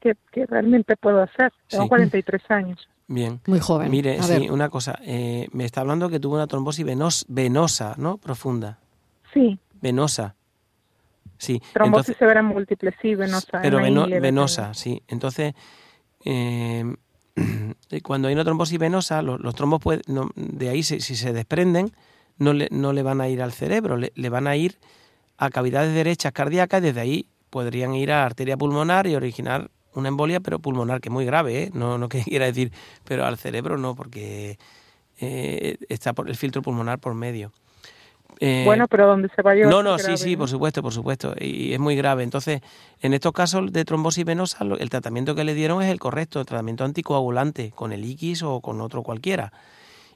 qué, 0.00 0.14
qué 0.32 0.46
realmente 0.46 0.96
puedo 0.96 1.20
hacer. 1.20 1.52
Tengo 1.68 1.84
Sí. 1.84 1.88
43 1.90 2.42
años. 2.50 2.88
Bien. 3.08 3.40
Muy 3.46 3.58
joven. 3.58 3.90
Mire, 3.90 4.18
A 4.18 4.22
sí, 4.22 4.40
ver. 4.40 4.52
una 4.52 4.68
cosa. 4.70 4.98
eh, 5.02 5.48
me 5.52 5.64
está 5.64 5.80
hablando 5.82 6.08
que 6.08 6.20
tuvo 6.20 6.34
una 6.36 6.46
trombosis 6.46 6.84
venos- 6.86 7.24
venosa, 7.28 7.94
¿no? 7.98 8.16
Profunda. 8.18 8.78
Sí, 9.34 9.58
Venosa. 9.80 10.34
Sí. 11.36 11.60
trombosis 11.72 12.08
entonces- 12.10 12.16
severa 12.18 12.42
múltiple, 12.42 12.94
sí, 13.02 13.14
venosa. 13.14 13.58
en 13.58 13.62
pero 13.62 13.78
veno- 13.78 14.06
venosa, 14.20 14.74
sí. 14.74 15.02
Entonces, 15.08 15.54
eh, 16.24 16.84
cuando 18.02 18.28
hay 18.28 18.34
una 18.34 18.44
trombosis 18.44 18.78
venosa, 18.78 19.22
los, 19.22 19.40
los 19.40 19.54
trombos 19.54 19.80
puede- 19.80 20.02
no- 20.06 20.30
de 20.34 20.68
ahí, 20.70 20.82
si, 20.82 21.00
si 21.00 21.14
se 21.16 21.32
desprenden, 21.32 21.92
no 22.38 22.52
le, 22.52 22.68
no 22.70 22.92
le 22.92 23.02
van 23.02 23.20
a 23.20 23.28
ir 23.28 23.42
al 23.42 23.52
cerebro, 23.52 23.96
le, 23.96 24.12
le 24.14 24.28
van 24.28 24.46
a 24.46 24.56
ir 24.56 24.78
a 25.36 25.50
cavidades 25.50 25.94
derechas 25.94 26.32
cardíacas, 26.32 26.80
y 26.80 26.86
desde 26.86 27.00
ahí 27.00 27.28
podrían 27.50 27.94
ir 27.94 28.12
a 28.12 28.16
la 28.18 28.26
arteria 28.26 28.56
pulmonar 28.56 29.06
y 29.06 29.14
originar 29.14 29.70
una 29.94 30.08
embolia, 30.08 30.40
pero 30.40 30.58
pulmonar, 30.58 31.00
que 31.00 31.08
es 31.08 31.12
muy 31.12 31.24
grave, 31.24 31.64
¿eh? 31.64 31.70
no, 31.74 31.98
no 31.98 32.08
que 32.08 32.22
quiera 32.22 32.46
decir, 32.46 32.72
pero 33.04 33.24
al 33.24 33.38
cerebro 33.38 33.78
no, 33.78 33.94
porque 33.94 34.58
eh, 35.20 35.76
está 35.88 36.12
por 36.12 36.28
el 36.28 36.36
filtro 36.36 36.62
pulmonar 36.62 36.98
por 36.98 37.14
medio. 37.14 37.52
Eh, 38.40 38.62
Bueno, 38.64 38.86
pero 38.88 39.06
donde 39.06 39.28
se 39.34 39.42
va 39.42 39.52
a 39.52 39.54
llevar 39.54 39.72
no, 39.72 39.82
no, 39.82 39.98
sí, 39.98 40.04
grave, 40.04 40.16
sí, 40.18 40.32
¿no? 40.32 40.38
por 40.38 40.48
supuesto, 40.48 40.82
por 40.82 40.92
supuesto. 40.92 41.34
Y 41.38 41.72
es 41.72 41.80
muy 41.80 41.96
grave. 41.96 42.22
Entonces, 42.22 42.60
en 43.00 43.14
estos 43.14 43.32
casos 43.32 43.72
de 43.72 43.84
trombosis 43.84 44.24
venosa, 44.24 44.64
el 44.78 44.90
tratamiento 44.90 45.34
que 45.34 45.44
le 45.44 45.54
dieron 45.54 45.82
es 45.82 45.90
el 45.90 45.98
correcto, 45.98 46.40
el 46.40 46.46
tratamiento 46.46 46.84
anticoagulante, 46.84 47.72
con 47.74 47.92
el 47.92 48.04
X 48.04 48.42
o 48.42 48.60
con 48.60 48.80
otro 48.80 49.02
cualquiera. 49.02 49.52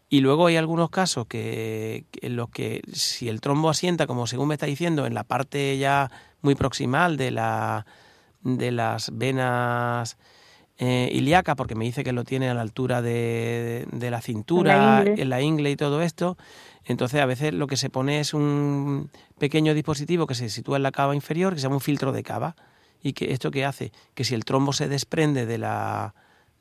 Y 0.09 0.21
luego 0.21 0.47
hay 0.47 0.57
algunos 0.57 0.91
casos 0.91 1.27
que, 1.27 2.05
en 2.21 2.37
los 2.37 2.51
que 2.51 2.83
si 2.93 3.31
el 3.31 3.41
trombo 3.41 3.71
asienta, 3.71 4.07
como 4.07 4.27
según 4.27 4.49
me 4.49 4.55
está 4.55 4.67
diciendo, 4.67 5.07
en 5.07 5.15
la 5.15 5.25
parte 5.25 5.79
ya 5.79 6.11
muy 6.43 6.55
proximal 6.55 7.17
de, 7.17 7.31
la, 7.31 7.87
de 8.43 8.73
las 8.73 9.17
venas 9.17 10.19
eh, 10.77 11.09
ilíacas, 11.13 11.57
porque 11.57 11.75
me 11.75 11.87
dice 11.87 12.05
que 12.05 12.13
lo 12.13 12.25
tiene 12.25 12.51
a 12.51 12.55
la 12.55 12.61
altura 12.61 13.01
de, 13.01 13.87
de 13.91 14.11
la 14.11 14.21
cintura, 14.21 15.03
en 15.03 15.31
la 15.31 15.41
ingle 15.41 15.71
y 15.71 15.77
todo 15.77 16.03
esto, 16.03 16.37
entonces 16.85 17.21
a 17.21 17.27
veces 17.27 17.55
lo 17.55 17.67
que 17.67 17.77
se 17.77 17.91
pone 17.91 18.21
es 18.21 18.35
un 18.35 19.11
pequeño 19.39 19.75
dispositivo 19.75 20.27
que 20.27 20.35
se 20.35 20.49
sitúa 20.49 20.77
en 20.77 20.83
la 20.83 20.93
cava 20.93 21.15
inferior, 21.15 21.55
que 21.55 21.61
se 21.61 21.65
llama 21.65 21.77
un 21.77 21.81
filtro 21.81 22.13
de 22.13 22.23
cava. 22.23 22.57
¿Y 23.03 23.15
que 23.15 23.33
esto 23.33 23.51
qué 23.51 23.65
hace? 23.65 23.93
Que 24.15 24.25
si 24.25 24.35
el 24.35 24.45
trombo 24.45 24.73
se 24.73 24.89
desprende 24.89 25.45
de 25.45 25.59
la, 25.59 26.15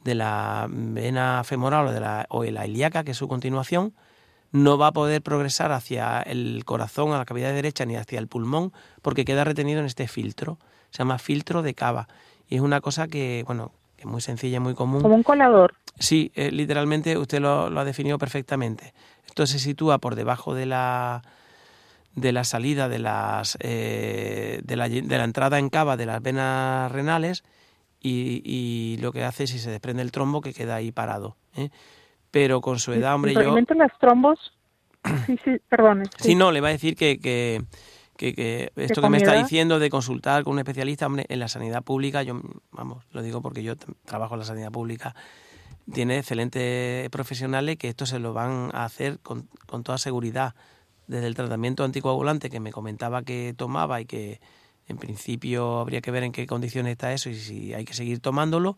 de 0.03 0.15
la 0.15 0.67
vena 0.69 1.43
femoral 1.43 1.87
o 1.87 1.91
de 1.91 1.99
la, 1.99 2.25
o 2.29 2.43
de 2.43 2.51
la 2.51 2.65
ilíaca, 2.65 3.03
que 3.03 3.11
es 3.11 3.17
su 3.17 3.27
continuación, 3.27 3.93
no 4.51 4.77
va 4.77 4.87
a 4.87 4.91
poder 4.91 5.21
progresar 5.21 5.71
hacia 5.71 6.21
el 6.21 6.63
corazón, 6.65 7.13
a 7.13 7.17
la 7.17 7.25
cavidad 7.25 7.53
derecha, 7.53 7.85
ni 7.85 7.95
hacia 7.95 8.19
el 8.19 8.27
pulmón, 8.27 8.73
porque 9.01 9.23
queda 9.23 9.43
retenido 9.43 9.79
en 9.79 9.85
este 9.85 10.07
filtro. 10.07 10.57
Se 10.89 10.99
llama 10.99 11.19
filtro 11.19 11.61
de 11.61 11.73
cava. 11.73 12.07
Y 12.49 12.55
es 12.55 12.61
una 12.61 12.81
cosa 12.81 13.07
que, 13.07 13.43
bueno, 13.45 13.71
es 14.01 14.05
muy 14.07 14.21
sencilla, 14.21 14.59
muy 14.59 14.73
común. 14.73 15.01
Como 15.01 15.15
un 15.15 15.23
colador. 15.23 15.75
Sí, 15.99 16.31
eh, 16.35 16.51
literalmente 16.51 17.17
usted 17.17 17.39
lo, 17.39 17.69
lo 17.69 17.79
ha 17.79 17.85
definido 17.85 18.17
perfectamente. 18.17 18.93
Esto 19.27 19.45
se 19.45 19.59
sitúa 19.59 19.99
por 19.99 20.15
debajo 20.15 20.53
de 20.53 20.65
la 20.65 21.21
de 22.15 22.33
la 22.33 22.43
salida 22.43 22.89
de 22.89 22.99
las 22.99 23.57
eh, 23.61 24.59
de, 24.63 24.75
la, 24.75 24.89
de 24.89 25.17
la 25.17 25.23
entrada 25.23 25.59
en 25.59 25.69
cava 25.69 25.95
de 25.95 26.05
las 26.05 26.21
venas 26.21 26.91
renales 26.91 27.43
y, 28.01 28.41
y 28.43 28.97
lo 29.01 29.13
que 29.13 29.23
hace 29.23 29.45
es 29.45 29.51
si 29.51 29.59
se 29.59 29.69
desprende 29.71 30.01
el 30.01 30.11
trombo 30.11 30.41
que 30.41 30.53
queda 30.53 30.75
ahí 30.75 30.91
parado. 30.91 31.37
¿eh? 31.55 31.69
Pero 32.31 32.59
con 32.59 32.79
su 32.79 32.91
edad, 32.93 33.15
hombre, 33.15 33.33
yo 33.33 33.39
Realmente 33.39 33.75
las 33.75 33.97
trombos, 33.99 34.39
sí, 35.27 35.39
sí, 35.45 35.51
perdón. 35.69 36.03
si 36.17 36.35
no 36.35 36.51
le 36.51 36.59
va 36.59 36.69
a 36.69 36.71
decir 36.71 36.95
que, 36.95 37.19
que, 37.19 37.61
que, 38.21 38.35
que 38.35 38.71
esto 38.75 39.01
que 39.01 39.09
me 39.09 39.17
está 39.17 39.33
diciendo 39.33 39.79
de 39.79 39.89
consultar 39.89 40.43
con 40.43 40.53
un 40.53 40.59
especialista, 40.59 41.07
en 41.07 41.39
la 41.39 41.47
sanidad 41.47 41.83
pública, 41.83 42.21
yo, 42.21 42.39
vamos, 42.71 43.03
lo 43.11 43.23
digo 43.23 43.41
porque 43.41 43.63
yo 43.63 43.75
trabajo 44.05 44.35
en 44.35 44.39
la 44.41 44.45
sanidad 44.45 44.71
pública, 44.71 45.15
tiene 45.91 46.19
excelentes 46.19 47.09
profesionales 47.09 47.77
que 47.77 47.89
esto 47.89 48.05
se 48.05 48.19
lo 48.19 48.33
van 48.33 48.69
a 48.73 48.85
hacer 48.85 49.17
con, 49.19 49.49
con 49.65 49.83
toda 49.83 49.97
seguridad. 49.97 50.53
Desde 51.07 51.25
el 51.25 51.33
tratamiento 51.33 51.83
anticoagulante 51.83 52.51
que 52.51 52.59
me 52.59 52.71
comentaba 52.71 53.23
que 53.23 53.55
tomaba 53.57 53.99
y 53.99 54.05
que 54.05 54.39
en 54.87 54.97
principio 54.97 55.79
habría 55.79 56.01
que 56.01 56.11
ver 56.11 56.23
en 56.23 56.31
qué 56.31 56.45
condiciones 56.45 56.91
está 56.91 57.11
eso 57.13 57.29
y 57.29 57.35
si 57.35 57.73
hay 57.73 57.85
que 57.85 57.93
seguir 57.93 58.19
tomándolo. 58.19 58.77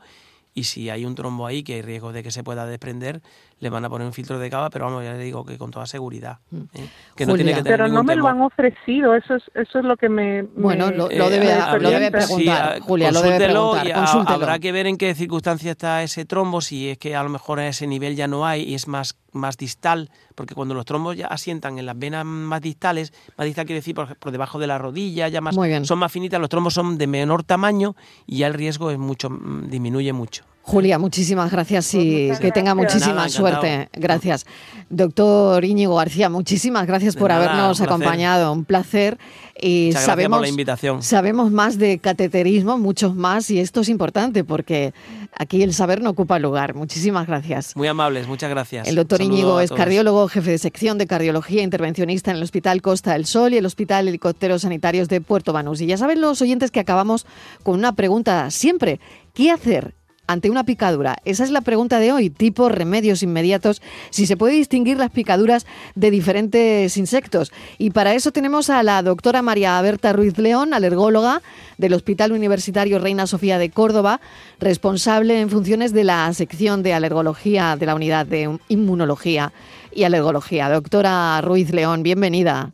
y 0.55 0.63
si 0.65 0.89
hay 0.89 1.05
un 1.05 1.15
trombo 1.15 1.47
ahí 1.47 1.63
que 1.63 1.73
hay 1.75 1.81
riesgo 1.81 2.13
de 2.13 2.23
que 2.23 2.31
se 2.31 2.43
pueda 2.43 2.65
desprender, 2.65 3.21
le 3.63 3.69
van 3.69 3.83
a 3.85 3.89
poner 3.89 4.05
un 4.05 4.13
filtro 4.13 4.37
de 4.37 4.49
cava, 4.49 4.69
pero 4.69 4.85
vamos, 4.85 5.03
ya 5.03 5.13
le 5.13 5.19
digo 5.23 5.43
que 5.45 5.57
con 5.57 5.71
toda 5.71 5.85
seguridad. 5.87 6.37
Mm. 6.51 6.57
¿eh? 6.73 6.87
Que 7.15 7.25
no 7.25 7.33
tiene 7.35 7.51
que 7.53 7.63
tener 7.63 7.79
pero 7.79 7.87
no 7.87 8.03
me 8.03 8.15
lo 8.15 8.27
han 8.27 8.41
ofrecido, 8.41 9.15
eso 9.15 9.35
es, 9.35 9.43
eso 9.55 9.79
es 9.79 9.85
lo 9.85 9.97
que 9.97 10.09
me... 10.09 10.43
Bueno, 10.43 10.87
me- 10.87 10.97
lo, 10.97 11.09
Eh, 11.09 11.17
lo 11.17 11.29
debe, 11.29 11.51
habría- 11.53 11.79
lo 11.79 11.89
debe 11.89 12.05
sí, 12.05 12.11
preguntar, 12.27 12.79
Julia, 12.81 13.11
lo 13.11 13.21
debe 13.21 13.37
preguntar. 13.45 13.87
y 13.87 13.91
a- 13.91 14.03
habrá 14.27 14.59
que 14.59 14.71
ver 14.71 14.85
en 14.87 14.97
qué 14.97 15.15
circunstancia 15.15 15.71
está 15.71 16.03
ese 16.03 16.25
trombo, 16.25 16.61
si 16.61 16.89
es 16.89 16.97
que 16.97 17.15
a 17.15 17.23
lo 17.23 17.29
mejor 17.29 17.59
a 17.59 17.67
ese 17.67 17.87
nivel 17.87 18.15
ya 18.15 18.27
no 18.27 18.45
hay 18.45 18.63
y 18.63 18.75
es 18.75 18.87
más, 18.87 19.17
más 19.31 19.57
distal, 19.57 20.09
porque 20.35 20.53
cuando 20.53 20.73
los 20.75 20.85
trombos 20.85 21.15
ya 21.15 21.27
asientan 21.27 21.79
en 21.79 21.85
las 21.85 21.97
venas 21.97 22.25
más 22.25 22.61
distales, 22.61 23.13
más 23.37 23.45
distal 23.45 23.65
quiere 23.65 23.79
decir 23.79 23.95
por, 23.95 24.15
por 24.17 24.31
debajo 24.31 24.59
de 24.59 24.67
la 24.67 24.77
rodilla, 24.77 25.27
ya 25.29 25.41
más, 25.41 25.55
son 25.87 25.99
más 25.99 26.11
finitas, 26.11 26.39
los 26.39 26.49
trombos 26.49 26.73
son 26.73 26.97
de 26.97 27.07
menor 27.07 27.43
tamaño 27.43 27.95
y 28.27 28.39
ya 28.39 28.47
el 28.47 28.53
riesgo 28.53 28.91
es 28.91 28.97
mucho, 28.97 29.29
mm, 29.29 29.69
disminuye 29.69 30.11
mucho. 30.13 30.43
Julia, 30.65 30.97
muchísimas 30.97 31.51
gracias 31.51 31.93
y 31.93 32.27
muchas 32.27 32.39
que 32.39 32.51
tenga 32.51 32.73
gracias. 32.73 32.93
muchísima 32.93 33.15
Nada, 33.15 33.29
suerte. 33.29 33.89
Gracias. 33.91 34.45
Doctor 34.89 35.65
Íñigo 35.65 35.95
García, 35.95 36.29
muchísimas 36.29 36.87
gracias 36.87 37.15
De 37.15 37.19
por 37.19 37.31
nada, 37.31 37.43
habernos 37.43 37.79
un 37.81 37.85
acompañado. 37.85 38.51
Un 38.53 38.63
placer. 38.63 39.17
Y 39.61 39.87
Muchas 39.87 40.05
sabemos, 40.05 40.37
por 40.37 40.45
la 40.45 40.49
invitación. 40.49 41.03
sabemos 41.03 41.51
más 41.51 41.77
de 41.77 41.99
cateterismo, 41.99 42.77
muchos 42.77 43.13
más, 43.13 43.51
y 43.51 43.59
esto 43.59 43.81
es 43.81 43.89
importante 43.89 44.43
porque 44.43 44.93
aquí 45.37 45.61
el 45.63 45.73
saber 45.73 46.01
no 46.01 46.09
ocupa 46.11 46.39
lugar. 46.39 46.75
Muchísimas 46.75 47.27
gracias. 47.27 47.75
Muy 47.75 47.87
amables, 47.89 48.27
muchas 48.27 48.49
gracias. 48.49 48.87
El 48.87 48.95
doctor 48.95 49.19
Saludo 49.19 49.33
Íñigo 49.33 49.59
es 49.59 49.71
cardiólogo, 49.71 50.27
jefe 50.29 50.51
de 50.51 50.57
sección 50.57 50.97
de 50.97 51.07
cardiología 51.07 51.61
intervencionista 51.61 52.31
en 52.31 52.37
el 52.37 52.43
Hospital 52.43 52.81
Costa 52.81 53.13
del 53.13 53.25
Sol 53.25 53.53
y 53.53 53.57
el 53.57 53.65
Hospital 53.65 54.07
Helicópteros 54.07 54.61
Sanitarios 54.61 55.09
de 55.09 55.19
Puerto 55.19 55.51
Banús. 55.51 55.81
Y 55.81 55.87
ya 55.87 55.97
saben 55.97 56.21
los 56.21 56.41
oyentes 56.41 56.71
que 56.71 56.79
acabamos 56.79 57.25
con 57.63 57.75
una 57.75 57.93
pregunta 57.95 58.49
siempre. 58.49 58.99
¿Qué 59.33 59.51
hacer? 59.51 59.93
Ante 60.25 60.49
una 60.49 60.63
picadura. 60.63 61.17
Esa 61.25 61.43
es 61.43 61.51
la 61.51 61.59
pregunta 61.59 61.99
de 61.99 62.13
hoy, 62.13 62.29
tipo 62.29 62.69
remedios 62.69 63.23
inmediatos, 63.23 63.81
si 64.09 64.25
se 64.25 64.37
puede 64.37 64.53
distinguir 64.53 64.97
las 64.97 65.11
picaduras 65.11 65.65
de 65.95 66.11
diferentes 66.11 66.95
insectos. 66.95 67.51
Y 67.77 67.89
para 67.89 68.13
eso 68.13 68.31
tenemos 68.31 68.69
a 68.69 68.83
la 68.83 69.03
doctora 69.03 69.41
María 69.41 69.81
Berta 69.81 70.13
Ruiz 70.13 70.37
León, 70.37 70.73
alergóloga 70.73 71.41
del 71.77 71.93
Hospital 71.93 72.31
Universitario 72.31 72.99
Reina 72.99 73.27
Sofía 73.27 73.57
de 73.57 73.69
Córdoba, 73.69 74.21
responsable 74.59 75.41
en 75.41 75.49
funciones 75.49 75.91
de 75.91 76.05
la 76.05 76.33
sección 76.33 76.83
de 76.83 76.93
alergología 76.93 77.75
de 77.75 77.85
la 77.85 77.95
unidad 77.95 78.25
de 78.25 78.57
inmunología 78.69 79.51
y 79.91 80.05
alergología. 80.05 80.69
Doctora 80.69 81.41
Ruiz 81.41 81.71
León, 81.73 82.01
bienvenida. 82.01 82.71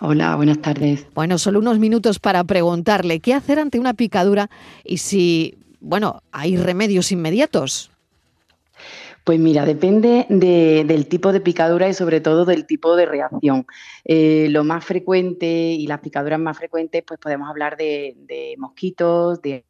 Hola, 0.00 0.34
buenas 0.34 0.58
tardes. 0.62 1.06
Bueno, 1.14 1.36
solo 1.36 1.58
unos 1.58 1.78
minutos 1.78 2.18
para 2.18 2.42
preguntarle 2.44 3.20
qué 3.20 3.34
hacer 3.34 3.58
ante 3.58 3.78
una 3.78 3.92
picadura 3.92 4.48
y 4.82 4.96
si, 4.96 5.58
bueno, 5.80 6.22
hay 6.32 6.56
remedios 6.56 7.12
inmediatos. 7.12 7.90
Pues 9.24 9.38
mira, 9.38 9.66
depende 9.66 10.26
de- 10.30 10.84
del 10.86 11.06
tipo 11.06 11.32
de 11.32 11.40
picadura 11.40 11.88
y 11.88 11.94
sobre 11.94 12.20
todo 12.20 12.44
del 12.46 12.66
tipo 12.66 12.96
de 12.96 13.06
reacción. 13.06 13.66
Eh, 14.04 14.48
lo 14.50 14.64
más 14.64 14.84
frecuente 14.84 15.46
y 15.46 15.86
las 15.86 16.00
picaduras 16.00 16.40
más 16.40 16.56
frecuentes, 16.56 17.02
pues 17.06 17.20
podemos 17.20 17.48
hablar 17.48 17.76
de, 17.76 18.14
de 18.26 18.54
mosquitos, 18.58 19.42
de 19.42 19.64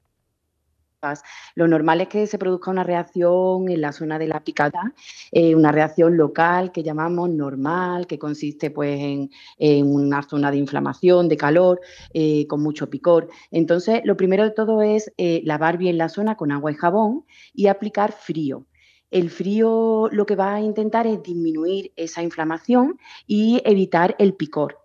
lo 1.54 1.66
normal 1.66 2.02
es 2.02 2.08
que 2.08 2.26
se 2.26 2.38
produzca 2.38 2.70
una 2.70 2.84
reacción 2.84 3.68
en 3.70 3.80
la 3.80 3.92
zona 3.92 4.18
de 4.18 4.28
la 4.28 4.40
picadura, 4.40 4.92
eh, 5.32 5.54
una 5.54 5.72
reacción 5.72 6.16
local 6.16 6.72
que 6.72 6.82
llamamos 6.82 7.30
normal, 7.30 8.06
que 8.06 8.18
consiste 8.18 8.70
pues 8.70 9.00
en, 9.00 9.30
en 9.58 9.92
una 9.92 10.22
zona 10.22 10.50
de 10.50 10.58
inflamación, 10.58 11.28
de 11.28 11.36
calor, 11.36 11.80
eh, 12.12 12.46
con 12.46 12.62
mucho 12.62 12.90
picor. 12.90 13.28
Entonces, 13.50 14.02
lo 14.04 14.16
primero 14.16 14.44
de 14.44 14.50
todo 14.50 14.82
es 14.82 15.12
eh, 15.16 15.40
lavar 15.44 15.78
bien 15.78 15.96
la 15.96 16.08
zona 16.08 16.36
con 16.36 16.52
agua 16.52 16.70
y 16.70 16.74
jabón 16.74 17.24
y 17.54 17.68
aplicar 17.68 18.12
frío. 18.12 18.66
El 19.10 19.30
frío 19.30 20.08
lo 20.12 20.26
que 20.26 20.36
va 20.36 20.54
a 20.54 20.60
intentar 20.60 21.06
es 21.06 21.22
disminuir 21.22 21.92
esa 21.96 22.22
inflamación 22.22 22.98
y 23.26 23.60
evitar 23.64 24.14
el 24.18 24.34
picor. 24.34 24.79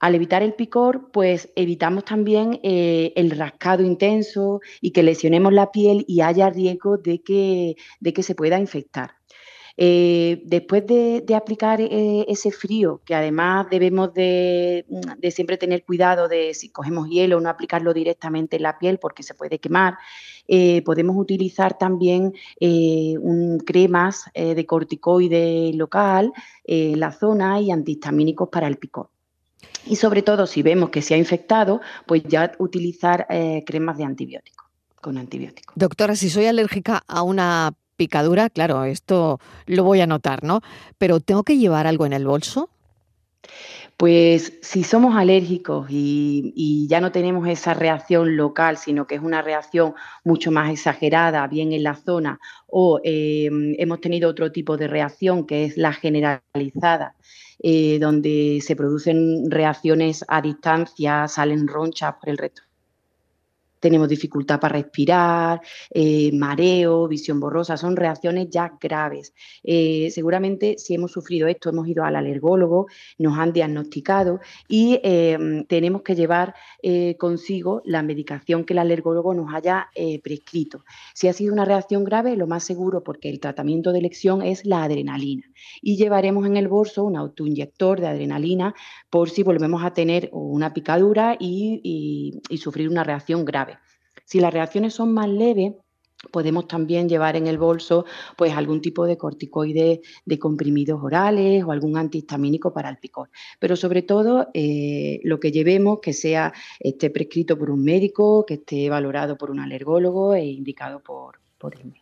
Al 0.00 0.14
evitar 0.14 0.42
el 0.42 0.54
picor, 0.54 1.10
pues 1.12 1.52
evitamos 1.56 2.06
también 2.06 2.58
eh, 2.62 3.12
el 3.16 3.30
rascado 3.32 3.82
intenso 3.84 4.60
y 4.80 4.92
que 4.92 5.02
lesionemos 5.02 5.52
la 5.52 5.70
piel 5.70 6.06
y 6.08 6.22
haya 6.22 6.48
riesgo 6.48 6.96
de 6.96 7.22
que, 7.22 7.76
de 8.00 8.12
que 8.14 8.22
se 8.22 8.34
pueda 8.34 8.58
infectar. 8.58 9.12
Eh, 9.76 10.42
después 10.46 10.86
de, 10.86 11.22
aplicar 11.34 11.80
eh, 11.82 12.24
ese 12.28 12.50
frío, 12.50 13.02
que 13.04 13.14
además 13.14 13.66
debemos 13.70 14.14
de, 14.14 14.86
siempre 15.30 15.58
tener 15.58 15.84
cuidado 15.84 16.28
de 16.28 16.54
si 16.54 16.70
cogemos 16.70 17.08
hielo, 17.08 17.38
no 17.40 17.50
aplicarlo 17.50 17.92
directamente 17.92 18.56
en 18.56 18.62
la 18.62 18.78
piel 18.78 18.98
porque 18.98 19.22
se 19.22 19.34
puede 19.34 19.58
quemar, 19.58 19.98
podemos 20.84 21.16
utilizar 21.16 21.78
también 21.78 22.32
cremas 23.66 24.24
de 24.34 24.66
corticoide 24.66 25.72
local 25.74 26.32
en 26.64 26.98
la 26.98 27.12
zona 27.12 27.60
y 27.60 27.70
antihistamínicos 27.70 28.48
para 28.48 28.66
el 28.66 28.76
picor. 28.76 29.10
Y 29.86 29.96
sobre 29.96 30.22
todo, 30.22 30.46
si 30.46 30.62
vemos 30.62 30.90
que 30.90 31.02
se 31.02 31.14
ha 31.14 31.16
infectado, 31.16 31.80
pues 32.06 32.22
ya 32.24 32.52
utilizar 32.58 33.26
eh, 33.30 33.62
cremas 33.66 33.96
de 33.96 34.04
antibióticos, 34.04 34.66
con 35.00 35.18
antibióticos. 35.18 35.74
Doctora, 35.76 36.14
si 36.16 36.30
soy 36.30 36.46
alérgica 36.46 37.02
a 37.06 37.22
una 37.22 37.72
picadura, 37.96 38.48
claro, 38.50 38.84
esto 38.84 39.40
lo 39.66 39.84
voy 39.84 40.00
a 40.00 40.06
notar, 40.06 40.42
¿no? 40.42 40.60
Pero 40.98 41.20
¿tengo 41.20 41.42
que 41.42 41.58
llevar 41.58 41.86
algo 41.86 42.06
en 42.06 42.12
el 42.12 42.26
bolso? 42.26 42.70
Pues 43.96 44.54
si 44.62 44.82
somos 44.82 45.14
alérgicos 45.16 45.90
y, 45.90 46.54
y, 46.56 46.88
ya 46.88 47.02
no 47.02 47.12
tenemos 47.12 47.46
esa 47.46 47.74
reacción 47.74 48.34
local, 48.34 48.78
sino 48.78 49.06
que 49.06 49.16
es 49.16 49.20
una 49.20 49.42
reacción 49.42 49.92
mucho 50.24 50.50
más 50.50 50.70
exagerada, 50.70 51.46
bien 51.46 51.72
en 51.74 51.82
la 51.82 51.94
zona, 51.94 52.40
o 52.66 52.98
eh, 53.04 53.50
hemos 53.76 54.00
tenido 54.00 54.30
otro 54.30 54.52
tipo 54.52 54.78
de 54.78 54.88
reacción 54.88 55.46
que 55.46 55.64
es 55.64 55.76
la 55.76 55.92
generalizada, 55.92 57.14
eh, 57.62 57.98
donde 57.98 58.60
se 58.62 58.76
producen 58.76 59.50
reacciones 59.50 60.24
a 60.28 60.40
distancia, 60.40 61.28
salen 61.28 61.68
ronchas 61.68 62.14
por 62.18 62.28
el 62.28 62.38
resto 62.38 62.62
tenemos 63.80 64.08
dificultad 64.08 64.60
para 64.60 64.74
respirar, 64.74 65.60
eh, 65.90 66.30
mareo, 66.32 67.08
visión 67.08 67.40
borrosa, 67.40 67.76
son 67.76 67.96
reacciones 67.96 68.48
ya 68.50 68.76
graves. 68.80 69.34
Eh, 69.64 70.10
seguramente 70.12 70.76
si 70.78 70.94
hemos 70.94 71.12
sufrido 71.12 71.48
esto, 71.48 71.70
hemos 71.70 71.88
ido 71.88 72.04
al 72.04 72.16
alergólogo, 72.16 72.86
nos 73.18 73.38
han 73.38 73.52
diagnosticado 73.52 74.40
y 74.68 75.00
eh, 75.02 75.64
tenemos 75.68 76.02
que 76.02 76.14
llevar 76.14 76.54
eh, 76.82 77.16
consigo 77.18 77.82
la 77.84 78.02
medicación 78.02 78.64
que 78.64 78.74
el 78.74 78.78
alergólogo 78.78 79.34
nos 79.34 79.52
haya 79.54 79.88
prescrito. 80.22 80.84
Si 81.14 81.28
ha 81.28 81.32
sido 81.32 81.52
una 81.52 81.64
reacción 81.64 82.04
grave, 82.04 82.36
lo 82.36 82.46
más 82.46 82.64
seguro, 82.64 83.02
porque 83.02 83.30
el 83.30 83.40
tratamiento 83.40 83.92
de 83.92 83.98
elección 83.98 84.42
es 84.42 84.64
la 84.66 84.84
adrenalina. 84.84 85.44
Y 85.80 85.96
llevaremos 85.96 86.46
en 86.46 86.56
el 86.56 86.68
bolso 86.68 87.04
un 87.04 87.16
autoinyector 87.16 88.00
de 88.00 88.08
adrenalina 88.08 88.74
por 89.08 89.30
si 89.30 89.42
volvemos 89.42 89.82
a 89.84 89.92
tener 89.92 90.28
una 90.32 90.72
picadura 90.74 91.36
y 91.38 92.40
sufrir 92.58 92.88
una 92.88 93.04
reacción 93.04 93.44
grave. 93.44 93.69
Si 94.30 94.38
las 94.38 94.54
reacciones 94.54 94.94
son 94.94 95.12
más 95.12 95.28
leves, 95.28 95.72
podemos 96.30 96.68
también 96.68 97.08
llevar 97.08 97.34
en 97.34 97.48
el 97.48 97.58
bolso 97.58 98.04
pues 98.36 98.52
algún 98.52 98.80
tipo 98.80 99.04
de 99.04 99.16
corticoide 99.16 100.02
de 100.24 100.38
comprimidos 100.38 101.02
orales 101.02 101.64
o 101.64 101.72
algún 101.72 101.96
antihistamínico 101.96 102.72
para 102.72 102.90
el 102.90 102.98
picor. 102.98 103.28
Pero 103.58 103.74
sobre 103.74 104.02
todo 104.02 104.46
eh, 104.54 105.18
lo 105.24 105.40
que 105.40 105.50
llevemos 105.50 105.98
que 106.00 106.12
sea 106.12 106.52
esté 106.78 107.10
prescrito 107.10 107.58
por 107.58 107.72
un 107.72 107.82
médico, 107.82 108.46
que 108.46 108.54
esté 108.54 108.88
valorado 108.88 109.36
por 109.36 109.50
un 109.50 109.58
alergólogo 109.58 110.32
e 110.34 110.44
indicado 110.44 111.00
por, 111.00 111.40
por 111.58 111.74
el 111.74 111.86
médico. 111.86 111.99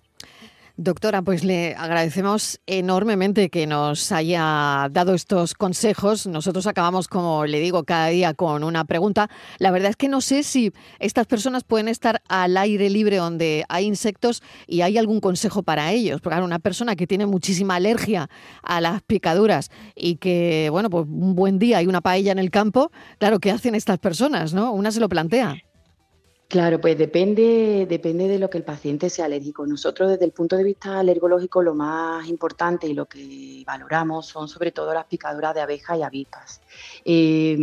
Doctora, 0.81 1.23
pues 1.23 1.43
le 1.43 1.75
agradecemos 1.75 2.61
enormemente 2.69 3.51
que 3.51 3.67
nos 3.67 4.13
haya 4.13 4.87
dado 4.93 5.15
estos 5.15 5.55
consejos. 5.55 6.29
Nosotros 6.29 6.69
acabamos, 6.69 7.09
como 7.09 7.47
le 7.47 7.59
digo, 7.59 7.83
cada 7.83 8.07
día 8.07 8.33
con 8.33 8.63
una 8.63 8.85
pregunta. 8.85 9.29
La 9.59 9.73
verdad 9.73 9.91
es 9.91 9.97
que 9.97 10.07
no 10.07 10.21
sé 10.21 10.45
si 10.45 10.73
estas 11.01 11.27
personas 11.27 11.65
pueden 11.65 11.89
estar 11.89 12.23
al 12.29 12.57
aire 12.57 12.91
libre 12.91 13.17
donde 13.17 13.65
hay 13.69 13.87
insectos 13.87 14.41
y 14.69 14.83
hay 14.83 14.99
algún 14.99 15.19
consejo 15.19 15.65
para 15.65 15.91
ellos. 15.91 16.21
Porque 16.21 16.41
una 16.41 16.61
persona 16.61 16.95
que 16.95 17.09
tiene 17.09 17.27
muchísima 17.27 17.75
alergia 17.75 18.31
a 18.63 18.81
las 18.81 19.03
picaduras 19.03 19.73
y 19.97 20.15
que, 20.15 20.69
bueno, 20.71 20.91
pues 20.91 21.07
un 21.09 21.35
buen 21.35 21.59
día 21.59 21.79
hay 21.79 21.89
una 21.89 22.03
paella 22.03 22.31
en 22.31 22.39
el 22.39 22.53
campo, 22.53 22.93
claro, 23.19 23.41
¿qué 23.41 23.51
hacen 23.51 23.75
estas 23.75 23.99
personas? 23.99 24.55
¿No? 24.55 24.71
Una 24.71 24.93
se 24.93 25.01
lo 25.01 25.09
plantea. 25.09 25.57
Claro, 26.51 26.81
pues 26.81 26.97
depende, 26.97 27.87
depende 27.87 28.27
de 28.27 28.39
lo 28.39 28.49
que 28.49 28.57
el 28.57 28.65
paciente 28.65 29.11
sea 29.11 29.27
alérgico. 29.27 29.67
Nosotros 29.67 30.09
desde 30.09 30.25
el 30.25 30.33
punto 30.33 30.57
de 30.57 30.65
vista 30.65 30.99
alergológico 30.99 31.63
lo 31.63 31.75
más 31.75 32.27
importante 32.27 32.87
y 32.87 32.95
lo 32.95 33.07
que 33.07 33.63
valoramos 33.67 34.27
son 34.29 34.49
sobre 34.49 34.73
todo 34.73 34.95
las 34.95 35.05
picaduras 35.05 35.55
de 35.55 35.61
abejas 35.61 35.99
y 35.99 36.03
avispas. 36.03 36.63
Eh, 37.05 37.57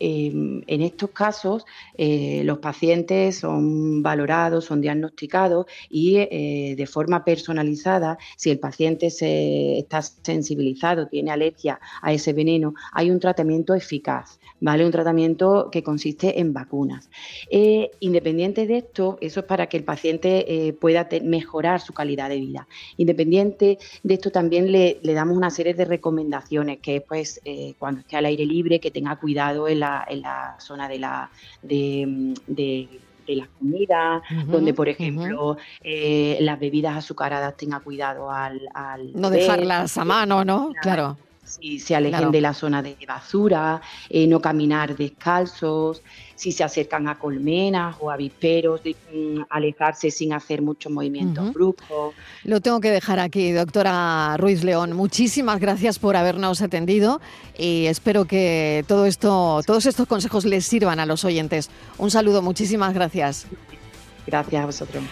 eh, 0.00 0.62
en 0.66 0.82
estos 0.82 1.10
casos 1.10 1.64
eh, 1.96 2.42
los 2.44 2.58
pacientes 2.58 3.38
son 3.38 4.02
valorados, 4.02 4.64
son 4.64 4.80
diagnosticados 4.80 5.66
y 5.88 6.16
eh, 6.16 6.74
de 6.76 6.86
forma 6.86 7.24
personalizada, 7.24 8.18
si 8.36 8.50
el 8.50 8.58
paciente 8.58 9.06
está 9.06 10.02
sensibilizado, 10.02 11.08
tiene 11.08 11.30
alergia 11.30 11.80
a 12.02 12.12
ese 12.12 12.32
veneno, 12.32 12.74
hay 12.92 13.10
un 13.10 13.20
tratamiento 13.20 13.74
eficaz, 13.74 14.38
¿vale? 14.60 14.84
Un 14.84 14.92
tratamiento 14.92 15.68
que 15.70 15.82
consiste 15.82 16.40
en 16.40 16.52
vacunas. 16.52 17.08
Eh, 17.50 17.90
independiente 18.00 18.66
de 18.66 18.78
esto, 18.78 19.18
eso 19.20 19.40
es 19.40 19.46
para 19.46 19.68
que 19.68 19.76
el 19.76 19.84
paciente 19.84 20.76
pueda 20.80 21.08
mejorar 21.22 21.80
su 21.80 21.92
calidad 21.92 22.28
de 22.28 22.36
vida. 22.36 22.66
Independiente 22.96 23.78
de 24.02 24.14
esto, 24.14 24.30
también 24.30 24.72
le, 24.72 24.98
damos 25.02 25.36
una 25.36 25.50
serie 25.50 25.74
de 25.74 25.84
recomendaciones, 25.84 26.78
que 26.78 26.96
es 26.96 27.02
pues 27.02 27.40
cuando 27.78 28.00
esté 28.00 28.16
al 28.16 28.26
aire 28.36 28.46
libre, 28.46 28.80
que 28.80 28.90
tenga 28.90 29.16
cuidado 29.16 29.68
en 29.68 29.80
la, 29.80 30.06
en 30.08 30.22
la 30.22 30.56
zona 30.58 30.88
de 30.88 30.98
la 30.98 31.30
de, 31.62 32.38
de 33.26 33.36
las 33.36 33.48
comidas, 33.58 34.22
donde, 34.46 34.72
por 34.72 34.88
ejemplo, 34.88 35.56
eh, 35.82 36.38
las 36.40 36.58
bebidas 36.60 36.96
azucaradas 36.96 37.56
tenga 37.56 37.80
cuidado 37.80 38.30
al... 38.30 38.60
no 39.14 39.30
dejarlas 39.30 39.98
a 39.98 40.04
mano, 40.04 40.44
¿no? 40.44 40.72
Claro 40.80 41.16
si 41.46 41.78
se 41.78 41.94
alejen 41.94 42.30
de 42.30 42.40
la 42.40 42.52
zona 42.52 42.82
de 42.82 42.96
basura, 43.06 43.80
eh, 44.10 44.26
no 44.26 44.40
caminar 44.40 44.96
descalzos, 44.96 46.02
si 46.34 46.52
se 46.52 46.64
acercan 46.64 47.08
a 47.08 47.18
colmenas 47.18 47.96
o 48.00 48.10
avisperos, 48.10 48.82
de, 48.82 48.94
mm, 49.12 49.42
alejarse 49.48 50.10
sin 50.10 50.32
hacer 50.32 50.60
muchos 50.60 50.92
movimientos 50.92 51.52
bruscos. 51.52 52.14
Lo 52.44 52.60
tengo 52.60 52.80
que 52.80 52.90
dejar 52.90 53.20
aquí, 53.20 53.52
doctora 53.52 54.36
Ruiz 54.36 54.64
León. 54.64 54.92
Muchísimas 54.92 55.60
gracias 55.60 55.98
por 55.98 56.16
habernos 56.16 56.60
atendido 56.60 57.20
y 57.56 57.86
espero 57.86 58.26
que 58.26 58.84
todo 58.86 59.06
esto, 59.06 59.60
todos 59.66 59.86
estos 59.86 60.06
consejos 60.06 60.44
les 60.44 60.66
sirvan 60.66 61.00
a 61.00 61.06
los 61.06 61.24
oyentes. 61.24 61.70
Un 61.96 62.10
saludo, 62.10 62.42
muchísimas 62.42 62.92
gracias. 62.92 63.46
Gracias 64.26 64.62
a 64.62 64.66
vosotros. 64.66 65.04